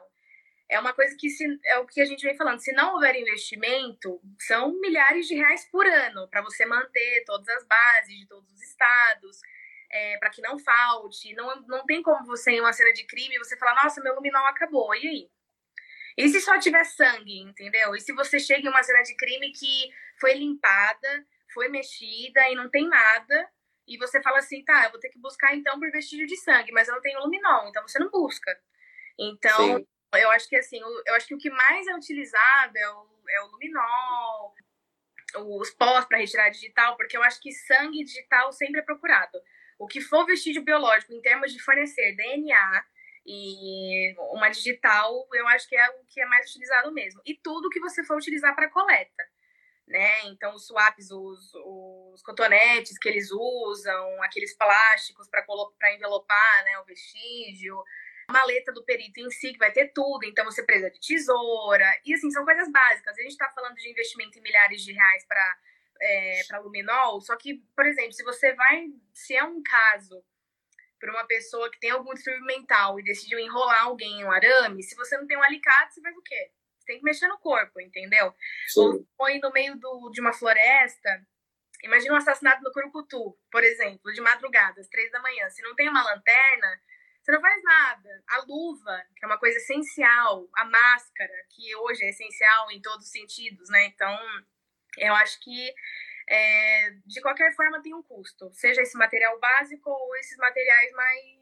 É 0.67 0.79
uma 0.79 0.93
coisa 0.93 1.15
que 1.17 1.29
se, 1.29 1.45
é 1.65 1.79
o 1.79 1.87
que 1.87 1.99
a 1.99 2.05
gente 2.05 2.21
vem 2.21 2.37
falando, 2.37 2.59
se 2.59 2.71
não 2.73 2.93
houver 2.93 3.15
investimento, 3.15 4.21
são 4.39 4.71
milhares 4.79 5.27
de 5.27 5.35
reais 5.35 5.65
por 5.71 5.85
ano 5.85 6.27
para 6.29 6.41
você 6.41 6.65
manter 6.65 7.23
todas 7.25 7.47
as 7.49 7.65
bases 7.65 8.19
de 8.19 8.27
todos 8.27 8.51
os 8.51 8.61
estados, 8.61 9.39
é, 9.91 10.17
para 10.17 10.29
que 10.29 10.41
não 10.41 10.59
falte. 10.59 11.33
Não, 11.33 11.61
não 11.61 11.85
tem 11.85 12.03
como 12.03 12.23
você, 12.25 12.51
em 12.51 12.59
uma 12.59 12.71
cena 12.73 12.93
de 12.93 13.03
crime, 13.05 13.39
você 13.39 13.57
falar, 13.57 13.83
nossa, 13.83 14.01
meu 14.01 14.13
luminol 14.13 14.45
acabou, 14.45 14.93
e 14.93 15.07
aí? 15.07 15.31
E 16.17 16.29
se 16.29 16.41
só 16.41 16.59
tiver 16.59 16.83
sangue, 16.83 17.39
entendeu? 17.39 17.95
E 17.95 18.01
se 18.01 18.13
você 18.13 18.39
chega 18.39 18.67
em 18.67 18.69
uma 18.69 18.83
cena 18.83 19.01
de 19.03 19.15
crime 19.15 19.51
que 19.51 19.89
foi 20.19 20.33
limpada, 20.33 21.25
foi 21.53 21.67
mexida 21.69 22.47
e 22.49 22.55
não 22.55 22.69
tem 22.69 22.87
nada, 22.87 23.49
e 23.87 23.97
você 23.97 24.21
fala 24.21 24.37
assim, 24.37 24.63
tá, 24.63 24.85
eu 24.85 24.91
vou 24.91 24.99
ter 24.99 25.09
que 25.09 25.19
buscar 25.19 25.55
então 25.55 25.79
por 25.79 25.91
vestígio 25.91 26.27
de 26.27 26.37
sangue, 26.37 26.71
mas 26.71 26.87
eu 26.87 26.93
não 26.93 27.01
tenho 27.01 27.19
luminol, 27.19 27.67
então 27.67 27.85
você 27.87 27.97
não 27.97 28.09
busca. 28.09 28.55
Então, 29.17 29.77
Sim. 29.77 29.87
eu 30.13 30.29
acho 30.31 30.47
que 30.47 30.55
assim, 30.55 30.79
eu 30.79 31.13
acho 31.15 31.27
que 31.27 31.33
o 31.33 31.39
que 31.39 31.49
mais 31.49 31.87
é 31.87 31.95
utilizado 31.95 32.77
é 32.77 32.89
o, 32.89 33.07
é 33.29 33.41
o 33.41 33.47
luminol, 33.47 34.53
os 35.35 35.71
pós 35.71 36.05
para 36.05 36.19
retirar 36.19 36.49
digital, 36.49 36.95
porque 36.95 37.17
eu 37.17 37.23
acho 37.23 37.41
que 37.41 37.51
sangue 37.51 38.03
digital 38.03 38.51
sempre 38.51 38.79
é 38.79 38.83
procurado. 38.83 39.39
O 39.77 39.87
que 39.87 40.01
for 40.01 40.25
vestígio 40.25 40.63
biológico 40.63 41.13
em 41.13 41.21
termos 41.21 41.51
de 41.51 41.61
fornecer 41.61 42.15
DNA 42.15 42.85
e 43.25 44.15
uma 44.33 44.49
digital, 44.49 45.27
eu 45.33 45.47
acho 45.47 45.67
que 45.67 45.75
é 45.75 45.89
o 45.89 46.05
que 46.05 46.21
é 46.21 46.25
mais 46.25 46.49
utilizado 46.49 46.91
mesmo. 46.91 47.21
E 47.25 47.35
tudo 47.35 47.69
que 47.69 47.79
você 47.79 48.03
for 48.03 48.17
utilizar 48.17 48.55
para 48.55 48.69
coleta 48.69 49.23
né? 49.89 50.27
Então, 50.27 50.53
os 50.53 50.67
swaps, 50.67 51.09
os, 51.09 51.51
os 51.55 52.21
cotonetes 52.21 52.97
que 52.99 53.09
eles 53.09 53.31
usam, 53.31 54.23
aqueles 54.23 54.55
plásticos 54.55 55.27
para 55.27 55.95
envelopar 55.95 56.63
né, 56.63 56.77
o 56.77 56.85
vestígio, 56.85 57.83
a 58.27 58.33
maleta 58.33 58.71
do 58.71 58.85
perito 58.85 59.19
em 59.19 59.31
si, 59.31 59.51
que 59.51 59.57
vai 59.57 59.71
ter 59.71 59.91
tudo, 59.91 60.25
então 60.25 60.45
você 60.45 60.63
precisa 60.63 60.91
de 60.91 60.99
tesoura, 60.99 61.85
e 62.05 62.13
assim, 62.13 62.29
são 62.29 62.45
coisas 62.45 62.71
básicas. 62.71 63.17
A 63.17 63.21
gente 63.21 63.31
está 63.31 63.49
falando 63.49 63.75
de 63.75 63.89
investimento 63.89 64.37
em 64.37 64.41
milhares 64.41 64.83
de 64.83 64.93
reais 64.93 65.25
para 65.27 65.57
é, 66.01 66.41
para 66.47 66.59
luminol, 66.59 67.19
só 67.19 67.35
que, 67.35 67.55
por 67.75 67.85
exemplo, 67.85 68.13
se 68.13 68.23
você 68.23 68.53
vai, 68.53 68.87
se 69.13 69.35
é 69.35 69.43
um 69.43 69.61
caso 69.61 70.23
para 70.97 71.11
uma 71.11 71.25
pessoa 71.25 71.69
que 71.69 71.77
tem 71.77 71.89
algum 71.89 72.13
distúrbio 72.13 72.45
mental 72.45 72.97
e 72.97 73.03
decidiu 73.03 73.37
enrolar 73.37 73.83
alguém 73.83 74.21
em 74.21 74.23
um 74.23 74.31
arame, 74.31 74.81
se 74.81 74.95
você 74.95 75.17
não 75.17 75.27
tem 75.27 75.37
um 75.37 75.43
alicate, 75.43 75.95
você 75.95 76.01
faz 76.01 76.15
o 76.15 76.21
quê? 76.21 76.51
Tem 76.89 76.97
que 76.97 77.05
mexer 77.05 77.27
no 77.27 77.37
corpo, 77.37 77.79
entendeu? 77.79 78.33
Sim. 78.67 78.79
Ou 78.81 79.07
põe 79.15 79.39
no 79.39 79.51
meio 79.51 79.77
do, 79.77 80.09
de 80.09 80.19
uma 80.19 80.33
floresta. 80.33 81.21
Imagina 81.83 82.15
um 82.15 82.17
assassinato 82.17 82.63
no 82.63 82.71
Curucutu, 82.71 83.37
por 83.51 83.63
exemplo, 83.63 84.11
de 84.11 84.19
madrugada, 84.19 84.81
às 84.81 84.89
três 84.89 85.11
da 85.11 85.21
manhã. 85.21 85.47
Se 85.51 85.61
não 85.61 85.75
tem 85.75 85.87
uma 85.87 86.03
lanterna, 86.03 86.81
você 87.21 87.31
não 87.31 87.41
faz 87.41 87.63
nada. 87.63 88.23
A 88.27 88.39
luva, 88.39 89.03
que 89.15 89.23
é 89.23 89.27
uma 89.27 89.37
coisa 89.37 89.57
essencial, 89.57 90.49
a 90.55 90.65
máscara, 90.65 91.33
que 91.51 91.75
hoje 91.75 92.03
é 92.03 92.09
essencial 92.09 92.71
em 92.71 92.81
todos 92.81 93.05
os 93.05 93.11
sentidos, 93.11 93.69
né? 93.69 93.85
Então, 93.85 94.17
eu 94.97 95.13
acho 95.13 95.39
que 95.41 95.73
é, 96.27 96.91
de 97.05 97.21
qualquer 97.21 97.55
forma 97.55 97.81
tem 97.83 97.93
um 97.93 98.03
custo, 98.03 98.51
seja 98.51 98.81
esse 98.81 98.97
material 98.97 99.39
básico 99.39 99.91
ou 99.91 100.15
esses 100.17 100.37
materiais 100.37 100.91
mais 100.93 101.38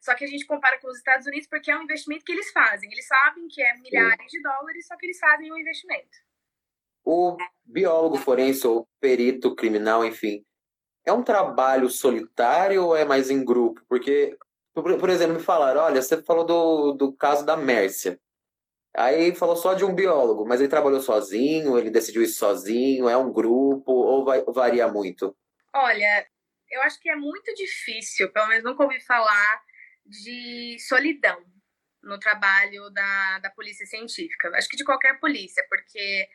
só 0.00 0.14
que 0.14 0.24
a 0.24 0.28
gente 0.28 0.46
compara 0.46 0.78
com 0.80 0.88
os 0.88 0.98
Estados 0.98 1.26
Unidos 1.26 1.48
porque 1.48 1.70
é 1.70 1.76
um 1.76 1.82
investimento 1.82 2.24
que 2.24 2.32
eles 2.32 2.50
fazem. 2.50 2.90
Eles 2.90 3.06
sabem 3.06 3.46
que 3.48 3.62
é 3.62 3.74
milhares 3.78 4.30
de 4.30 4.40
dólares, 4.42 4.86
só 4.86 4.96
que 4.96 5.06
eles 5.06 5.18
fazem 5.18 5.52
um 5.52 5.58
investimento. 5.58 6.18
O 7.04 7.36
biólogo 7.64 8.16
forense 8.16 8.66
ou 8.66 8.86
perito 9.00 9.54
criminal, 9.54 10.04
enfim, 10.04 10.44
é 11.06 11.12
um 11.12 11.22
trabalho 11.22 11.88
solitário 11.88 12.84
ou 12.84 12.96
é 12.96 13.04
mais 13.04 13.30
em 13.30 13.44
grupo? 13.44 13.82
Porque, 13.88 14.36
por, 14.74 15.08
exemplo, 15.08 15.36
me 15.36 15.42
falaram, 15.42 15.80
olha, 15.82 16.02
você 16.02 16.22
falou 16.22 16.44
do, 16.44 16.92
do 16.92 17.12
caso 17.12 17.46
da 17.46 17.56
Mércia. 17.56 18.20
Aí 18.94 19.34
falou 19.34 19.56
só 19.56 19.74
de 19.74 19.84
um 19.84 19.94
biólogo, 19.94 20.46
mas 20.46 20.60
ele 20.60 20.68
trabalhou 20.68 21.00
sozinho, 21.00 21.78
ele 21.78 21.90
decidiu 21.90 22.22
isso 22.22 22.38
sozinho, 22.38 23.08
é 23.08 23.16
um 23.16 23.32
grupo, 23.32 23.92
ou 23.92 24.24
vai, 24.24 24.42
varia 24.48 24.88
muito? 24.88 25.36
Olha, 25.72 26.26
eu 26.70 26.82
acho 26.82 27.00
que 27.00 27.08
é 27.08 27.16
muito 27.16 27.54
difícil, 27.54 28.30
pelo 28.32 28.48
menos 28.48 28.64
nunca 28.64 28.82
ouvi 28.82 29.00
falar 29.00 29.62
de 30.08 30.76
solidão 30.80 31.44
no 32.02 32.18
trabalho 32.18 32.90
da, 32.90 33.38
da 33.40 33.50
polícia 33.50 33.84
científica. 33.86 34.50
Acho 34.54 34.68
que 34.68 34.76
de 34.76 34.84
qualquer 34.84 35.18
polícia, 35.20 35.64
porque 35.68 36.28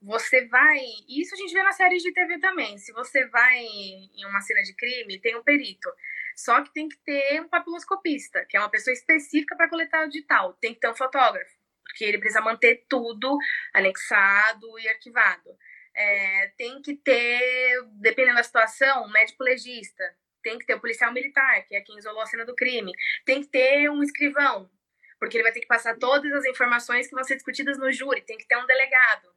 você 0.00 0.46
vai. 0.46 0.80
Isso 1.08 1.34
a 1.34 1.38
gente 1.38 1.54
vê 1.54 1.62
nas 1.62 1.76
séries 1.76 2.02
de 2.02 2.12
TV 2.12 2.38
também. 2.38 2.76
Se 2.78 2.92
você 2.92 3.26
vai 3.28 3.58
em 3.58 4.26
uma 4.26 4.40
cena 4.40 4.62
de 4.62 4.74
crime, 4.74 5.20
tem 5.20 5.36
um 5.36 5.42
perito. 5.42 5.90
Só 6.36 6.62
que 6.62 6.72
tem 6.72 6.88
que 6.88 6.96
ter 6.98 7.40
um 7.40 7.48
papiloscopista, 7.48 8.44
que 8.48 8.56
é 8.56 8.60
uma 8.60 8.70
pessoa 8.70 8.92
específica 8.92 9.56
para 9.56 9.68
coletar 9.68 10.04
o 10.04 10.08
digital. 10.08 10.52
Tem 10.60 10.74
que 10.74 10.80
ter 10.80 10.90
um 10.90 10.94
fotógrafo, 10.94 11.52
porque 11.84 12.04
ele 12.04 12.18
precisa 12.18 12.40
manter 12.40 12.84
tudo 12.88 13.38
anexado 13.72 14.78
e 14.78 14.88
arquivado. 14.88 15.56
É, 15.96 16.52
tem 16.58 16.82
que 16.82 16.96
ter, 16.96 17.82
dependendo 18.00 18.36
da 18.36 18.42
situação, 18.42 19.04
um 19.04 19.10
médico 19.10 19.44
legista, 19.44 20.04
tem 20.44 20.58
que 20.58 20.66
ter 20.66 20.74
o 20.74 20.80
policial 20.80 21.12
militar, 21.12 21.64
que 21.64 21.74
é 21.74 21.80
quem 21.80 21.98
isolou 21.98 22.20
a 22.20 22.26
cena 22.26 22.44
do 22.44 22.54
crime. 22.54 22.92
Tem 23.24 23.40
que 23.40 23.48
ter 23.48 23.90
um 23.90 24.02
escrivão, 24.02 24.70
porque 25.18 25.36
ele 25.36 25.42
vai 25.42 25.52
ter 25.52 25.60
que 25.60 25.66
passar 25.66 25.98
todas 25.98 26.30
as 26.32 26.44
informações 26.44 27.08
que 27.08 27.14
vão 27.14 27.24
ser 27.24 27.34
discutidas 27.34 27.78
no 27.78 27.90
júri. 27.90 28.20
Tem 28.20 28.36
que 28.36 28.46
ter 28.46 28.56
um 28.56 28.66
delegado, 28.66 29.34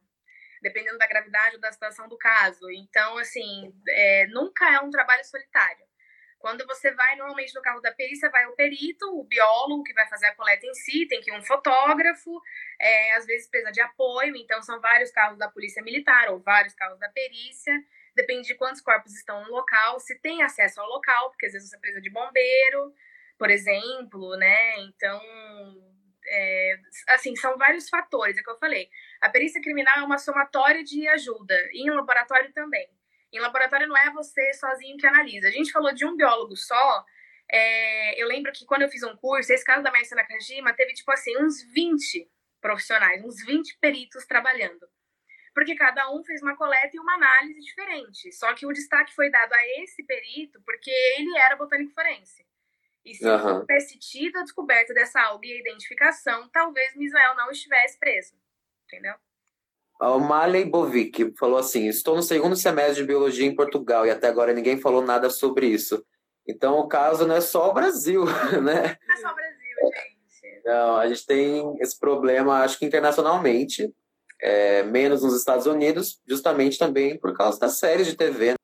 dependendo 0.62 0.98
da 0.98 1.06
gravidade 1.06 1.56
ou 1.56 1.60
da 1.60 1.72
situação 1.72 2.06
do 2.08 2.18
caso. 2.18 2.70
Então, 2.70 3.16
assim, 3.18 3.74
é, 3.88 4.26
nunca 4.28 4.70
é 4.70 4.78
um 4.80 4.90
trabalho 4.90 5.24
solitário. 5.24 5.88
Quando 6.38 6.64
você 6.66 6.92
vai, 6.92 7.16
normalmente 7.16 7.52
no 7.52 7.62
carro 7.62 7.80
da 7.80 7.90
perícia, 7.90 8.30
vai 8.30 8.46
o 8.46 8.54
perito, 8.54 9.06
o 9.18 9.24
biólogo 9.24 9.82
que 9.82 9.92
vai 9.92 10.06
fazer 10.08 10.26
a 10.26 10.34
coleta 10.36 10.64
em 10.64 10.74
si, 10.74 11.04
tem 11.08 11.20
que 11.20 11.32
ir 11.32 11.34
um 11.36 11.42
fotógrafo, 11.42 12.30
é, 12.80 13.14
às 13.14 13.26
vezes 13.26 13.50
precisa 13.50 13.72
de 13.72 13.80
apoio, 13.80 14.36
então 14.36 14.62
são 14.62 14.80
vários 14.80 15.10
carros 15.10 15.36
da 15.36 15.48
polícia 15.48 15.82
militar 15.82 16.30
ou 16.30 16.38
vários 16.38 16.74
carros 16.74 17.00
da 17.00 17.08
perícia 17.08 17.74
depende 18.18 18.48
de 18.48 18.56
quantos 18.56 18.80
corpos 18.80 19.14
estão 19.14 19.44
no 19.44 19.50
local, 19.50 20.00
se 20.00 20.18
tem 20.18 20.42
acesso 20.42 20.80
ao 20.80 20.88
local, 20.88 21.30
porque 21.30 21.46
às 21.46 21.52
vezes 21.52 21.70
você 21.70 21.78
precisa 21.78 22.00
de 22.00 22.10
bombeiro, 22.10 22.92
por 23.38 23.48
exemplo, 23.48 24.36
né? 24.36 24.80
Então, 24.80 25.20
é, 26.26 26.78
assim, 27.10 27.36
são 27.36 27.56
vários 27.56 27.88
fatores, 27.88 28.36
é 28.36 28.40
o 28.40 28.44
que 28.44 28.50
eu 28.50 28.58
falei. 28.58 28.90
A 29.20 29.28
perícia 29.30 29.62
criminal 29.62 30.00
é 30.00 30.02
uma 30.02 30.18
somatória 30.18 30.82
de 30.82 31.06
ajuda, 31.08 31.54
e 31.72 31.86
em 31.86 31.90
laboratório 31.90 32.52
também. 32.52 32.88
Em 33.32 33.38
laboratório 33.38 33.86
não 33.86 33.96
é 33.96 34.10
você 34.10 34.52
sozinho 34.54 34.96
que 34.96 35.06
analisa. 35.06 35.48
A 35.48 35.52
gente 35.52 35.70
falou 35.70 35.94
de 35.94 36.04
um 36.04 36.16
biólogo 36.16 36.56
só. 36.56 37.04
É, 37.50 38.20
eu 38.20 38.26
lembro 38.26 38.50
que 38.52 38.64
quando 38.66 38.82
eu 38.82 38.88
fiz 38.88 39.02
um 39.02 39.16
curso, 39.16 39.52
esse 39.52 39.64
caso 39.64 39.82
da 39.82 39.92
Mércia 39.92 40.16
Nakajima 40.16 40.74
teve, 40.74 40.92
tipo 40.94 41.12
assim, 41.12 41.36
uns 41.38 41.62
20 41.72 42.28
profissionais, 42.60 43.22
uns 43.24 43.44
20 43.44 43.78
peritos 43.78 44.26
trabalhando 44.26 44.88
porque 45.58 45.74
cada 45.74 46.08
um 46.12 46.22
fez 46.22 46.40
uma 46.40 46.56
coleta 46.56 46.90
e 46.94 47.00
uma 47.00 47.14
análise 47.14 47.58
diferente. 47.58 48.30
Só 48.30 48.54
que 48.54 48.64
o 48.64 48.72
destaque 48.72 49.12
foi 49.12 49.28
dado 49.28 49.52
a 49.52 49.82
esse 49.82 50.04
perito 50.04 50.62
porque 50.64 50.88
ele 51.18 51.36
era 51.36 51.56
botânico 51.56 51.92
forense. 51.92 52.46
E 53.04 53.12
se 53.12 53.26
uhum. 53.26 53.62
tivesse 53.62 53.98
tido 53.98 54.36
a 54.36 54.42
descoberta 54.44 54.94
dessa 54.94 55.20
alga 55.20 55.44
e 55.44 55.52
a 55.54 55.58
identificação, 55.58 56.48
talvez 56.52 56.94
Misael 56.94 57.34
não 57.34 57.50
estivesse 57.50 57.98
preso. 57.98 58.34
Entendeu? 58.86 59.14
O 60.00 60.20
Maley 60.20 60.64
Bovic 60.64 61.34
falou 61.36 61.58
assim: 61.58 61.88
Estou 61.88 62.14
no 62.14 62.22
segundo 62.22 62.54
semestre 62.54 63.02
de 63.02 63.08
biologia 63.08 63.44
em 63.44 63.56
Portugal 63.56 64.06
e 64.06 64.10
até 64.10 64.28
agora 64.28 64.52
ninguém 64.52 64.80
falou 64.80 65.02
nada 65.02 65.28
sobre 65.28 65.66
isso. 65.66 66.06
Então 66.46 66.78
o 66.78 66.86
caso 66.86 67.26
não 67.26 67.34
é 67.34 67.40
só 67.40 67.68
o 67.68 67.74
Brasil, 67.74 68.24
né? 68.62 68.96
Não 69.08 69.14
é 69.14 69.16
só 69.16 69.32
o 69.32 69.34
Brasil, 69.34 69.76
gente. 69.92 70.62
Não, 70.64 70.96
a 70.98 71.08
gente 71.08 71.26
tem 71.26 71.76
esse 71.80 71.98
problema, 71.98 72.62
acho 72.62 72.78
que 72.78 72.86
internacionalmente, 72.86 73.92
é, 74.40 74.82
menos 74.82 75.22
nos 75.22 75.36
Estados 75.36 75.66
Unidos, 75.66 76.20
justamente 76.28 76.78
também 76.78 77.18
por 77.18 77.36
causa 77.36 77.58
das 77.58 77.78
séries 77.78 78.06
de 78.06 78.16
TV, 78.16 78.50
né? 78.50 78.54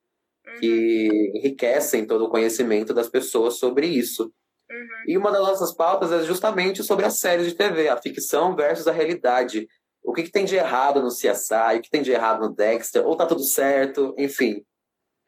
uhum. 0.47 0.61
que 0.61 1.33
enriquecem 1.35 2.07
todo 2.07 2.25
o 2.25 2.31
conhecimento 2.31 2.95
das 2.95 3.09
pessoas 3.09 3.59
sobre 3.59 3.87
isso. 3.87 4.33
Uhum. 4.71 5.05
E 5.09 5.19
uma 5.19 5.31
das 5.31 5.43
nossas 5.43 5.75
pautas 5.75 6.11
é 6.13 6.25
justamente 6.25 6.83
sobre 6.83 7.05
as 7.05 7.19
séries 7.19 7.47
de 7.47 7.55
TV, 7.55 7.89
a 7.89 8.01
ficção 8.01 8.55
versus 8.55 8.87
a 8.87 8.93
realidade. 8.93 9.69
O 10.03 10.13
que, 10.13 10.23
que 10.23 10.31
tem 10.31 10.45
de 10.45 10.57
errado 10.57 11.01
no 11.01 11.09
CSI, 11.09 11.79
o 11.79 11.83
que 11.83 11.91
tem 11.91 12.03
de 12.03 12.13
errado 12.13 12.41
no 12.41 12.55
Dexter, 12.55 13.07
ou 13.07 13.17
tá 13.17 13.27
tudo 13.27 13.43
certo, 13.43 14.15
enfim. 14.19 14.65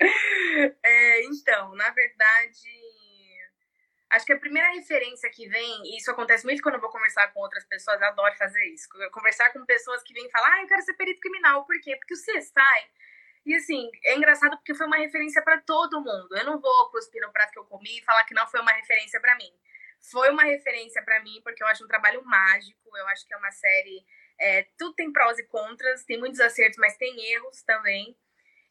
É, 0.82 1.22
então, 1.24 1.74
na 1.74 1.90
verdade, 1.90 2.76
acho 4.16 4.26
que 4.26 4.32
a 4.32 4.38
primeira 4.38 4.70
referência 4.70 5.30
que 5.30 5.46
vem, 5.48 5.82
e 5.84 5.98
isso 5.98 6.10
acontece 6.10 6.44
muito 6.44 6.62
quando 6.62 6.76
eu 6.76 6.80
vou 6.80 6.90
conversar 6.90 7.28
com 7.32 7.40
outras 7.40 7.64
pessoas, 7.64 8.00
eu 8.00 8.06
adoro 8.08 8.34
fazer 8.36 8.64
isso. 8.66 8.88
Conversar 9.12 9.52
com 9.52 9.64
pessoas 9.64 10.02
que 10.02 10.12
vêm 10.12 10.28
falar, 10.30 10.54
ah, 10.54 10.62
eu 10.62 10.66
quero 10.66 10.82
ser 10.82 10.94
perito 10.94 11.20
criminal. 11.20 11.64
Por 11.64 11.80
quê? 11.80 11.96
Porque 11.96 12.14
o 12.14 12.16
CSI 12.16 12.52
e 13.46 13.54
assim, 13.54 13.88
é 14.04 14.16
engraçado 14.16 14.56
porque 14.56 14.74
foi 14.74 14.88
uma 14.88 14.96
referência 14.96 15.40
para 15.40 15.60
todo 15.60 16.00
mundo. 16.00 16.36
Eu 16.36 16.44
não 16.44 16.60
vou 16.60 16.90
cuspir 16.90 17.22
no 17.22 17.32
prato 17.32 17.52
que 17.52 17.58
eu 17.60 17.64
comi 17.64 17.98
e 17.98 18.04
falar 18.04 18.24
que 18.24 18.34
não 18.34 18.44
foi 18.48 18.60
uma 18.60 18.72
referência 18.72 19.20
para 19.20 19.36
mim. 19.36 19.52
Foi 20.10 20.28
uma 20.30 20.42
referência 20.42 21.00
para 21.04 21.22
mim 21.22 21.40
porque 21.44 21.62
eu 21.62 21.66
acho 21.68 21.84
um 21.84 21.86
trabalho 21.86 22.24
mágico. 22.24 22.96
Eu 22.96 23.06
acho 23.06 23.24
que 23.24 23.32
é 23.32 23.36
uma 23.36 23.52
série. 23.52 24.04
É, 24.40 24.66
tudo 24.76 24.96
tem 24.96 25.12
prós 25.12 25.38
e 25.38 25.46
contras, 25.46 26.04
tem 26.04 26.18
muitos 26.18 26.40
acertos, 26.40 26.76
mas 26.76 26.96
tem 26.96 27.32
erros 27.34 27.62
também. 27.62 28.18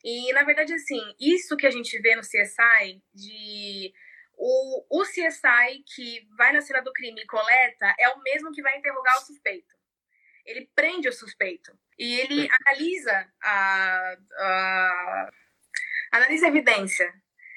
E 0.03 0.33
na 0.33 0.43
verdade, 0.43 0.73
assim, 0.73 1.01
isso 1.21 1.55
que 1.55 1.65
a 1.65 1.71
gente 1.71 1.97
vê 1.99 2.13
no 2.17 2.21
CSI, 2.21 3.01
de 3.13 3.93
o, 4.37 5.01
o 5.01 5.03
CSI 5.03 5.83
que 5.85 6.27
vai 6.37 6.51
na 6.51 6.61
cena 6.61 6.81
do 6.81 6.93
crime 6.93 7.21
e 7.21 7.27
coleta, 7.27 7.95
é 7.99 8.09
o 8.09 8.21
mesmo 8.21 8.51
que 8.51 8.61
vai 8.61 8.77
interrogar 8.77 9.17
o 9.17 9.25
suspeito. 9.25 9.75
Ele 10.45 10.69
prende 10.75 11.09
o 11.09 11.13
suspeito. 11.13 11.77
E 11.97 12.19
ele 12.19 12.47
analisa 12.51 13.33
a, 13.41 14.17
a 14.37 15.31
analisa 16.11 16.45
a 16.45 16.49
evidência. 16.49 17.11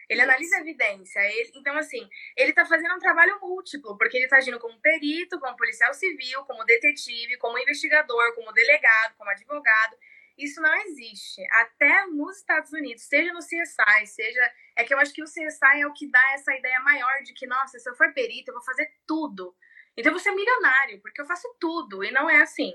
Ele 0.08 0.22
analisa 0.22 0.56
a 0.56 0.60
evidência. 0.60 1.20
Ele, 1.20 1.52
então, 1.56 1.76
assim, 1.76 2.08
ele 2.36 2.50
está 2.50 2.64
fazendo 2.64 2.94
um 2.94 2.98
trabalho 2.98 3.38
múltiplo, 3.42 3.96
porque 3.98 4.16
ele 4.16 4.24
está 4.24 4.38
agindo 4.38 4.58
como 4.58 4.80
perito, 4.80 5.38
como 5.38 5.56
policial 5.56 5.92
civil, 5.92 6.44
como 6.44 6.64
detetive, 6.64 7.36
como 7.36 7.58
investigador, 7.58 8.34
como 8.34 8.52
delegado, 8.52 9.16
como 9.18 9.30
advogado. 9.30 9.96
Isso 10.38 10.60
não 10.60 10.74
existe. 10.82 11.42
Até 11.50 12.06
nos 12.06 12.38
Estados 12.38 12.72
Unidos, 12.72 13.02
seja 13.02 13.32
no 13.32 13.40
CSI, 13.40 14.06
seja. 14.06 14.52
É 14.76 14.84
que 14.84 14.94
eu 14.94 14.98
acho 14.98 15.12
que 15.12 15.22
o 15.22 15.26
CSI 15.26 15.80
é 15.80 15.86
o 15.86 15.92
que 15.92 16.08
dá 16.08 16.32
essa 16.34 16.54
ideia 16.54 16.78
maior 16.80 17.22
de 17.24 17.34
que, 17.34 17.46
nossa, 17.46 17.78
se 17.78 17.90
eu 17.90 17.96
for 17.96 18.14
perito, 18.14 18.50
eu 18.50 18.54
vou 18.54 18.62
fazer 18.62 18.88
tudo. 19.06 19.54
Então 19.96 20.12
vou 20.12 20.20
ser 20.20 20.30
milionário, 20.30 21.00
porque 21.02 21.20
eu 21.20 21.26
faço 21.26 21.48
tudo, 21.58 22.04
e 22.04 22.12
não 22.12 22.30
é 22.30 22.40
assim. 22.40 22.72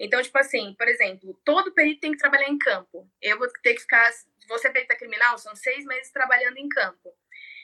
Então, 0.00 0.20
tipo 0.20 0.36
assim, 0.36 0.74
por 0.76 0.88
exemplo, 0.88 1.40
todo 1.44 1.72
perito 1.72 2.00
tem 2.00 2.10
que 2.10 2.18
trabalhar 2.18 2.48
em 2.48 2.58
campo. 2.58 3.08
Eu 3.22 3.38
vou 3.38 3.48
ter 3.62 3.74
que 3.74 3.82
ficar. 3.82 4.10
Você 4.48 4.68
perita 4.70 4.96
criminal, 4.96 5.38
são 5.38 5.54
seis 5.54 5.84
meses 5.84 6.10
trabalhando 6.10 6.56
em 6.58 6.68
campo. 6.68 7.14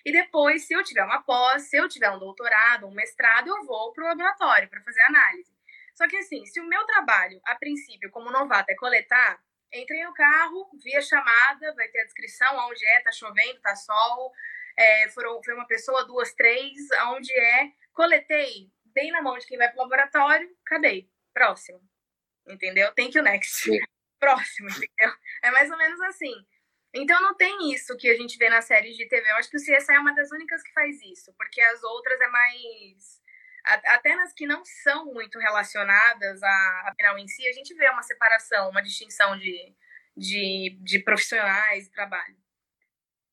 E 0.04 0.12
depois, 0.12 0.64
se 0.64 0.74
eu 0.74 0.84
tiver 0.84 1.04
uma 1.04 1.22
pós, 1.22 1.62
se 1.62 1.76
eu 1.76 1.88
tiver 1.88 2.10
um 2.10 2.20
doutorado, 2.20 2.86
um 2.86 2.94
mestrado, 2.94 3.48
eu 3.48 3.64
vou 3.66 3.92
para 3.92 4.04
o 4.04 4.06
laboratório 4.06 4.68
para 4.68 4.80
fazer 4.82 5.00
análise. 5.02 5.59
Só 5.94 6.08
que 6.08 6.16
assim, 6.16 6.44
se 6.46 6.60
o 6.60 6.66
meu 6.66 6.84
trabalho, 6.84 7.40
a 7.44 7.54
princípio, 7.56 8.10
como 8.10 8.30
novato, 8.30 8.70
é 8.70 8.74
coletar, 8.74 9.40
entrei 9.72 10.04
no 10.04 10.14
carro, 10.14 10.70
vi 10.82 10.96
a 10.96 11.02
chamada, 11.02 11.74
vai 11.74 11.88
ter 11.88 12.00
a 12.00 12.04
descrição, 12.04 12.56
onde 12.68 12.84
é, 12.86 13.00
tá 13.00 13.12
chovendo, 13.12 13.60
tá 13.60 13.74
sol, 13.76 14.32
é, 14.76 15.08
foram, 15.10 15.42
foi 15.42 15.54
uma 15.54 15.66
pessoa, 15.66 16.04
duas, 16.04 16.32
três, 16.34 16.90
aonde 16.92 17.32
é, 17.32 17.72
coletei, 17.92 18.70
dei 18.86 19.10
na 19.10 19.22
mão 19.22 19.38
de 19.38 19.46
quem 19.46 19.58
vai 19.58 19.68
pro 19.70 19.82
laboratório, 19.82 20.48
cadê? 20.64 21.08
Próximo. 21.32 21.80
Entendeu? 22.48 22.92
Thank 22.94 23.16
you 23.16 23.22
next. 23.22 23.64
Sim. 23.64 23.78
Próximo, 24.18 24.68
entendeu? 24.68 25.16
É 25.42 25.50
mais 25.50 25.70
ou 25.70 25.78
menos 25.78 26.00
assim. 26.02 26.34
Então 26.92 27.20
não 27.22 27.34
tem 27.36 27.72
isso 27.72 27.96
que 27.96 28.10
a 28.10 28.16
gente 28.16 28.36
vê 28.36 28.48
nas 28.48 28.64
séries 28.64 28.96
de 28.96 29.06
TV. 29.06 29.30
Eu 29.30 29.36
acho 29.36 29.48
que 29.48 29.56
o 29.56 29.60
CSI 29.60 29.92
é 29.94 29.98
uma 29.98 30.14
das 30.14 30.30
únicas 30.32 30.62
que 30.62 30.72
faz 30.72 31.00
isso, 31.02 31.32
porque 31.36 31.60
as 31.60 31.82
outras 31.82 32.20
é 32.20 32.26
mais. 32.28 33.19
Até 33.64 34.16
nas 34.16 34.32
que 34.32 34.46
não 34.46 34.62
são 34.64 35.06
muito 35.06 35.38
relacionadas 35.38 36.42
à 36.42 36.94
penal 36.96 37.18
em 37.18 37.28
si, 37.28 37.46
a 37.46 37.52
gente 37.52 37.74
vê 37.74 37.88
uma 37.90 38.02
separação, 38.02 38.70
uma 38.70 38.82
distinção 38.82 39.38
de, 39.38 39.74
de, 40.16 40.78
de 40.82 40.98
profissionais 41.00 41.86
e 41.86 41.90
trabalho. 41.90 42.36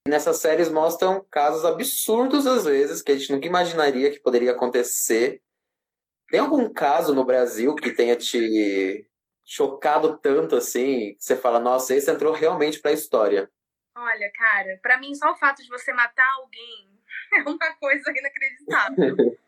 Nessas 0.07 0.37
séries 0.37 0.69
mostram 0.69 1.25
casos 1.29 1.65
absurdos, 1.65 2.47
às 2.47 2.65
vezes, 2.65 3.01
que 3.01 3.11
a 3.11 3.17
gente 3.17 3.31
nunca 3.31 3.47
imaginaria 3.47 4.11
que 4.11 4.19
poderia 4.19 4.51
acontecer 4.51 5.41
tem 6.29 6.39
algum 6.41 6.71
caso 6.71 7.15
no 7.15 7.23
Brasil 7.23 7.73
que 7.75 7.91
tenha 7.91 8.15
te 8.15 9.09
chocado 9.45 10.17
tanto 10.17 10.57
assim, 10.57 11.15
que 11.15 11.23
você 11.23 11.37
fala, 11.37 11.59
nossa, 11.59 11.95
esse 11.95 12.11
entrou 12.11 12.33
realmente 12.33 12.79
pra 12.79 12.91
história? 12.91 13.49
Olha, 13.95 14.31
cara, 14.33 14.77
para 14.81 14.97
mim 14.97 15.15
só 15.15 15.31
o 15.31 15.37
fato 15.37 15.63
de 15.63 15.69
você 15.69 15.93
matar 15.93 16.27
alguém 16.35 16.99
é 17.33 17.49
uma 17.49 17.73
coisa 17.75 18.11
inacreditável. 18.11 19.15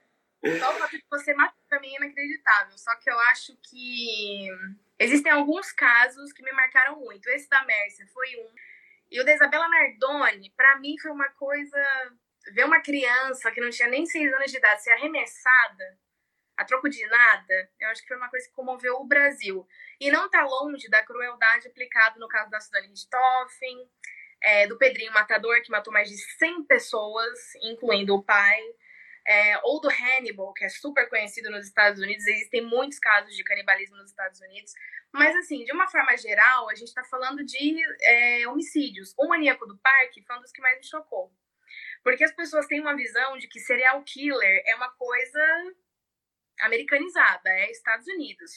só 0.59 0.71
o 0.71 0.79
fato 0.79 0.91
de 0.91 1.05
você 1.09 1.33
matar 1.33 1.55
pra 1.67 1.79
mim 1.79 1.93
é 1.93 1.97
inacreditável. 1.97 2.77
Só 2.77 2.95
que 2.95 3.09
eu 3.09 3.19
acho 3.21 3.57
que 3.69 4.49
existem 4.97 5.31
alguns 5.31 5.71
casos 5.71 6.31
que 6.31 6.43
me 6.43 6.51
marcaram 6.51 6.99
muito. 6.99 7.27
Esse 7.29 7.49
da 7.49 7.63
Mercy 7.65 8.05
foi 8.07 8.27
um. 8.37 8.53
E 9.11 9.19
o 9.19 9.25
da 9.25 9.33
Isabela 9.33 9.67
Nardoni, 9.67 10.53
para 10.55 10.79
mim 10.79 10.97
foi 10.99 11.11
uma 11.11 11.29
coisa. 11.29 11.77
Ver 12.53 12.65
uma 12.65 12.81
criança 12.81 13.51
que 13.51 13.61
não 13.61 13.69
tinha 13.69 13.89
nem 13.89 14.05
seis 14.05 14.33
anos 14.33 14.49
de 14.49 14.57
idade 14.57 14.81
ser 14.81 14.91
arremessada 14.91 15.99
a 16.59 16.65
troco 16.65 16.89
de 16.89 17.05
nada, 17.07 17.69
eu 17.79 17.87
acho 17.87 18.01
que 18.01 18.07
foi 18.09 18.17
uma 18.17 18.29
coisa 18.29 18.45
que 18.45 18.53
comoveu 18.53 18.95
o 18.95 19.07
Brasil. 19.07 19.65
E 19.97 20.11
não 20.11 20.25
está 20.25 20.43
longe 20.43 20.89
da 20.89 21.01
crueldade 21.01 21.69
aplicada 21.69 22.19
no 22.19 22.27
caso 22.27 22.49
da 22.49 22.59
Sudane 22.59 22.89
Richthofen, 22.89 23.89
é, 24.43 24.67
do 24.67 24.77
Pedrinho 24.77 25.13
Matador, 25.13 25.61
que 25.61 25.71
matou 25.71 25.93
mais 25.93 26.09
de 26.09 26.17
100 26.17 26.65
pessoas, 26.65 27.55
incluindo 27.63 28.13
o 28.13 28.21
pai, 28.21 28.59
é, 29.25 29.57
ou 29.63 29.79
do 29.79 29.89
Hannibal, 29.89 30.53
que 30.53 30.65
é 30.65 30.69
super 30.69 31.07
conhecido 31.09 31.49
nos 31.49 31.67
Estados 31.67 32.01
Unidos. 32.01 32.25
Existem 32.25 32.65
muitos 32.65 32.99
casos 32.99 33.35
de 33.35 33.43
canibalismo 33.43 33.97
nos 33.97 34.09
Estados 34.09 34.39
Unidos. 34.41 34.73
Mas, 35.11 35.35
assim, 35.35 35.63
de 35.63 35.71
uma 35.71 35.87
forma 35.87 36.15
geral, 36.17 36.69
a 36.69 36.75
gente 36.75 36.87
está 36.87 37.03
falando 37.03 37.43
de 37.43 37.77
é, 38.03 38.47
homicídios. 38.47 39.13
O 39.17 39.27
Maníaco 39.27 39.65
do 39.65 39.77
Parque 39.77 40.23
foi 40.23 40.37
um 40.37 40.41
dos 40.41 40.51
que 40.51 40.61
mais 40.61 40.77
me 40.77 40.85
chocou. 40.85 41.31
Porque 42.03 42.23
as 42.23 42.33
pessoas 42.33 42.65
têm 42.67 42.79
uma 42.79 42.95
visão 42.95 43.37
de 43.37 43.47
que 43.47 43.59
serial 43.59 44.01
killer 44.03 44.63
é 44.65 44.75
uma 44.75 44.89
coisa 44.91 45.73
americanizada, 46.61 47.49
é 47.49 47.71
Estados 47.71 48.07
Unidos. 48.07 48.51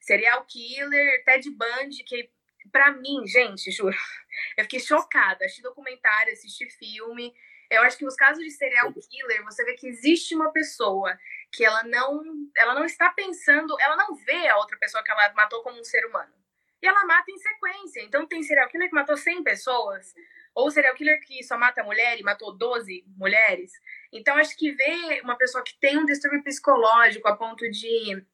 Serial 0.00 0.44
killer, 0.46 1.24
Ted 1.24 1.50
Bundy, 1.50 2.04
que 2.04 2.30
para 2.70 2.92
mim, 2.92 3.26
gente, 3.26 3.70
juro, 3.70 3.96
eu 4.56 4.64
fiquei 4.64 4.80
chocada. 4.80 5.44
Assisti 5.44 5.62
documentário, 5.62 6.32
assisti 6.32 6.68
filme. 6.70 7.34
Eu 7.70 7.82
acho 7.82 7.98
que 7.98 8.06
os 8.06 8.14
casos 8.14 8.42
de 8.42 8.50
serial 8.50 8.92
killer, 8.92 9.44
você 9.44 9.64
vê 9.64 9.74
que 9.74 9.88
existe 9.88 10.34
uma 10.34 10.52
pessoa 10.52 11.18
que 11.52 11.64
ela 11.64 11.82
não, 11.84 12.22
ela 12.56 12.74
não 12.74 12.84
está 12.84 13.10
pensando, 13.10 13.76
ela 13.80 13.96
não 13.96 14.14
vê 14.14 14.48
a 14.48 14.56
outra 14.56 14.78
pessoa 14.78 15.02
que 15.02 15.10
ela 15.10 15.32
matou 15.34 15.62
como 15.62 15.80
um 15.80 15.84
ser 15.84 16.04
humano. 16.06 16.32
E 16.82 16.86
ela 16.86 17.04
mata 17.04 17.30
em 17.30 17.38
sequência. 17.38 18.02
Então 18.02 18.26
tem 18.26 18.42
serial 18.42 18.68
killer 18.68 18.88
que 18.88 18.94
matou 18.94 19.16
100 19.16 19.42
pessoas, 19.42 20.14
ou 20.56 20.70
serial 20.70 20.94
killer 20.94 21.20
que 21.20 21.42
só 21.42 21.58
mata 21.58 21.84
mulher 21.84 22.18
e 22.18 22.22
matou 22.22 22.56
12 22.56 23.04
mulheres. 23.08 23.72
Então, 24.10 24.36
acho 24.36 24.56
que 24.56 24.72
ver 24.72 25.20
uma 25.22 25.36
pessoa 25.36 25.62
que 25.62 25.78
tem 25.78 25.98
um 25.98 26.06
distúrbio 26.06 26.42
psicológico 26.42 27.28
a 27.28 27.36
ponto 27.36 27.70
de. 27.70 28.24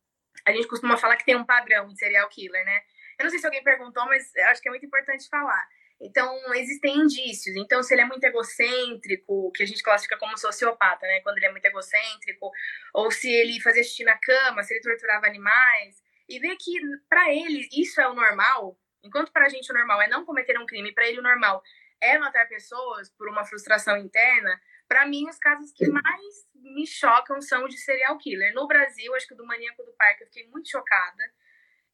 A 0.47 0.53
gente 0.53 0.69
costuma 0.69 0.97
falar 0.97 1.17
que 1.17 1.25
tem 1.25 1.35
um 1.35 1.45
padrão 1.45 1.89
de 1.89 1.99
serial 1.99 2.29
killer, 2.29 2.65
né? 2.65 2.81
Eu 3.19 3.25
não 3.25 3.31
sei 3.31 3.41
se 3.41 3.47
alguém 3.47 3.65
perguntou, 3.65 4.07
mas 4.07 4.35
acho 4.37 4.63
que 4.63 4.69
é 4.69 4.71
muito 4.71 4.87
importante 4.87 5.29
falar. 5.29 5.69
Então, 6.03 6.37
existem 6.55 6.99
indícios. 6.99 7.55
Então, 7.57 7.81
se 7.81 7.95
ele 7.95 8.03
é 8.03 8.05
muito 8.05 8.25
egocêntrico, 8.25 9.53
que 9.53 9.63
a 9.63 9.67
gente 9.67 9.83
classifica 9.83 10.19
como 10.19 10.37
sociopata, 10.37 11.07
né? 11.07 11.21
Quando 11.21 11.37
ele 11.39 11.47
é 11.47 11.51
muito 11.53 11.65
egocêntrico, 11.65 12.51
ou 12.93 13.11
se 13.11 13.31
ele 13.31 13.61
fazia 13.61 13.85
xixi 13.85 14.03
na 14.03 14.19
cama, 14.19 14.65
se 14.65 14.75
ele 14.75 14.83
torturava 14.83 15.27
animais, 15.27 16.03
e 16.29 16.41
ver 16.41 16.57
que 16.57 16.73
para 17.09 17.33
ele 17.33 17.69
isso 17.73 18.01
é 18.01 18.09
o 18.09 18.15
normal, 18.15 18.77
enquanto 19.05 19.31
para 19.33 19.47
a 19.47 19.49
gente 19.49 19.71
o 19.71 19.75
normal 19.75 20.03
é 20.03 20.09
não 20.09 20.25
cometer 20.25 20.59
um 20.59 20.67
crime, 20.67 20.93
para 20.93 21.07
ele 21.07 21.21
o 21.21 21.23
normal 21.23 21.63
é 22.01 22.19
matar 22.19 22.49
pessoas 22.49 23.09
por 23.11 23.29
uma 23.29 23.45
frustração 23.45 23.97
interna, 23.97 24.61
para 24.89 25.07
mim 25.07 25.29
os 25.29 25.39
casos 25.39 25.71
que 25.73 25.87
mais 25.89 26.47
me 26.55 26.85
chocam 26.85 27.41
são 27.41 27.69
de 27.69 27.79
serial 27.79 28.19
killer. 28.19 28.53
No 28.55 28.67
Brasil, 28.67 29.15
acho 29.15 29.27
que 29.29 29.35
o 29.35 29.37
do 29.37 29.47
maníaco 29.47 29.85
do 29.85 29.93
parque 29.93 30.25
eu 30.25 30.27
fiquei 30.27 30.49
muito 30.49 30.69
chocada 30.69 31.23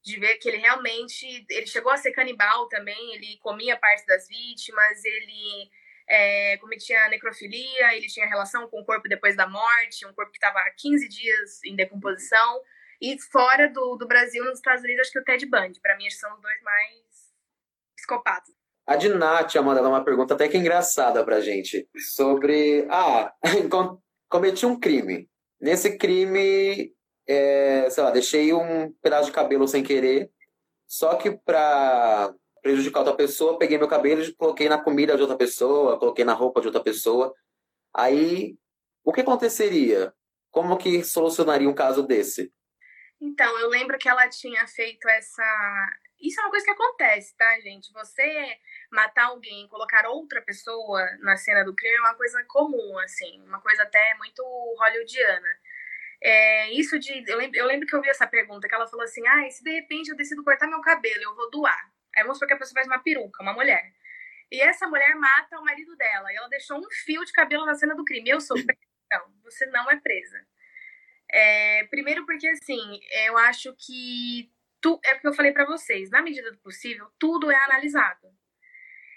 de 0.02 0.18
ver 0.18 0.36
que 0.36 0.48
ele 0.48 0.58
realmente 0.58 1.46
ele 1.50 1.66
chegou 1.66 1.92
a 1.92 1.96
ser 1.96 2.12
canibal 2.12 2.68
também, 2.68 3.14
ele 3.14 3.38
comia 3.40 3.76
parte 3.76 4.06
das 4.06 4.26
vítimas, 4.28 5.04
ele 5.04 5.70
é, 6.08 6.56
cometia 6.58 7.08
necrofilia, 7.08 7.94
ele 7.94 8.06
tinha 8.06 8.26
relação 8.26 8.68
com 8.68 8.80
o 8.80 8.84
corpo 8.84 9.08
depois 9.08 9.36
da 9.36 9.46
morte, 9.46 10.06
um 10.06 10.14
corpo 10.14 10.32
que 10.32 10.38
estava 10.38 10.58
há 10.60 10.70
15 10.76 11.08
dias 11.08 11.62
em 11.64 11.76
decomposição. 11.76 12.62
E 13.00 13.16
fora 13.30 13.68
do, 13.68 13.96
do 13.96 14.08
Brasil, 14.08 14.44
nos 14.44 14.58
Estados 14.58 14.82
Unidos, 14.82 15.02
acho 15.02 15.12
que 15.12 15.20
o 15.20 15.24
Ted 15.24 15.46
Bundy. 15.46 15.80
Para 15.80 15.96
mim, 15.96 16.10
são 16.10 16.34
os 16.34 16.40
dois 16.40 16.60
mais 16.62 16.98
psicopatas 17.96 18.54
A 18.86 18.96
Diná 18.96 19.44
tinha 19.44 19.62
mandado 19.62 19.88
uma 19.88 20.04
pergunta 20.04 20.34
até 20.34 20.48
que 20.48 20.56
engraçada 20.56 21.24
pra 21.24 21.40
gente. 21.40 21.88
Sobre. 22.12 22.86
Ah, 22.90 23.32
cometi 24.28 24.66
um 24.66 24.78
crime. 24.78 25.28
Nesse 25.60 25.96
crime, 25.96 26.92
é, 27.28 27.90
sei 27.90 28.02
lá, 28.02 28.10
deixei 28.10 28.52
um 28.54 28.90
pedaço 29.02 29.26
de 29.26 29.32
cabelo 29.32 29.68
sem 29.68 29.82
querer. 29.82 30.30
Só 30.86 31.14
que 31.16 31.30
pra 31.30 32.34
prejudicar 32.62 33.00
outra 33.00 33.14
pessoa, 33.14 33.58
peguei 33.58 33.76
meu 33.76 33.86
cabelo 33.86 34.22
e 34.22 34.34
coloquei 34.34 34.68
na 34.68 34.78
comida 34.78 35.14
de 35.14 35.22
outra 35.22 35.36
pessoa, 35.36 35.98
coloquei 35.98 36.24
na 36.24 36.32
roupa 36.32 36.60
de 36.60 36.68
outra 36.68 36.82
pessoa. 36.82 37.34
Aí, 37.94 38.56
o 39.04 39.12
que 39.12 39.20
aconteceria? 39.20 40.14
Como 40.50 40.78
que 40.78 41.04
solucionaria 41.04 41.68
um 41.68 41.74
caso 41.74 42.02
desse? 42.02 42.52
Então, 43.20 43.58
eu 43.58 43.68
lembro 43.68 43.98
que 43.98 44.08
ela 44.08 44.28
tinha 44.28 44.66
feito 44.66 45.06
essa. 45.08 45.42
Isso 46.20 46.40
é 46.40 46.44
uma 46.44 46.50
coisa 46.50 46.64
que 46.64 46.72
acontece, 46.72 47.36
tá, 47.36 47.60
gente? 47.60 47.92
Você 47.92 48.56
matar 48.90 49.26
alguém, 49.26 49.68
colocar 49.68 50.06
outra 50.08 50.40
pessoa 50.42 51.04
na 51.20 51.36
cena 51.36 51.64
do 51.64 51.74
crime 51.74 51.96
é 51.96 52.00
uma 52.00 52.14
coisa 52.14 52.42
comum, 52.48 52.98
assim, 52.98 53.40
uma 53.42 53.60
coisa 53.60 53.82
até 53.82 54.14
muito 54.14 54.42
hollywoodiana. 54.42 55.48
É, 56.22 56.72
isso 56.72 56.98
de. 56.98 57.24
Eu 57.26 57.38
lembro, 57.38 57.58
eu 57.58 57.66
lembro 57.66 57.86
que 57.86 57.94
eu 57.94 58.02
vi 58.02 58.08
essa 58.08 58.26
pergunta, 58.26 58.68
que 58.68 58.74
ela 58.74 58.86
falou 58.86 59.04
assim: 59.04 59.26
ah, 59.26 59.50
se 59.50 59.62
de 59.62 59.70
repente 59.70 60.10
eu 60.10 60.16
decido 60.16 60.44
cortar 60.44 60.66
meu 60.66 60.80
cabelo, 60.80 61.22
eu 61.22 61.34
vou 61.34 61.50
doar. 61.50 61.92
Aí 62.16 62.22
vamos 62.22 62.38
supor 62.38 62.48
que 62.48 62.54
a 62.54 62.58
pessoa 62.58 62.74
faz 62.74 62.86
uma 62.86 62.98
peruca, 62.98 63.42
uma 63.42 63.52
mulher. 63.52 63.92
E 64.50 64.60
essa 64.60 64.86
mulher 64.88 65.14
mata 65.14 65.58
o 65.58 65.64
marido 65.64 65.94
dela. 65.96 66.32
E 66.32 66.36
ela 66.36 66.48
deixou 66.48 66.78
um 66.78 66.90
fio 67.04 67.24
de 67.24 67.32
cabelo 67.32 67.66
na 67.66 67.74
cena 67.74 67.94
do 67.94 68.04
crime. 68.04 68.30
Eu 68.30 68.40
sou 68.40 68.56
presa. 68.64 68.80
Não, 69.12 69.32
você 69.42 69.66
não 69.66 69.90
é 69.90 69.96
presa. 70.00 70.46
É, 71.30 71.84
primeiro 71.84 72.24
porque, 72.26 72.48
assim, 72.48 73.00
eu 73.26 73.36
acho 73.38 73.74
que... 73.78 74.50
Tu, 74.80 74.98
é 75.04 75.14
o 75.14 75.20
que 75.20 75.28
eu 75.28 75.34
falei 75.34 75.52
para 75.52 75.66
vocês. 75.66 76.10
Na 76.10 76.22
medida 76.22 76.50
do 76.50 76.58
possível, 76.58 77.10
tudo 77.18 77.50
é 77.50 77.56
analisado. 77.64 78.28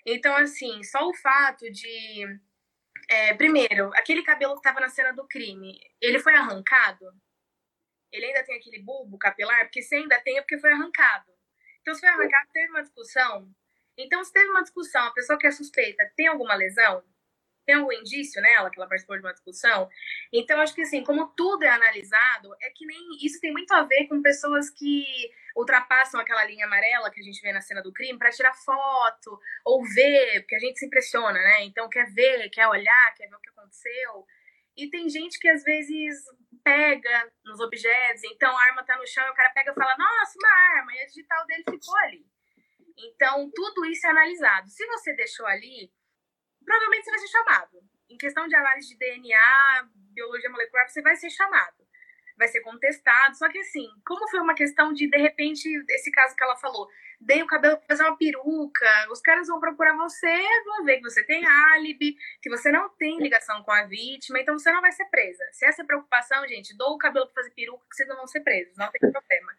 Então, 0.06 0.36
assim, 0.36 0.84
só 0.84 1.08
o 1.08 1.14
fato 1.14 1.70
de... 1.72 2.40
É, 3.12 3.34
primeiro, 3.34 3.92
aquele 3.94 4.24
cabelo 4.24 4.54
que 4.54 4.60
estava 4.60 4.80
na 4.80 4.88
cena 4.88 5.12
do 5.12 5.28
crime, 5.28 5.78
ele 6.00 6.18
foi 6.18 6.34
arrancado? 6.34 7.12
Ele 8.10 8.28
ainda 8.28 8.42
tem 8.46 8.56
aquele 8.56 8.80
bulbo 8.80 9.18
capilar? 9.18 9.66
Porque 9.66 9.82
se 9.82 9.96
ainda 9.96 10.18
tem, 10.22 10.38
é 10.38 10.42
porque 10.42 10.58
foi 10.58 10.72
arrancado. 10.72 11.30
Então, 11.82 11.94
se 11.94 12.00
foi 12.00 12.08
arrancado, 12.08 12.48
teve 12.54 12.70
uma 12.70 12.82
discussão. 12.82 13.54
Então, 13.98 14.24
se 14.24 14.32
teve 14.32 14.50
uma 14.50 14.62
discussão, 14.62 15.08
a 15.08 15.14
pessoa 15.14 15.38
que 15.38 15.46
é 15.46 15.52
suspeita 15.52 16.10
tem 16.16 16.28
alguma 16.28 16.56
lesão? 16.56 17.04
Tem 17.66 17.76
algum 17.76 17.92
indício 17.94 18.42
nela 18.42 18.70
que 18.70 18.80
ela 18.80 18.88
participou 18.88 19.18
de 19.18 19.24
uma 19.24 19.34
discussão. 19.34 19.90
Então, 20.34 20.60
acho 20.62 20.74
que 20.76 20.82
assim, 20.82 21.04
como 21.04 21.28
tudo 21.36 21.64
é 21.64 21.70
analisado, 21.70 22.56
é 22.62 22.70
que 22.72 22.86
nem 22.86 23.00
isso 23.24 23.40
tem 23.40 23.52
muito 23.52 23.72
a 23.74 23.84
ver 23.84 24.08
com 24.08 24.22
pessoas 24.22 24.70
que 24.70 25.06
ultrapassam 25.56 26.20
aquela 26.20 26.46
linha 26.46 26.66
amarela 26.66 27.12
que 27.12 27.20
a 27.20 27.24
gente 27.24 27.42
vê 27.42 27.52
na 27.54 27.62
cena 27.62 27.82
do 27.82 27.94
crime 27.94 28.18
para 28.20 28.32
tirar 28.32 28.54
foto 28.54 29.40
ou 29.66 29.84
ver, 29.86 30.42
porque 30.42 30.56
a 30.56 30.60
gente 30.60 30.80
se 30.80 30.86
impressiona, 30.86 31.34
né? 31.40 31.64
Então 31.66 31.90
quer 31.90 32.12
ver, 32.14 32.50
quer 32.50 32.68
olhar, 32.68 33.14
quer 33.16 33.28
ver 33.28 33.36
o 33.36 33.40
que 33.42 33.50
aconteceu. 33.50 34.26
E 34.78 34.90
tem 34.90 35.10
gente 35.10 35.40
que 35.40 35.50
às 35.50 35.64
vezes 35.64 36.24
pega 36.64 37.32
nos 37.46 37.60
objetos, 37.60 38.24
então 38.26 38.56
a 38.58 38.64
arma 38.64 38.84
tá 38.86 38.98
no 38.98 39.08
chão 39.08 39.30
o 39.30 39.34
cara 39.36 39.50
pega 39.52 39.72
e 39.72 39.76
fala: 39.76 39.96
"Nossa, 39.98 40.34
uma 40.40 40.78
arma", 40.80 40.94
e 40.96 41.02
a 41.02 41.06
digital 41.08 41.46
dele 41.48 41.64
ficou 41.70 41.98
ali. 42.00 42.26
Então, 42.98 43.50
tudo 43.54 43.86
isso 43.86 44.06
é 44.08 44.10
analisado. 44.12 44.70
Se 44.70 44.86
você 44.88 45.14
deixou 45.16 45.46
ali, 45.48 45.92
provavelmente 46.64 47.04
você 47.04 47.12
vai 47.12 47.20
ser 47.20 47.28
chamado. 47.28 47.78
Em 48.10 48.18
questão 48.18 48.48
de 48.48 48.56
análise 48.56 48.90
de 48.90 48.98
DNA, 48.98 49.90
biologia 50.14 50.50
molecular, 50.50 50.90
você 50.90 51.02
vai 51.02 51.16
ser 51.16 51.30
chamado. 51.30 51.76
Vai 52.38 52.48
ser 52.48 52.62
contestado. 52.62 53.38
Só 53.38 53.48
que 53.50 53.60
assim, 53.60 53.88
como 54.06 54.28
foi 54.30 54.40
uma 54.40 54.54
questão 54.54 54.94
de, 54.94 55.10
de 55.10 55.18
repente, 55.18 55.68
esse 55.90 56.12
caso 56.12 56.36
que 56.36 56.44
ela 56.44 56.58
falou, 56.58 56.88
dei 57.22 57.44
o 57.44 57.48
cabelo 57.48 57.78
pra 57.78 57.88
fazer 57.88 58.04
uma 58.04 58.18
peruca, 58.18 59.08
os 59.12 59.22
caras 59.22 59.48
vão 59.48 59.60
procurar 59.60 59.96
você, 59.96 60.42
vão 60.66 60.84
ver 60.84 60.98
que 60.98 61.04
você 61.04 61.24
tem 61.24 61.46
álibi, 61.46 62.16
que 62.42 62.50
você 62.50 62.72
não 62.72 62.90
tem 62.90 63.20
ligação 63.20 63.64
com 63.64 63.72
a 63.72 63.84
vítima, 63.84 64.40
então 64.40 64.58
você 64.58 64.72
não 64.72 64.82
vai 64.82 64.92
ser 64.92 65.06
presa. 65.06 65.44
Se 65.52 65.66
essa 65.66 65.84
é 65.84 65.86
preocupação, 65.86 66.48
gente, 66.48 66.76
dou 66.76 66.96
o 66.96 66.98
cabelo 66.98 67.28
pra 67.28 67.44
fazer 67.44 67.54
peruca 67.54 67.86
que 67.90 67.96
vocês 67.96 68.10
não 68.10 68.18
vão 68.18 68.28
ser 68.28 68.42
presos, 68.42 68.76
não 68.76 68.92
tem 68.92 69.00
problema. 69.12 69.54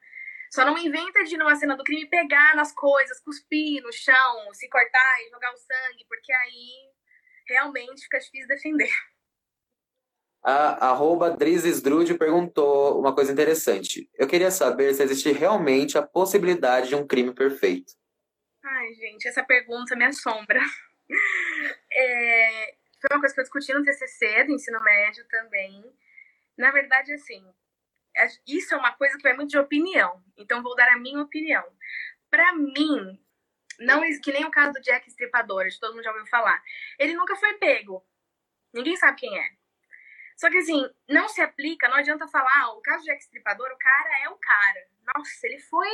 Só 0.51 0.67
não 0.67 0.77
inventa 0.77 1.25
de 1.25 1.37
numa 1.39 1.57
cena 1.57 1.77
do 1.77 1.85
crime 1.85 2.05
pegar 2.11 2.55
nas 2.55 2.73
coisas, 2.75 3.21
cuspir 3.21 3.83
no 3.83 3.91
chão, 3.91 4.53
se 4.53 4.69
cortar 4.69 5.23
e 5.23 5.31
jogar 5.31 5.51
o 5.51 5.57
sangue, 5.57 6.05
porque 6.07 6.31
aí 6.31 6.92
realmente 7.49 8.03
fica 8.03 8.19
difícil 8.19 8.49
defender. 8.49 8.91
A 10.45 10.89
arroba 10.89 11.31
Drizesdrude 11.31 12.19
perguntou 12.19 12.99
uma 12.99 13.15
coisa 13.15 13.31
interessante. 13.31 14.11
Eu 14.15 14.27
queria 14.27 14.51
saber 14.51 14.93
se 14.93 15.03
existe 15.03 15.31
realmente 15.31 15.97
a 15.97 16.03
possibilidade 16.03 16.89
de 16.89 16.97
um 16.97 17.07
crime 17.07 17.33
perfeito. 17.33 17.93
Ai, 18.65 18.93
gente, 18.95 19.29
essa 19.29 19.45
pergunta 19.45 19.97
me 19.97 20.05
assombra. 20.05 20.61
É, 21.95 22.75
foi 23.03 23.11
uma 23.13 23.21
coisa 23.21 23.35
que 23.35 23.41
eu 23.41 23.45
discuti 23.45 23.75
no 23.75 23.83
TCC 23.83 24.45
do 24.45 24.53
ensino 24.53 24.83
médio 24.83 25.27
também. 25.29 25.85
Na 26.57 26.71
verdade, 26.71 27.13
assim, 27.13 27.45
isso 28.47 28.75
é 28.75 28.79
uma 28.79 28.93
coisa 28.93 29.17
que 29.17 29.23
vai 29.23 29.35
muito 29.35 29.51
de 29.51 29.59
opinião. 29.59 30.23
Então, 30.37 30.63
vou 30.63 30.75
dar 30.75 30.89
a 30.91 30.99
minha 30.99 31.21
opinião. 31.21 31.65
Para 32.31 32.55
mim, 32.55 33.21
não, 33.81 34.01
que 34.23 34.33
nem 34.33 34.45
o 34.45 34.51
caso 34.51 34.75
do 34.75 34.81
Jack 34.81 35.09
Stripador, 35.09 35.65
que 35.65 35.81
todo 35.81 35.95
mundo 35.95 36.05
já 36.05 36.11
ouviu 36.11 36.27
falar. 36.27 36.63
Ele 36.99 37.15
nunca 37.15 37.37
foi 37.37 37.55
pego. 37.55 38.05
Ninguém 38.73 38.97
sabe 38.97 39.19
quem 39.19 39.39
é. 39.39 39.51
Só 40.37 40.51
que 40.51 40.59
assim, 40.59 40.89
não 41.09 41.29
se 41.29 41.41
aplica, 41.41 41.89
não 41.89 41.97
adianta 41.97 42.27
falar, 42.27 42.51
ah, 42.63 42.73
o 42.73 42.81
caso 42.81 43.05
do 43.05 43.07
Jack 43.07 43.23
Stripador, 43.23 43.71
o 43.71 43.79
cara 43.79 44.23
é 44.25 44.29
o 44.29 44.37
cara. 44.37 44.87
Nossa, 45.15 45.47
ele 45.47 45.59
foi 45.59 45.89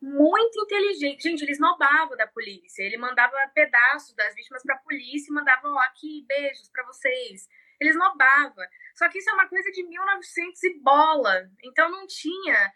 muito 0.00 0.62
inteligente. 0.62 1.22
Gente, 1.22 1.42
ele 1.42 1.52
esnobava 1.52 2.16
da 2.16 2.26
polícia. 2.26 2.82
Ele 2.82 2.96
mandava 2.96 3.34
pedaços 3.54 4.14
das 4.14 4.34
vítimas 4.34 4.62
pra 4.62 4.76
polícia 4.76 5.30
e 5.30 5.34
mandava, 5.34 5.68
ó, 5.68 5.78
aqui, 5.80 6.24
beijos 6.28 6.68
para 6.68 6.84
vocês. 6.84 7.48
Ele 7.80 7.90
esnobava. 7.90 8.68
Só 8.94 9.08
que 9.08 9.18
isso 9.18 9.30
é 9.30 9.32
uma 9.32 9.48
coisa 9.48 9.70
de 9.70 9.82
1900 9.82 10.62
e 10.62 10.80
bola. 10.80 11.50
Então 11.64 11.90
não 11.90 12.06
tinha 12.06 12.72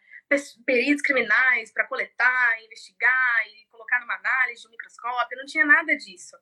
peritos 0.65 1.03
criminais 1.03 1.73
para 1.73 1.87
coletar, 1.87 2.63
investigar 2.65 3.47
e 3.47 3.67
colocar 3.71 4.01
numa 4.01 4.15
análise 4.17 4.63
de 4.63 4.69
um 4.69 4.71
microscópio, 4.71 5.39
não 5.39 5.47
tinha 5.47 5.65
nada 5.65 5.97
disso. 5.97 6.37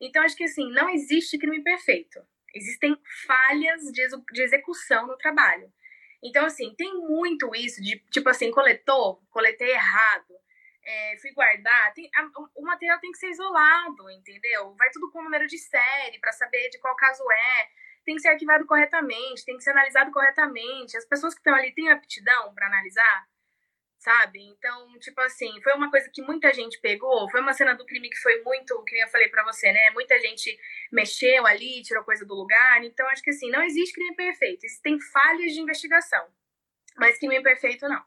Então, 0.00 0.22
acho 0.22 0.36
que 0.36 0.44
assim, 0.44 0.70
não 0.70 0.88
existe 0.90 1.38
crime 1.38 1.62
perfeito. 1.62 2.20
Existem 2.54 2.96
falhas 3.26 3.82
de, 3.92 4.06
de 4.32 4.42
execução 4.42 5.06
no 5.06 5.16
trabalho. 5.16 5.72
Então, 6.22 6.46
assim, 6.46 6.74
tem 6.76 6.94
muito 6.94 7.54
isso 7.54 7.82
de, 7.82 7.98
tipo 8.10 8.28
assim, 8.28 8.50
coletou, 8.50 9.22
coletei 9.30 9.70
errado, 9.70 10.34
é, 10.84 11.16
fui 11.20 11.32
guardar. 11.32 11.92
Tem, 11.92 12.08
a, 12.14 12.30
o 12.54 12.62
material 12.62 12.98
tem 13.00 13.10
que 13.10 13.18
ser 13.18 13.30
isolado, 13.30 14.10
entendeu? 14.10 14.74
Vai 14.76 14.90
tudo 14.90 15.10
com 15.10 15.22
número 15.22 15.46
de 15.46 15.58
série 15.58 16.18
para 16.18 16.32
saber 16.32 16.68
de 16.70 16.78
qual 16.78 16.94
caso 16.96 17.22
é. 17.30 17.68
Tem 18.04 18.16
que 18.16 18.22
ser 18.22 18.28
arquivado 18.28 18.66
corretamente, 18.66 19.44
tem 19.44 19.56
que 19.56 19.62
ser 19.62 19.70
analisado 19.70 20.10
corretamente. 20.12 20.96
As 20.96 21.06
pessoas 21.06 21.34
que 21.34 21.40
estão 21.40 21.54
ali 21.54 21.72
têm 21.74 21.90
aptidão 21.90 22.54
para 22.54 22.66
analisar? 22.66 23.26
Sabe? 24.04 24.38
Então, 24.38 24.86
tipo 24.98 25.18
assim, 25.22 25.50
foi 25.62 25.72
uma 25.72 25.90
coisa 25.90 26.10
que 26.12 26.20
muita 26.20 26.52
gente 26.52 26.78
pegou, 26.78 27.28
foi 27.30 27.40
uma 27.40 27.54
cena 27.54 27.74
do 27.74 27.86
crime 27.86 28.10
que 28.10 28.18
foi 28.18 28.42
muito, 28.42 28.82
que 28.84 28.96
eu 28.96 29.08
falei 29.08 29.28
para 29.30 29.42
você, 29.44 29.72
né? 29.72 29.90
Muita 29.94 30.20
gente 30.20 30.54
mexeu 30.92 31.46
ali, 31.46 31.82
tirou 31.82 32.04
coisa 32.04 32.26
do 32.26 32.34
lugar. 32.34 32.84
Então, 32.84 33.08
acho 33.08 33.22
que 33.22 33.30
assim, 33.30 33.50
não 33.50 33.62
existe 33.62 33.94
crime 33.94 34.14
perfeito, 34.14 34.66
existem 34.66 35.00
falhas 35.00 35.52
de 35.52 35.60
investigação. 35.60 36.22
Mas 36.98 37.18
crime 37.18 37.42
perfeito 37.42 37.88
não. 37.88 38.02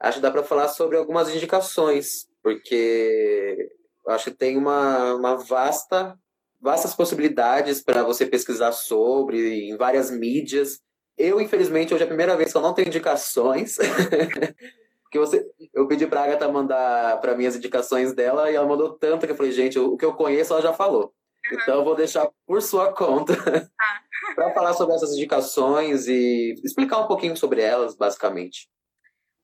Acho 0.00 0.16
que 0.16 0.22
dá 0.22 0.30
para 0.32 0.42
falar 0.42 0.66
sobre 0.66 0.96
algumas 0.96 1.32
indicações, 1.32 2.26
porque 2.42 3.70
acho 4.08 4.32
que 4.32 4.36
tem 4.36 4.56
uma, 4.56 5.14
uma 5.14 5.36
vasta 5.36 6.18
vastas 6.60 6.94
possibilidades 6.94 7.80
para 7.80 8.02
você 8.02 8.26
pesquisar 8.26 8.72
sobre 8.72 9.68
em 9.68 9.76
várias 9.76 10.10
mídias. 10.10 10.80
Eu, 11.16 11.40
infelizmente, 11.40 11.94
hoje 11.94 12.02
é 12.02 12.06
a 12.06 12.08
primeira 12.08 12.36
vez 12.36 12.50
que 12.50 12.58
eu 12.58 12.62
não 12.62 12.74
tenho 12.74 12.88
indicações. 12.88 13.76
Porque 15.12 15.18
você, 15.18 15.46
eu 15.74 15.86
pedi 15.86 16.06
pra 16.06 16.24
Agatha 16.24 16.48
mandar 16.48 17.20
para 17.20 17.36
mim 17.36 17.44
as 17.44 17.54
indicações 17.54 18.14
dela 18.14 18.50
e 18.50 18.54
ela 18.54 18.66
mandou 18.66 18.98
tanto 18.98 19.26
que 19.26 19.32
eu 19.32 19.36
falei, 19.36 19.52
gente, 19.52 19.78
o 19.78 19.94
que 19.94 20.06
eu 20.06 20.14
conheço 20.14 20.54
ela 20.54 20.62
já 20.62 20.72
falou. 20.72 21.14
Uhum. 21.50 21.58
Então 21.60 21.74
eu 21.74 21.84
vou 21.84 21.94
deixar 21.94 22.30
por 22.46 22.62
sua 22.62 22.94
conta 22.94 23.34
ah. 23.78 24.02
para 24.34 24.54
falar 24.54 24.72
sobre 24.72 24.94
essas 24.94 25.12
indicações 25.12 26.08
e 26.08 26.54
explicar 26.64 27.00
um 27.00 27.06
pouquinho 27.06 27.36
sobre 27.36 27.60
elas, 27.60 27.94
basicamente. 27.94 28.70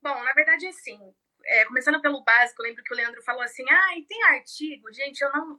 Bom, 0.02 0.24
na 0.24 0.32
verdade, 0.32 0.66
assim, 0.68 0.98
é, 1.44 1.66
começando 1.66 2.00
pelo 2.00 2.24
básico, 2.24 2.62
eu 2.62 2.68
lembro 2.68 2.82
que 2.82 2.94
o 2.94 2.96
Leandro 2.96 3.22
falou 3.22 3.42
assim, 3.42 3.68
ah, 3.68 3.98
e 3.98 4.06
tem 4.06 4.22
artigo, 4.24 4.90
gente, 4.90 5.20
eu 5.20 5.30
não. 5.32 5.58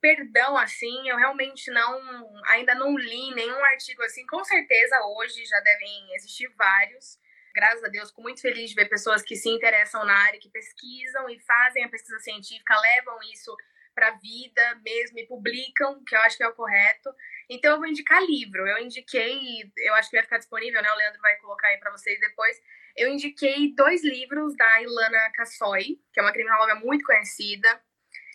Perdão, 0.00 0.56
assim, 0.56 1.06
eu 1.06 1.18
realmente 1.18 1.70
não. 1.70 2.00
Ainda 2.46 2.74
não 2.74 2.96
li 2.96 3.34
nenhum 3.34 3.62
artigo 3.66 4.02
assim. 4.04 4.24
Com 4.26 4.42
certeza 4.42 5.04
hoje 5.18 5.44
já 5.44 5.60
devem 5.60 6.14
existir 6.14 6.50
vários 6.56 7.18
graças 7.54 7.84
a 7.84 7.88
Deus, 7.88 8.08
fico 8.10 8.22
muito 8.22 8.40
feliz 8.40 8.70
de 8.70 8.76
ver 8.76 8.88
pessoas 8.88 9.22
que 9.22 9.36
se 9.36 9.48
interessam 9.48 10.04
na 10.04 10.14
área, 10.14 10.40
que 10.40 10.50
pesquisam 10.50 11.28
e 11.30 11.38
fazem 11.40 11.84
a 11.84 11.88
pesquisa 11.88 12.18
científica, 12.18 12.78
levam 12.78 13.18
isso 13.32 13.54
para 13.94 14.08
a 14.08 14.16
vida 14.18 14.74
mesmo 14.84 15.18
e 15.20 15.26
publicam, 15.26 16.02
que 16.04 16.16
eu 16.16 16.20
acho 16.20 16.36
que 16.36 16.42
é 16.42 16.48
o 16.48 16.54
correto. 16.54 17.14
Então 17.48 17.72
eu 17.72 17.78
vou 17.78 17.86
indicar 17.86 18.20
livro. 18.22 18.66
Eu 18.66 18.78
indiquei, 18.78 19.70
eu 19.78 19.94
acho 19.94 20.10
que 20.10 20.16
vai 20.16 20.24
ficar 20.24 20.38
disponível, 20.38 20.82
né? 20.82 20.90
O 20.90 20.96
Leandro 20.96 21.20
vai 21.20 21.36
colocar 21.36 21.68
aí 21.68 21.78
para 21.78 21.92
vocês 21.92 22.18
depois. 22.18 22.60
Eu 22.96 23.08
indiquei 23.08 23.72
dois 23.74 24.02
livros 24.02 24.56
da 24.56 24.82
Ilana 24.82 25.30
Cassoy, 25.34 26.00
que 26.12 26.20
é 26.20 26.22
uma 26.22 26.32
criminóloga 26.32 26.74
muito 26.76 27.04
conhecida, 27.04 27.80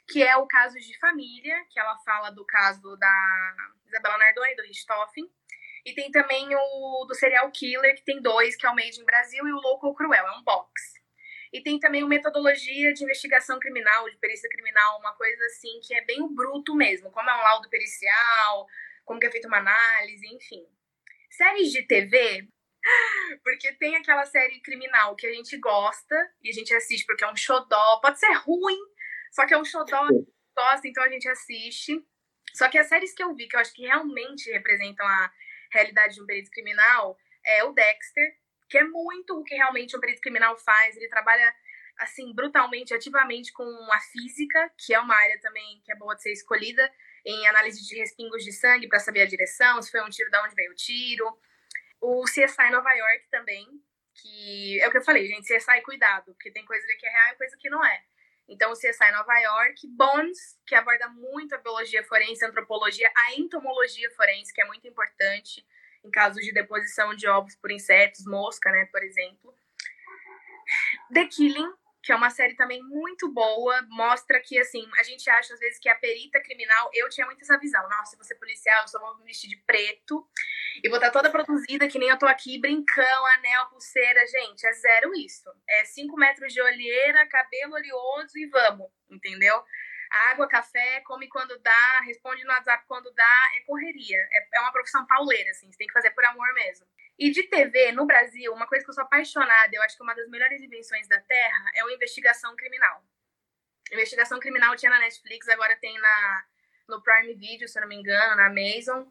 que 0.08 0.24
é 0.24 0.36
o 0.38 0.48
caso 0.48 0.80
de 0.80 0.98
família, 0.98 1.56
que 1.70 1.80
ela 1.80 1.98
fala 2.00 2.30
do 2.30 2.46
caso 2.46 2.96
da 2.98 3.56
Isabela 3.86 4.18
Nardoni, 4.18 4.56
do 4.56 4.64
Richthofen. 4.64 5.30
E 5.86 5.94
tem 5.94 6.12
também 6.12 6.48
o 6.54 7.06
do 7.06 7.16
Serial 7.16 7.50
Killer, 7.52 7.96
que 7.96 8.04
tem 8.04 8.22
dois, 8.22 8.56
que 8.56 8.66
é 8.66 8.70
o 8.70 8.76
Made 8.76 9.00
in 9.00 9.06
Brasil 9.06 9.48
e 9.48 9.52
o 9.52 9.60
Louco 9.60 9.88
ou 9.88 9.96
Cruel, 9.96 10.28
é 10.28 10.32
um 10.38 10.44
box. 10.44 11.00
E 11.52 11.62
tem 11.62 11.80
também 11.80 12.04
o 12.04 12.08
Metodologia 12.08 12.94
de 12.94 13.04
Investigação 13.04 13.60
Criminal, 13.60 14.10
de 14.10 14.18
Perícia 14.18 14.50
Criminal, 14.50 15.00
uma 15.00 15.14
coisa 15.16 15.44
assim 15.46 15.80
que 15.82 15.96
é 15.96 16.06
bem 16.06 16.22
o 16.22 16.30
bruto 16.30 16.76
mesmo, 16.76 17.12
como 17.12 17.30
é 17.30 17.36
um 17.36 17.42
laudo 17.42 17.70
pericial, 17.70 18.68
como 19.04 19.20
que 19.20 19.26
é 19.26 19.32
feita 19.32 19.48
uma 19.48 19.58
análise, 19.58 20.28
enfim. 20.28 20.64
Séries 21.32 21.72
de 21.72 21.82
TV, 21.84 22.48
porque 23.44 23.74
tem 23.74 23.96
aquela 23.96 24.26
série 24.26 24.60
criminal 24.62 25.16
que 25.16 25.26
a 25.26 25.34
gente 25.34 25.58
gosta 25.58 26.16
e 26.44 26.50
a 26.50 26.54
gente 26.54 26.74
assiste 26.74 27.06
porque 27.06 27.24
é 27.24 27.32
um 27.32 27.36
xodó, 27.36 28.00
pode 28.00 28.20
ser 28.20 28.32
ruim, 28.34 28.80
só 29.32 29.48
que 29.48 29.54
é 29.54 29.58
um 29.58 29.66
xodó, 29.66 30.08
gosta, 30.56 30.88
então 30.88 31.04
a 31.04 31.10
gente 31.10 31.28
assiste. 31.28 32.06
Só 32.54 32.68
que 32.68 32.78
as 32.78 32.88
séries 32.88 33.14
que 33.14 33.24
eu 33.24 33.34
vi, 33.34 33.48
que 33.48 33.56
eu 33.56 33.60
acho 33.60 33.74
que 33.74 33.84
realmente 33.84 34.52
representam 34.52 35.06
a 35.06 35.32
realidade 35.72 36.16
de 36.16 36.22
um 36.22 36.26
perito 36.26 36.52
criminal, 36.52 37.18
é 37.46 37.64
o 37.64 37.72
Dexter, 37.72 38.36
que 38.70 38.78
é 38.78 38.84
muito 38.84 39.40
o 39.40 39.44
que 39.44 39.56
realmente 39.56 39.96
um 39.96 40.00
perito 40.00 40.22
criminal 40.22 40.58
faz. 40.58 40.96
Ele 40.96 41.10
trabalha, 41.10 41.54
assim, 41.98 42.34
brutalmente, 42.34 42.94
ativamente 42.94 43.52
com 43.52 43.66
a 43.92 44.00
física, 44.00 44.72
que 44.78 44.94
é 44.94 45.00
uma 45.00 45.16
área 45.16 45.40
também 45.42 45.82
que 45.84 45.92
é 45.92 45.96
boa 45.96 46.16
de 46.16 46.22
ser 46.22 46.32
escolhida, 46.32 46.92
em 47.26 47.48
análise 47.48 47.86
de 47.86 47.98
respingos 47.98 48.44
de 48.44 48.52
sangue 48.52 48.88
para 48.88 49.00
saber 49.00 49.22
a 49.22 49.28
direção, 49.28 49.82
se 49.82 49.92
foi 49.92 50.02
um 50.02 50.10
tiro, 50.10 50.30
de 50.30 50.38
onde 50.38 50.56
veio 50.56 50.72
o 50.72 50.76
tiro. 50.76 51.40
O 52.00 52.24
CSI 52.24 52.70
Nova 52.72 52.92
York 52.94 53.28
também, 53.30 53.68
que 54.16 54.80
é 54.82 54.88
o 54.88 54.92
que 54.92 54.98
eu 54.98 55.04
falei, 55.04 55.28
gente, 55.28 55.54
CSI 55.54 55.82
cuidado, 55.82 56.34
porque 56.34 56.52
tem 56.52 56.66
coisa 56.66 56.86
que 56.98 57.06
é 57.06 57.10
real 57.10 57.34
e 57.34 57.38
coisa 57.38 57.58
que 57.60 57.70
não 57.70 57.84
é. 57.84 58.04
Então, 58.50 58.72
o 58.72 58.76
CSI 58.76 59.12
Nova 59.12 59.40
York, 59.40 59.88
Bones, 59.88 60.60
que 60.66 60.74
aborda 60.74 61.08
muito 61.10 61.54
a 61.54 61.60
biologia 61.60 62.04
forense, 62.04 62.44
a 62.44 62.48
antropologia, 62.48 63.10
a 63.16 63.36
entomologia 63.36 64.10
forense, 64.12 64.52
que 64.52 64.62
é 64.62 64.66
muito 64.66 64.88
importante 64.88 65.64
em 66.04 66.10
casos 66.10 66.44
de 66.44 66.52
deposição 66.52 67.16
de 67.16 67.28
ovos 67.28 67.56
por 67.56 67.72
insetos, 67.72 68.26
mosca, 68.26 68.72
né, 68.72 68.88
por 68.92 69.04
exemplo. 69.04 69.54
The 71.14 71.28
Killing, 71.28 71.74
que 72.02 72.12
é 72.12 72.16
uma 72.16 72.30
série 72.30 72.56
também 72.56 72.82
muito 72.84 73.32
boa, 73.32 73.82
mostra 73.90 74.40
que, 74.40 74.58
assim, 74.58 74.90
a 74.98 75.04
gente 75.04 75.30
acha 75.30 75.54
às 75.54 75.60
vezes 75.60 75.80
que 75.80 75.90
a 75.90 75.96
perita 75.96 76.42
criminal, 76.42 76.90
eu 76.94 77.10
tinha 77.10 77.26
muito 77.26 77.42
essa 77.42 77.58
visão, 77.58 77.82
nossa, 77.90 78.12
se 78.12 78.18
você 78.18 78.36
policial, 78.36 78.82
eu 78.84 78.88
só 78.88 79.00
vou 79.00 79.18
me 79.18 79.26
vestir 79.26 79.50
de 79.50 79.58
preto 79.58 80.26
e 80.82 80.88
vou 80.88 80.98
estar 80.98 81.12
toda 81.12 81.30
produzida, 81.30 81.88
que 81.88 82.00
nem 82.00 82.10
eu 82.10 82.18
tô 82.18 82.26
aqui, 82.26 82.60
brincão, 82.60 83.26
anel, 83.38 83.68
pulseira, 83.68 84.26
gente, 84.28 84.66
é 84.66 84.74
zero 84.74 85.14
isso. 85.16 85.50
É 85.68 85.86
cinco 85.86 86.16
metros 86.16 86.54
de 86.54 86.62
olheira, 86.62 87.28
cabelo 87.28 87.74
oleoso 87.74 88.38
e 88.38 88.48
vamos, 88.48 88.90
entendeu? 89.10 89.62
Água, 90.32 90.48
café, 90.48 91.02
come 91.02 91.28
quando 91.28 91.60
dá, 91.60 92.02
responde 92.02 92.44
no 92.44 92.50
WhatsApp 92.50 92.84
quando 92.88 93.12
dá, 93.14 93.50
é 93.58 93.62
correria. 93.66 94.18
É, 94.32 94.58
é 94.58 94.60
uma 94.62 94.72
profissão 94.72 95.06
pauleira, 95.06 95.52
assim, 95.52 95.72
você 95.72 95.78
tem 95.78 95.88
que 95.88 95.94
fazer 95.94 96.12
por 96.12 96.26
amor 96.26 96.52
mesmo. 96.54 96.88
E 97.20 97.32
de 97.32 97.44
TV, 97.44 97.92
no 97.92 98.06
Brasil, 98.06 98.54
uma 98.54 98.66
coisa 98.66 98.84
que 98.86 98.90
eu 98.90 98.94
sou 98.94 99.04
apaixonada, 99.04 99.70
eu 99.74 99.82
acho 99.84 99.98
que 99.98 100.04
uma 100.04 100.16
das 100.16 100.30
melhores 100.30 100.62
invenções 100.62 101.06
da 101.10 101.20
Terra 101.20 101.72
é 101.76 101.84
o 101.84 101.90
investigação 101.90 102.56
criminal. 102.56 103.04
Investigação 103.92 104.40
criminal 104.40 104.74
tinha 104.78 104.90
na 104.90 105.00
Netflix, 105.00 105.50
agora 105.50 105.76
tem 105.76 106.00
na, 106.00 106.46
no 106.88 107.02
Prime 107.04 107.34
Video, 107.34 107.68
se 107.68 107.78
eu 107.78 107.82
não 107.82 107.90
me 107.90 107.96
engano, 107.96 108.38
na 108.38 108.46
Amazon. 108.46 109.06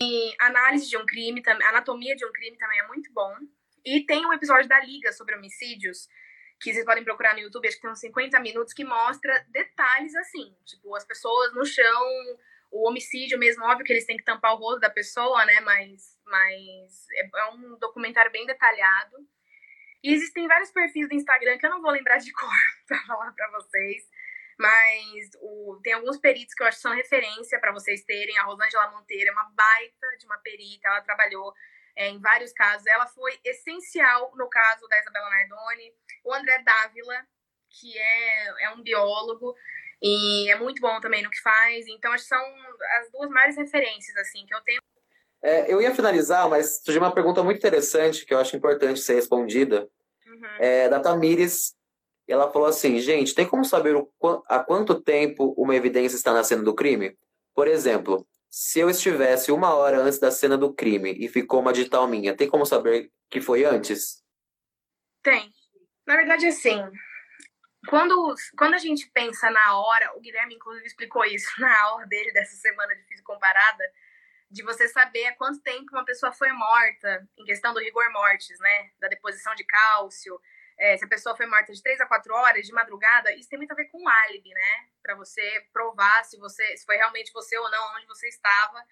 E 0.00 0.34
análise 0.40 0.88
de 0.88 0.96
um 0.96 1.04
crime, 1.04 1.42
anatomia 1.46 2.16
de 2.16 2.24
um 2.24 2.32
crime 2.32 2.56
também 2.56 2.80
é 2.80 2.86
muito 2.86 3.12
bom. 3.12 3.36
E 3.84 4.06
tem 4.06 4.24
um 4.24 4.32
episódio 4.32 4.66
da 4.66 4.80
Liga 4.80 5.12
sobre 5.12 5.34
homicídios, 5.34 6.08
que 6.58 6.72
vocês 6.72 6.86
podem 6.86 7.04
procurar 7.04 7.34
no 7.34 7.40
YouTube, 7.40 7.68
acho 7.68 7.76
que 7.76 7.82
tem 7.82 7.90
uns 7.90 8.00
50 8.00 8.40
minutos, 8.40 8.72
que 8.72 8.84
mostra 8.84 9.44
detalhes 9.48 10.14
assim, 10.14 10.56
tipo, 10.64 10.94
as 10.94 11.04
pessoas 11.04 11.52
no 11.52 11.66
chão, 11.66 12.38
o 12.72 12.88
homicídio 12.88 13.38
mesmo, 13.38 13.64
óbvio 13.64 13.84
que 13.84 13.92
eles 13.92 14.06
têm 14.06 14.16
que 14.16 14.24
tampar 14.24 14.54
o 14.54 14.56
rosto 14.56 14.80
da 14.80 14.90
pessoa, 14.90 15.44
né, 15.44 15.60
mas, 15.60 16.18
mas 16.24 17.06
é, 17.16 17.28
é 17.34 17.46
um 17.50 17.78
documentário 17.78 18.32
bem 18.32 18.46
detalhado. 18.46 19.16
E 20.02 20.12
existem 20.12 20.48
vários 20.48 20.70
perfis 20.70 21.08
do 21.08 21.14
Instagram 21.14 21.58
que 21.58 21.66
eu 21.66 21.70
não 21.70 21.82
vou 21.82 21.90
lembrar 21.90 22.16
de 22.16 22.32
cor 22.34 22.48
para 22.88 22.98
falar 23.04 23.32
para 23.32 23.50
vocês, 23.50 24.02
mas 24.58 25.30
o, 25.40 25.80
tem 25.82 25.92
alguns 25.92 26.18
peritos 26.18 26.54
que 26.54 26.62
eu 26.62 26.66
acho 26.66 26.78
que 26.78 26.82
são 26.82 26.94
referência 26.94 27.60
para 27.60 27.72
vocês 27.72 28.02
terem. 28.04 28.36
A 28.38 28.44
Rosângela 28.44 28.90
Monteiro 28.90 29.28
é 29.28 29.32
uma 29.32 29.50
baita 29.50 30.16
de 30.18 30.24
uma 30.24 30.38
perita, 30.38 30.88
ela 30.88 31.02
trabalhou 31.02 31.52
é, 31.94 32.08
em 32.08 32.20
vários 32.20 32.52
casos. 32.52 32.86
Ela 32.86 33.06
foi 33.06 33.38
essencial 33.44 34.32
no 34.34 34.48
caso 34.48 34.88
da 34.88 34.98
Isabela 34.98 35.28
Nardoni. 35.28 35.92
O 36.24 36.32
André 36.32 36.62
Dávila, 36.62 37.26
que 37.68 37.98
é, 37.98 38.64
é 38.64 38.70
um 38.70 38.82
biólogo 38.82 39.54
e 40.02 40.50
é 40.50 40.58
muito 40.58 40.80
bom 40.80 41.00
também 41.00 41.22
no 41.22 41.30
que 41.30 41.40
faz. 41.40 41.86
Então, 41.86 42.12
acho 42.12 42.24
que 42.24 42.28
são 42.28 42.44
as 42.98 43.12
duas 43.12 43.30
maiores 43.30 43.56
referências 43.56 44.16
assim 44.16 44.44
que 44.44 44.54
eu 44.54 44.60
tenho. 44.62 44.80
É, 45.40 45.72
eu 45.72 45.80
ia 45.80 45.94
finalizar, 45.94 46.48
mas 46.48 46.82
surgiu 46.84 47.00
uma 47.00 47.14
pergunta 47.14 47.42
muito 47.42 47.58
interessante 47.58 48.26
que 48.26 48.34
eu 48.34 48.38
acho 48.38 48.56
importante 48.56 49.00
ser 49.00 49.14
respondida. 49.14 49.88
Uhum. 50.26 50.56
É, 50.58 50.88
da 50.88 50.98
Tamires. 50.98 51.74
Ela 52.26 52.50
falou 52.50 52.68
assim: 52.68 52.98
gente, 52.98 53.34
tem 53.34 53.46
como 53.46 53.64
saber 53.64 53.94
o, 53.94 54.10
há 54.48 54.58
quanto 54.60 55.00
tempo 55.00 55.54
uma 55.56 55.76
evidência 55.76 56.16
está 56.16 56.32
na 56.32 56.42
cena 56.42 56.62
do 56.62 56.74
crime? 56.74 57.16
Por 57.54 57.68
exemplo, 57.68 58.26
se 58.48 58.80
eu 58.80 58.90
estivesse 58.90 59.52
uma 59.52 59.74
hora 59.74 60.00
antes 60.00 60.18
da 60.18 60.30
cena 60.30 60.56
do 60.56 60.72
crime 60.72 61.12
e 61.18 61.28
ficou 61.28 61.60
uma 61.60 61.72
digital 61.72 62.08
minha, 62.08 62.36
tem 62.36 62.48
como 62.48 62.64
saber 62.64 63.10
que 63.30 63.40
foi 63.40 63.64
antes? 63.64 64.22
Tem. 65.22 65.52
Na 66.06 66.16
verdade, 66.16 66.46
assim, 66.46 66.82
quando, 67.88 68.34
quando 68.56 68.74
a 68.74 68.78
gente 68.78 69.10
pensa 69.10 69.50
na 69.50 69.78
hora, 69.78 70.16
o 70.16 70.20
Guilherme, 70.20 70.54
inclusive, 70.54 70.86
explicou 70.86 71.24
isso 71.24 71.48
na 71.60 71.82
aula 71.82 72.06
dele 72.06 72.32
dessa 72.32 72.56
semana 72.56 72.94
de 72.94 73.02
física 73.04 73.32
comparada, 73.32 73.84
de 74.50 74.62
você 74.62 74.86
saber 74.88 75.26
há 75.26 75.34
quanto 75.34 75.60
tempo 75.62 75.92
uma 75.92 76.04
pessoa 76.04 76.30
foi 76.32 76.52
morta, 76.52 77.26
em 77.38 77.44
questão 77.44 77.72
do 77.72 77.80
rigor 77.80 78.10
mortis, 78.12 78.58
né? 78.60 78.90
Da 79.00 79.08
deposição 79.08 79.54
de 79.54 79.64
cálcio, 79.64 80.38
é, 80.78 80.96
se 80.96 81.04
a 81.04 81.08
pessoa 81.08 81.36
foi 81.36 81.46
morta 81.46 81.72
de 81.72 81.82
três 81.82 82.00
a 82.00 82.06
quatro 82.06 82.34
horas 82.34 82.66
de 82.66 82.72
madrugada, 82.72 83.32
isso 83.34 83.48
tem 83.48 83.58
muito 83.58 83.72
a 83.72 83.74
ver 83.74 83.86
com 83.86 84.02
o 84.02 84.08
álibi, 84.08 84.50
né? 84.50 84.88
Para 85.02 85.14
você 85.14 85.64
provar 85.72 86.24
se 86.24 86.36
você 86.38 86.76
se 86.76 86.84
foi 86.84 86.96
realmente 86.96 87.32
você 87.32 87.56
ou 87.56 87.70
não, 87.70 87.94
onde 87.96 88.06
você 88.06 88.28
estava. 88.28 88.84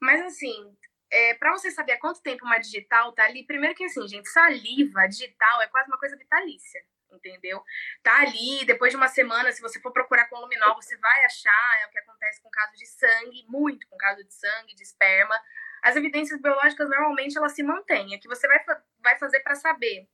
Mas 0.00 0.22
assim, 0.22 0.76
é, 1.10 1.34
para 1.34 1.52
você 1.52 1.70
saber 1.70 1.92
há 1.92 1.98
quanto 1.98 2.22
tempo 2.22 2.44
uma 2.44 2.58
digital 2.58 3.12
tá 3.12 3.24
ali, 3.24 3.44
primeiro 3.44 3.74
que 3.74 3.84
assim, 3.84 4.06
gente, 4.06 4.28
saliva 4.28 5.06
digital 5.06 5.62
é 5.62 5.66
quase 5.68 5.88
uma 5.88 5.98
coisa 5.98 6.16
vitalícia, 6.16 6.80
entendeu? 7.12 7.62
Tá 8.02 8.20
ali, 8.20 8.64
depois 8.64 8.90
de 8.90 8.96
uma 8.96 9.08
semana, 9.08 9.52
se 9.52 9.60
você 9.60 9.80
for 9.80 9.92
procurar 9.92 10.26
com 10.28 10.38
luminol, 10.38 10.74
você 10.74 10.96
vai 10.98 11.24
achar, 11.24 11.82
é 11.82 11.86
o 11.86 11.90
que 11.90 11.98
acontece 11.98 12.42
com 12.42 12.50
caso 12.50 12.72
de 12.76 12.86
sangue, 12.86 13.44
muito 13.48 13.86
com 13.88 13.96
caso 13.96 14.24
de 14.24 14.34
sangue, 14.34 14.74
de 14.74 14.82
esperma. 14.82 15.34
As 15.82 15.96
evidências 15.96 16.40
biológicas 16.40 16.88
normalmente 16.88 17.36
elas 17.36 17.52
se 17.52 17.62
mantêm. 17.62 18.14
É 18.14 18.18
que 18.18 18.28
você 18.28 18.46
vai, 18.48 18.58
vai 19.00 19.18
fazer 19.18 19.40
para 19.40 19.54
saber 19.54 20.08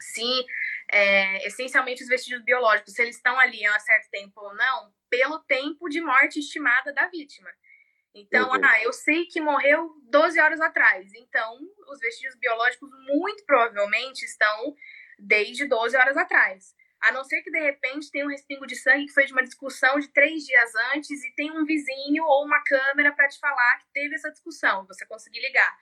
se 0.00 0.46
é, 0.90 1.46
essencialmente 1.46 2.02
os 2.02 2.08
vestígios 2.08 2.42
biológicos, 2.44 2.94
se 2.94 3.02
eles 3.02 3.16
estão 3.16 3.38
ali 3.38 3.64
há 3.64 3.76
um 3.76 3.80
certo 3.80 4.08
tempo 4.10 4.40
ou 4.40 4.54
não, 4.54 4.92
pelo 5.10 5.40
tempo 5.40 5.88
de 5.88 6.00
morte 6.00 6.38
estimada 6.38 6.92
da 6.92 7.08
vítima. 7.08 7.50
Então, 8.14 8.50
uhum. 8.50 8.64
ah, 8.64 8.82
eu 8.82 8.92
sei 8.92 9.26
que 9.26 9.40
morreu 9.40 9.94
12 10.10 10.40
horas 10.40 10.60
atrás. 10.60 11.12
Então, 11.14 11.58
os 11.90 11.98
vestígios 12.00 12.36
biológicos 12.36 12.90
muito 13.06 13.44
provavelmente 13.44 14.24
estão 14.24 14.74
desde 15.18 15.66
12 15.66 15.96
horas 15.96 16.16
atrás. 16.16 16.74
A 17.00 17.12
não 17.12 17.22
ser 17.22 17.42
que 17.42 17.50
de 17.50 17.60
repente 17.60 18.10
tenha 18.10 18.24
um 18.24 18.30
respingo 18.30 18.66
de 18.66 18.74
sangue 18.74 19.06
que 19.06 19.12
foi 19.12 19.24
de 19.24 19.32
uma 19.32 19.42
discussão 19.42 19.98
de 20.00 20.08
três 20.08 20.44
dias 20.44 20.72
antes 20.94 21.24
e 21.24 21.34
tem 21.34 21.50
um 21.52 21.64
vizinho 21.64 22.24
ou 22.24 22.44
uma 22.44 22.62
câmera 22.64 23.12
para 23.12 23.28
te 23.28 23.38
falar 23.38 23.78
que 23.78 23.86
teve 23.92 24.14
essa 24.16 24.30
discussão, 24.30 24.84
você 24.86 25.06
conseguir 25.06 25.40
ligar. 25.40 25.76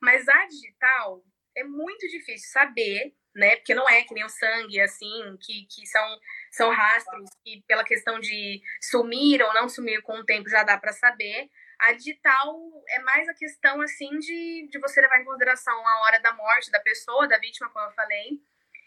Mas 0.00 0.28
a 0.28 0.46
digital 0.46 1.24
é 1.56 1.64
muito 1.64 2.06
difícil 2.08 2.50
saber 2.50 3.14
né? 3.38 3.56
Porque 3.56 3.74
não 3.74 3.88
é 3.88 4.02
que 4.02 4.12
nem 4.12 4.24
o 4.24 4.28
sangue, 4.28 4.80
assim, 4.80 5.36
que, 5.40 5.66
que 5.66 5.86
são, 5.86 6.20
são 6.50 6.70
rastros 6.72 7.30
que, 7.44 7.62
pela 7.68 7.84
questão 7.84 8.18
de 8.18 8.60
sumir 8.82 9.40
ou 9.40 9.54
não 9.54 9.68
sumir 9.68 10.02
com 10.02 10.18
o 10.18 10.24
tempo, 10.24 10.48
já 10.48 10.64
dá 10.64 10.76
para 10.76 10.92
saber. 10.92 11.48
A 11.78 11.92
digital 11.92 12.56
é 12.88 12.98
mais 13.00 13.28
a 13.28 13.34
questão, 13.34 13.80
assim, 13.80 14.10
de, 14.18 14.68
de 14.68 14.78
você 14.80 15.00
levar 15.00 15.20
em 15.20 15.24
consideração 15.24 15.86
a 15.86 16.00
hora 16.02 16.18
da 16.18 16.32
morte 16.32 16.70
da 16.72 16.80
pessoa, 16.80 17.28
da 17.28 17.38
vítima, 17.38 17.70
como 17.70 17.86
eu 17.86 17.92
falei, 17.92 18.40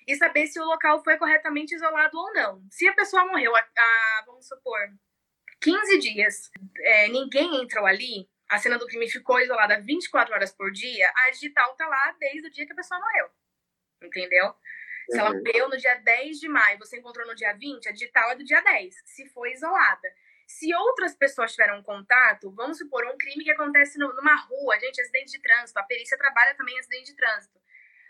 e 0.08 0.16
saber 0.16 0.47
se 0.47 0.60
o 0.60 0.66
local 0.66 1.04
foi 1.04 1.18
corretamente 1.18 1.76
isolado 1.76 2.18
ou 2.18 2.34
não. 2.34 2.64
Se 2.70 2.88
a 2.88 2.93
pessoa 2.93 3.26
morreu, 3.26 3.56
a, 3.56 3.60
a 3.60 4.24
vamos 4.26 4.47
supor, 4.47 4.80
15 5.62 5.99
dias, 5.99 6.52
é, 6.80 7.08
ninguém 7.08 7.62
entrou 7.62 7.86
ali, 7.86 8.30
a 8.49 8.58
cena 8.58 8.78
do 8.78 8.88
crime 8.88 9.10
ficou 9.10 9.39
isolada 9.39 9.80
24 9.80 10.34
horas 10.34 10.52
por 10.52 10.72
dia, 10.72 11.12
a 11.16 11.32
digital 11.32 11.76
tá 11.76 11.88
lá 11.88 12.16
desde 12.20 12.47
o 12.47 12.52
dia 12.52 12.66
que 12.66 12.74
a 12.74 12.76
pessoa 12.76 12.99
morreu 12.99 13.30
entendeu? 14.06 14.54
Se 15.10 15.20
ela 15.20 15.34
morreu 15.34 15.70
no 15.70 15.78
dia 15.78 15.95
10 15.95 16.39
de 16.39 16.47
maio, 16.47 16.80
você 16.80 16.97
encontrou 16.97 17.28
no 17.28 17.36
dia 17.36 17.54
20, 17.54 17.89
a 17.89 17.91
digital 17.91 18.32
é 18.32 18.36
do 18.36 18.43
dia 18.43 18.62
10, 18.62 18.95
se 19.06 19.28
foi 19.30 19.52
isolada. 19.52 20.08
Se 20.47 20.74
outras 20.74 21.16
pessoas 21.16 21.52
tiveram 21.52 21.82
contato, 21.82 22.52
vamos 22.52 22.78
supor 22.78 23.06
um 23.06 23.18
crime 23.18 23.43
que 23.43 23.52
acontece 23.52 23.97
numa 23.97 24.36
rua, 24.36 24.80
gente, 24.80 25.02
acidente 25.02 25.32
de 25.32 25.41
trânsito, 25.41 25.80
a 25.80 25.84
perícia 25.84 26.18
trabalha 26.18 26.56
também 26.56 26.76
em 26.76 26.80
acidente 26.80 27.12
de 27.12 27.16
trânsito. 27.16 27.61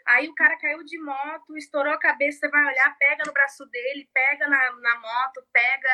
Aí 0.06 0.28
o 0.28 0.36
cara 0.36 0.58
caiu 0.58 0.84
de 0.84 1.00
moto, 1.00 1.58
estourou 1.58 1.94
a 1.94 2.00
cabeça, 2.00 2.40
você 2.40 2.50
vai 2.50 2.66
olhar, 2.66 2.98
pega 2.98 3.24
no 3.26 3.34
braço 3.34 3.66
dele, 3.68 4.10
pega 4.14 4.48
na, 4.48 4.72
na 4.72 5.00
moto, 5.00 5.44
pega. 5.52 5.90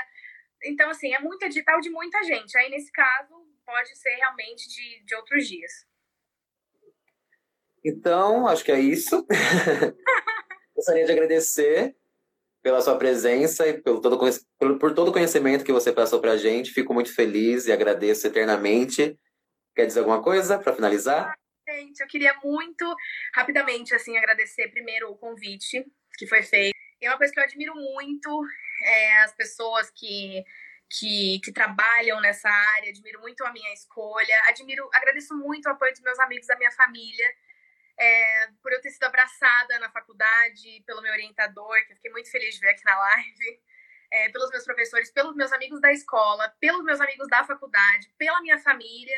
então, 0.63 0.89
assim, 0.89 1.13
é 1.13 1.19
muito 1.19 1.43
edital 1.43 1.79
de 1.79 1.89
muita 1.89 2.23
gente. 2.23 2.57
Aí, 2.57 2.69
nesse 2.69 2.91
caso, 2.91 3.33
pode 3.65 3.95
ser 3.97 4.15
realmente 4.15 4.67
de, 4.69 5.03
de 5.03 5.15
outros 5.15 5.47
dias. 5.47 5.85
Então, 7.83 8.47
acho 8.47 8.63
que 8.63 8.71
é 8.71 8.79
isso. 8.79 9.25
Gostaria 10.75 11.05
de 11.05 11.11
agradecer 11.11 11.95
pela 12.61 12.81
sua 12.81 12.97
presença 12.97 13.67
e 13.67 13.81
pelo 13.81 14.01
todo, 14.01 14.19
por, 14.59 14.77
por 14.77 14.93
todo 14.93 15.07
o 15.09 15.13
conhecimento 15.13 15.63
que 15.63 15.71
você 15.71 15.91
passou 15.91 16.19
para 16.19 16.33
a 16.33 16.37
gente. 16.37 16.73
Fico 16.73 16.93
muito 16.93 17.13
feliz 17.13 17.65
e 17.65 17.71
agradeço 17.71 18.27
eternamente. 18.27 19.17
Quer 19.75 19.85
dizer 19.85 19.99
alguma 19.99 20.21
coisa 20.21 20.57
para 20.57 20.73
finalizar? 20.73 21.37
Gente, 21.77 21.99
eu 21.99 22.07
queria 22.07 22.33
muito, 22.43 22.95
rapidamente, 23.35 23.93
assim, 23.93 24.17
agradecer 24.17 24.67
primeiro 24.69 25.11
o 25.11 25.17
convite 25.17 25.85
que 26.17 26.25
foi 26.25 26.41
feito. 26.41 26.75
E 26.99 27.07
uma 27.07 27.17
coisa 27.17 27.31
que 27.31 27.39
eu 27.39 27.43
admiro 27.43 27.75
muito 27.75 28.43
é 28.83 29.21
as 29.21 29.33
pessoas 29.33 29.91
que, 29.91 30.43
que, 30.89 31.39
que 31.43 31.51
trabalham 31.51 32.19
nessa 32.19 32.49
área, 32.49 32.89
admiro 32.89 33.21
muito 33.21 33.45
a 33.45 33.51
minha 33.51 33.71
escolha, 33.73 34.41
admiro, 34.47 34.89
agradeço 34.91 35.37
muito 35.37 35.67
o 35.67 35.71
apoio 35.71 35.91
dos 35.91 36.01
meus 36.01 36.17
amigos, 36.19 36.47
da 36.47 36.57
minha 36.57 36.71
família 36.71 37.27
é, 37.97 38.47
por 38.61 38.71
eu 38.71 38.81
ter 38.81 38.91
sido 38.91 39.03
abraçada 39.03 39.79
na 39.79 39.89
faculdade 39.89 40.83
pelo 40.85 41.01
meu 41.01 41.11
orientador, 41.11 41.75
que 41.85 41.93
eu 41.93 41.95
fiquei 41.95 42.11
muito 42.11 42.29
feliz 42.29 42.55
de 42.55 42.61
ver 42.61 42.69
aqui 42.69 42.85
na 42.85 42.97
live, 42.97 43.59
é, 44.11 44.29
pelos 44.29 44.49
meus 44.51 44.63
professores, 44.63 45.11
pelos 45.11 45.35
meus 45.35 45.51
amigos 45.51 45.81
da 45.81 45.91
escola, 45.91 46.49
pelos 46.59 46.83
meus 46.83 47.01
amigos 47.01 47.27
da 47.27 47.43
faculdade, 47.43 48.09
pela 48.17 48.41
minha 48.41 48.59
família. 48.59 49.17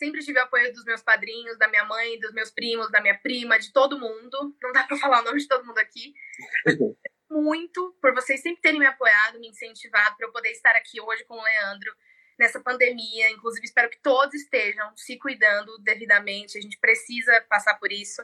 Sempre 0.00 0.24
tive 0.24 0.38
apoio 0.38 0.72
dos 0.72 0.82
meus 0.86 1.02
padrinhos, 1.02 1.58
da 1.58 1.68
minha 1.68 1.84
mãe, 1.84 2.18
dos 2.18 2.32
meus 2.32 2.50
primos, 2.50 2.90
da 2.90 3.02
minha 3.02 3.18
prima, 3.18 3.58
de 3.58 3.70
todo 3.70 3.98
mundo. 4.00 4.56
Não 4.62 4.72
dá 4.72 4.84
para 4.84 4.96
falar 4.96 5.20
o 5.20 5.24
nome 5.24 5.40
de 5.40 5.46
todo 5.46 5.66
mundo 5.66 5.76
aqui. 5.76 6.14
muito 7.30 7.94
por 8.00 8.14
vocês 8.14 8.40
sempre 8.40 8.62
terem 8.62 8.80
me 8.80 8.86
apoiado, 8.86 9.38
me 9.38 9.48
incentivado 9.48 10.16
para 10.16 10.26
eu 10.26 10.32
poder 10.32 10.52
estar 10.52 10.74
aqui 10.74 10.98
hoje 11.02 11.22
com 11.24 11.34
o 11.34 11.42
Leandro 11.42 11.94
nessa 12.38 12.58
pandemia. 12.60 13.28
Inclusive, 13.28 13.66
espero 13.66 13.90
que 13.90 14.00
todos 14.00 14.34
estejam 14.34 14.96
se 14.96 15.18
cuidando 15.18 15.76
devidamente. 15.80 16.56
A 16.56 16.62
gente 16.62 16.78
precisa 16.78 17.38
passar 17.42 17.74
por 17.74 17.92
isso. 17.92 18.22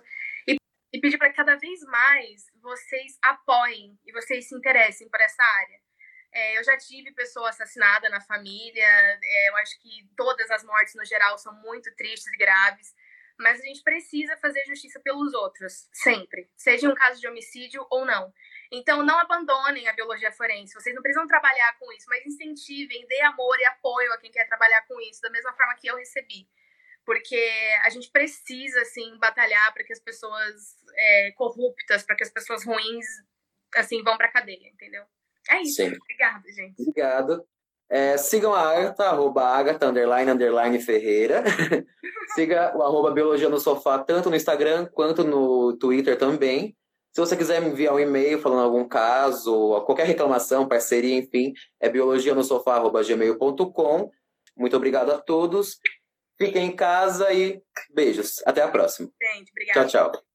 E, 0.49 0.57
e 0.95 0.99
pedir 0.99 1.19
para 1.19 1.29
que 1.29 1.37
cada 1.37 1.57
vez 1.57 1.83
mais 1.83 2.47
vocês 2.57 3.19
apoiem 3.21 3.99
e 4.07 4.13
vocês 4.13 4.49
se 4.49 4.57
interessem 4.57 5.11
por 5.11 5.21
essa 5.21 5.43
área. 5.43 5.86
É, 6.37 6.59
eu 6.59 6.63
já 6.63 6.77
tive 6.77 7.13
pessoa 7.13 7.49
assassinada 7.49 8.11
na 8.11 8.21
família. 8.21 8.87
É, 8.87 9.49
eu 9.49 9.57
acho 9.57 9.81
que 9.81 10.07
todas 10.15 10.51
as 10.51 10.63
mortes, 10.65 10.95
no 10.95 11.05
geral, 11.05 11.39
são 11.39 11.55
muito 11.63 11.91
tristes 11.97 12.31
e 12.31 12.37
graves. 12.37 12.95
Mas 13.39 13.59
a 13.59 13.65
gente 13.65 13.83
precisa 13.83 14.37
fazer 14.37 14.63
justiça 14.67 15.01
pelos 15.01 15.33
outros, 15.33 15.89
sempre. 15.93 16.51
Seja 16.55 16.91
um 16.91 16.95
caso 16.95 17.21
de 17.21 17.27
homicídio 17.27 17.87
ou 17.91 18.05
não. 18.05 18.33
Então, 18.71 19.03
não 19.03 19.19
abandonem 19.19 19.89
a 19.89 19.95
biologia 19.95 20.31
forense. 20.31 20.75
Vocês 20.75 20.95
não 20.95 21.03
precisam 21.03 21.27
trabalhar 21.27 21.75
com 21.79 21.91
isso, 21.93 22.07
mas 22.09 22.27
incentivem, 22.27 23.07
dê 23.07 23.21
amor 23.23 23.59
e 23.59 23.65
apoio 23.65 24.13
a 24.13 24.19
quem 24.19 24.31
quer 24.31 24.47
trabalhar 24.47 24.83
com 24.83 25.01
isso, 25.01 25.23
da 25.23 25.31
mesma 25.31 25.55
forma 25.55 25.77
que 25.77 25.87
eu 25.87 25.97
recebi. 25.97 26.47
Porque 27.05 27.51
a 27.83 27.89
gente 27.89 28.11
precisa, 28.11 28.83
assim, 28.83 29.17
batalhar 29.19 29.73
para 29.73 29.85
que 29.85 29.93
as 29.93 30.01
pessoas 30.01 30.77
é, 30.95 31.33
corruptas, 31.33 32.03
para 32.03 32.17
que 32.17 32.25
as 32.25 32.31
pessoas 32.31 32.65
ruins, 32.65 33.07
assim, 33.75 34.03
vão 34.03 34.19
para 34.19 34.33
cadeia, 34.33 34.69
entendeu? 34.69 35.07
É 35.51 35.63
isso. 35.63 35.77
Sim. 35.77 35.89
Obrigada, 35.89 36.53
gente. 36.53 36.81
Obrigado. 36.81 37.45
É, 37.89 38.17
sigam 38.17 38.53
a 38.53 38.61
Agatha, 38.61 39.05
arroba 39.05 39.45
Agatha, 39.45 39.87
underline, 39.87 40.29
underline 40.31 40.81
Ferreira. 40.81 41.45
Siga 42.35 42.77
o 42.77 42.83
arroba 42.83 43.13
Biologia 43.13 43.49
no 43.49 43.61
Sofá, 43.61 43.97
tanto 43.99 44.29
no 44.29 44.35
Instagram 44.35 44.87
quanto 44.87 45.23
no 45.23 45.77
Twitter 45.77 46.19
também. 46.19 46.77
Se 47.13 47.21
você 47.21 47.37
quiser 47.37 47.63
me 47.63 47.69
enviar 47.71 47.95
um 47.95 48.01
e-mail 48.01 48.41
falando 48.41 48.63
algum 48.63 48.87
caso, 48.87 49.81
qualquer 49.87 50.07
reclamação, 50.07 50.69
parceria, 50.69 51.17
enfim, 51.17 51.55
é 51.81 51.89
biologianosofá.gmail.com. 51.89 54.11
Muito 54.57 54.77
obrigado 54.77 55.13
a 55.13 55.19
todos. 55.19 55.79
Fiquem 56.39 56.67
em 56.67 56.77
casa 56.77 57.33
e 57.33 57.63
beijos. 57.95 58.43
Até 58.45 58.61
a 58.63 58.69
próxima. 58.69 59.09
Gente, 59.23 59.51
obrigada. 59.51 59.87
Tchau, 59.87 60.11
tchau. 60.11 60.26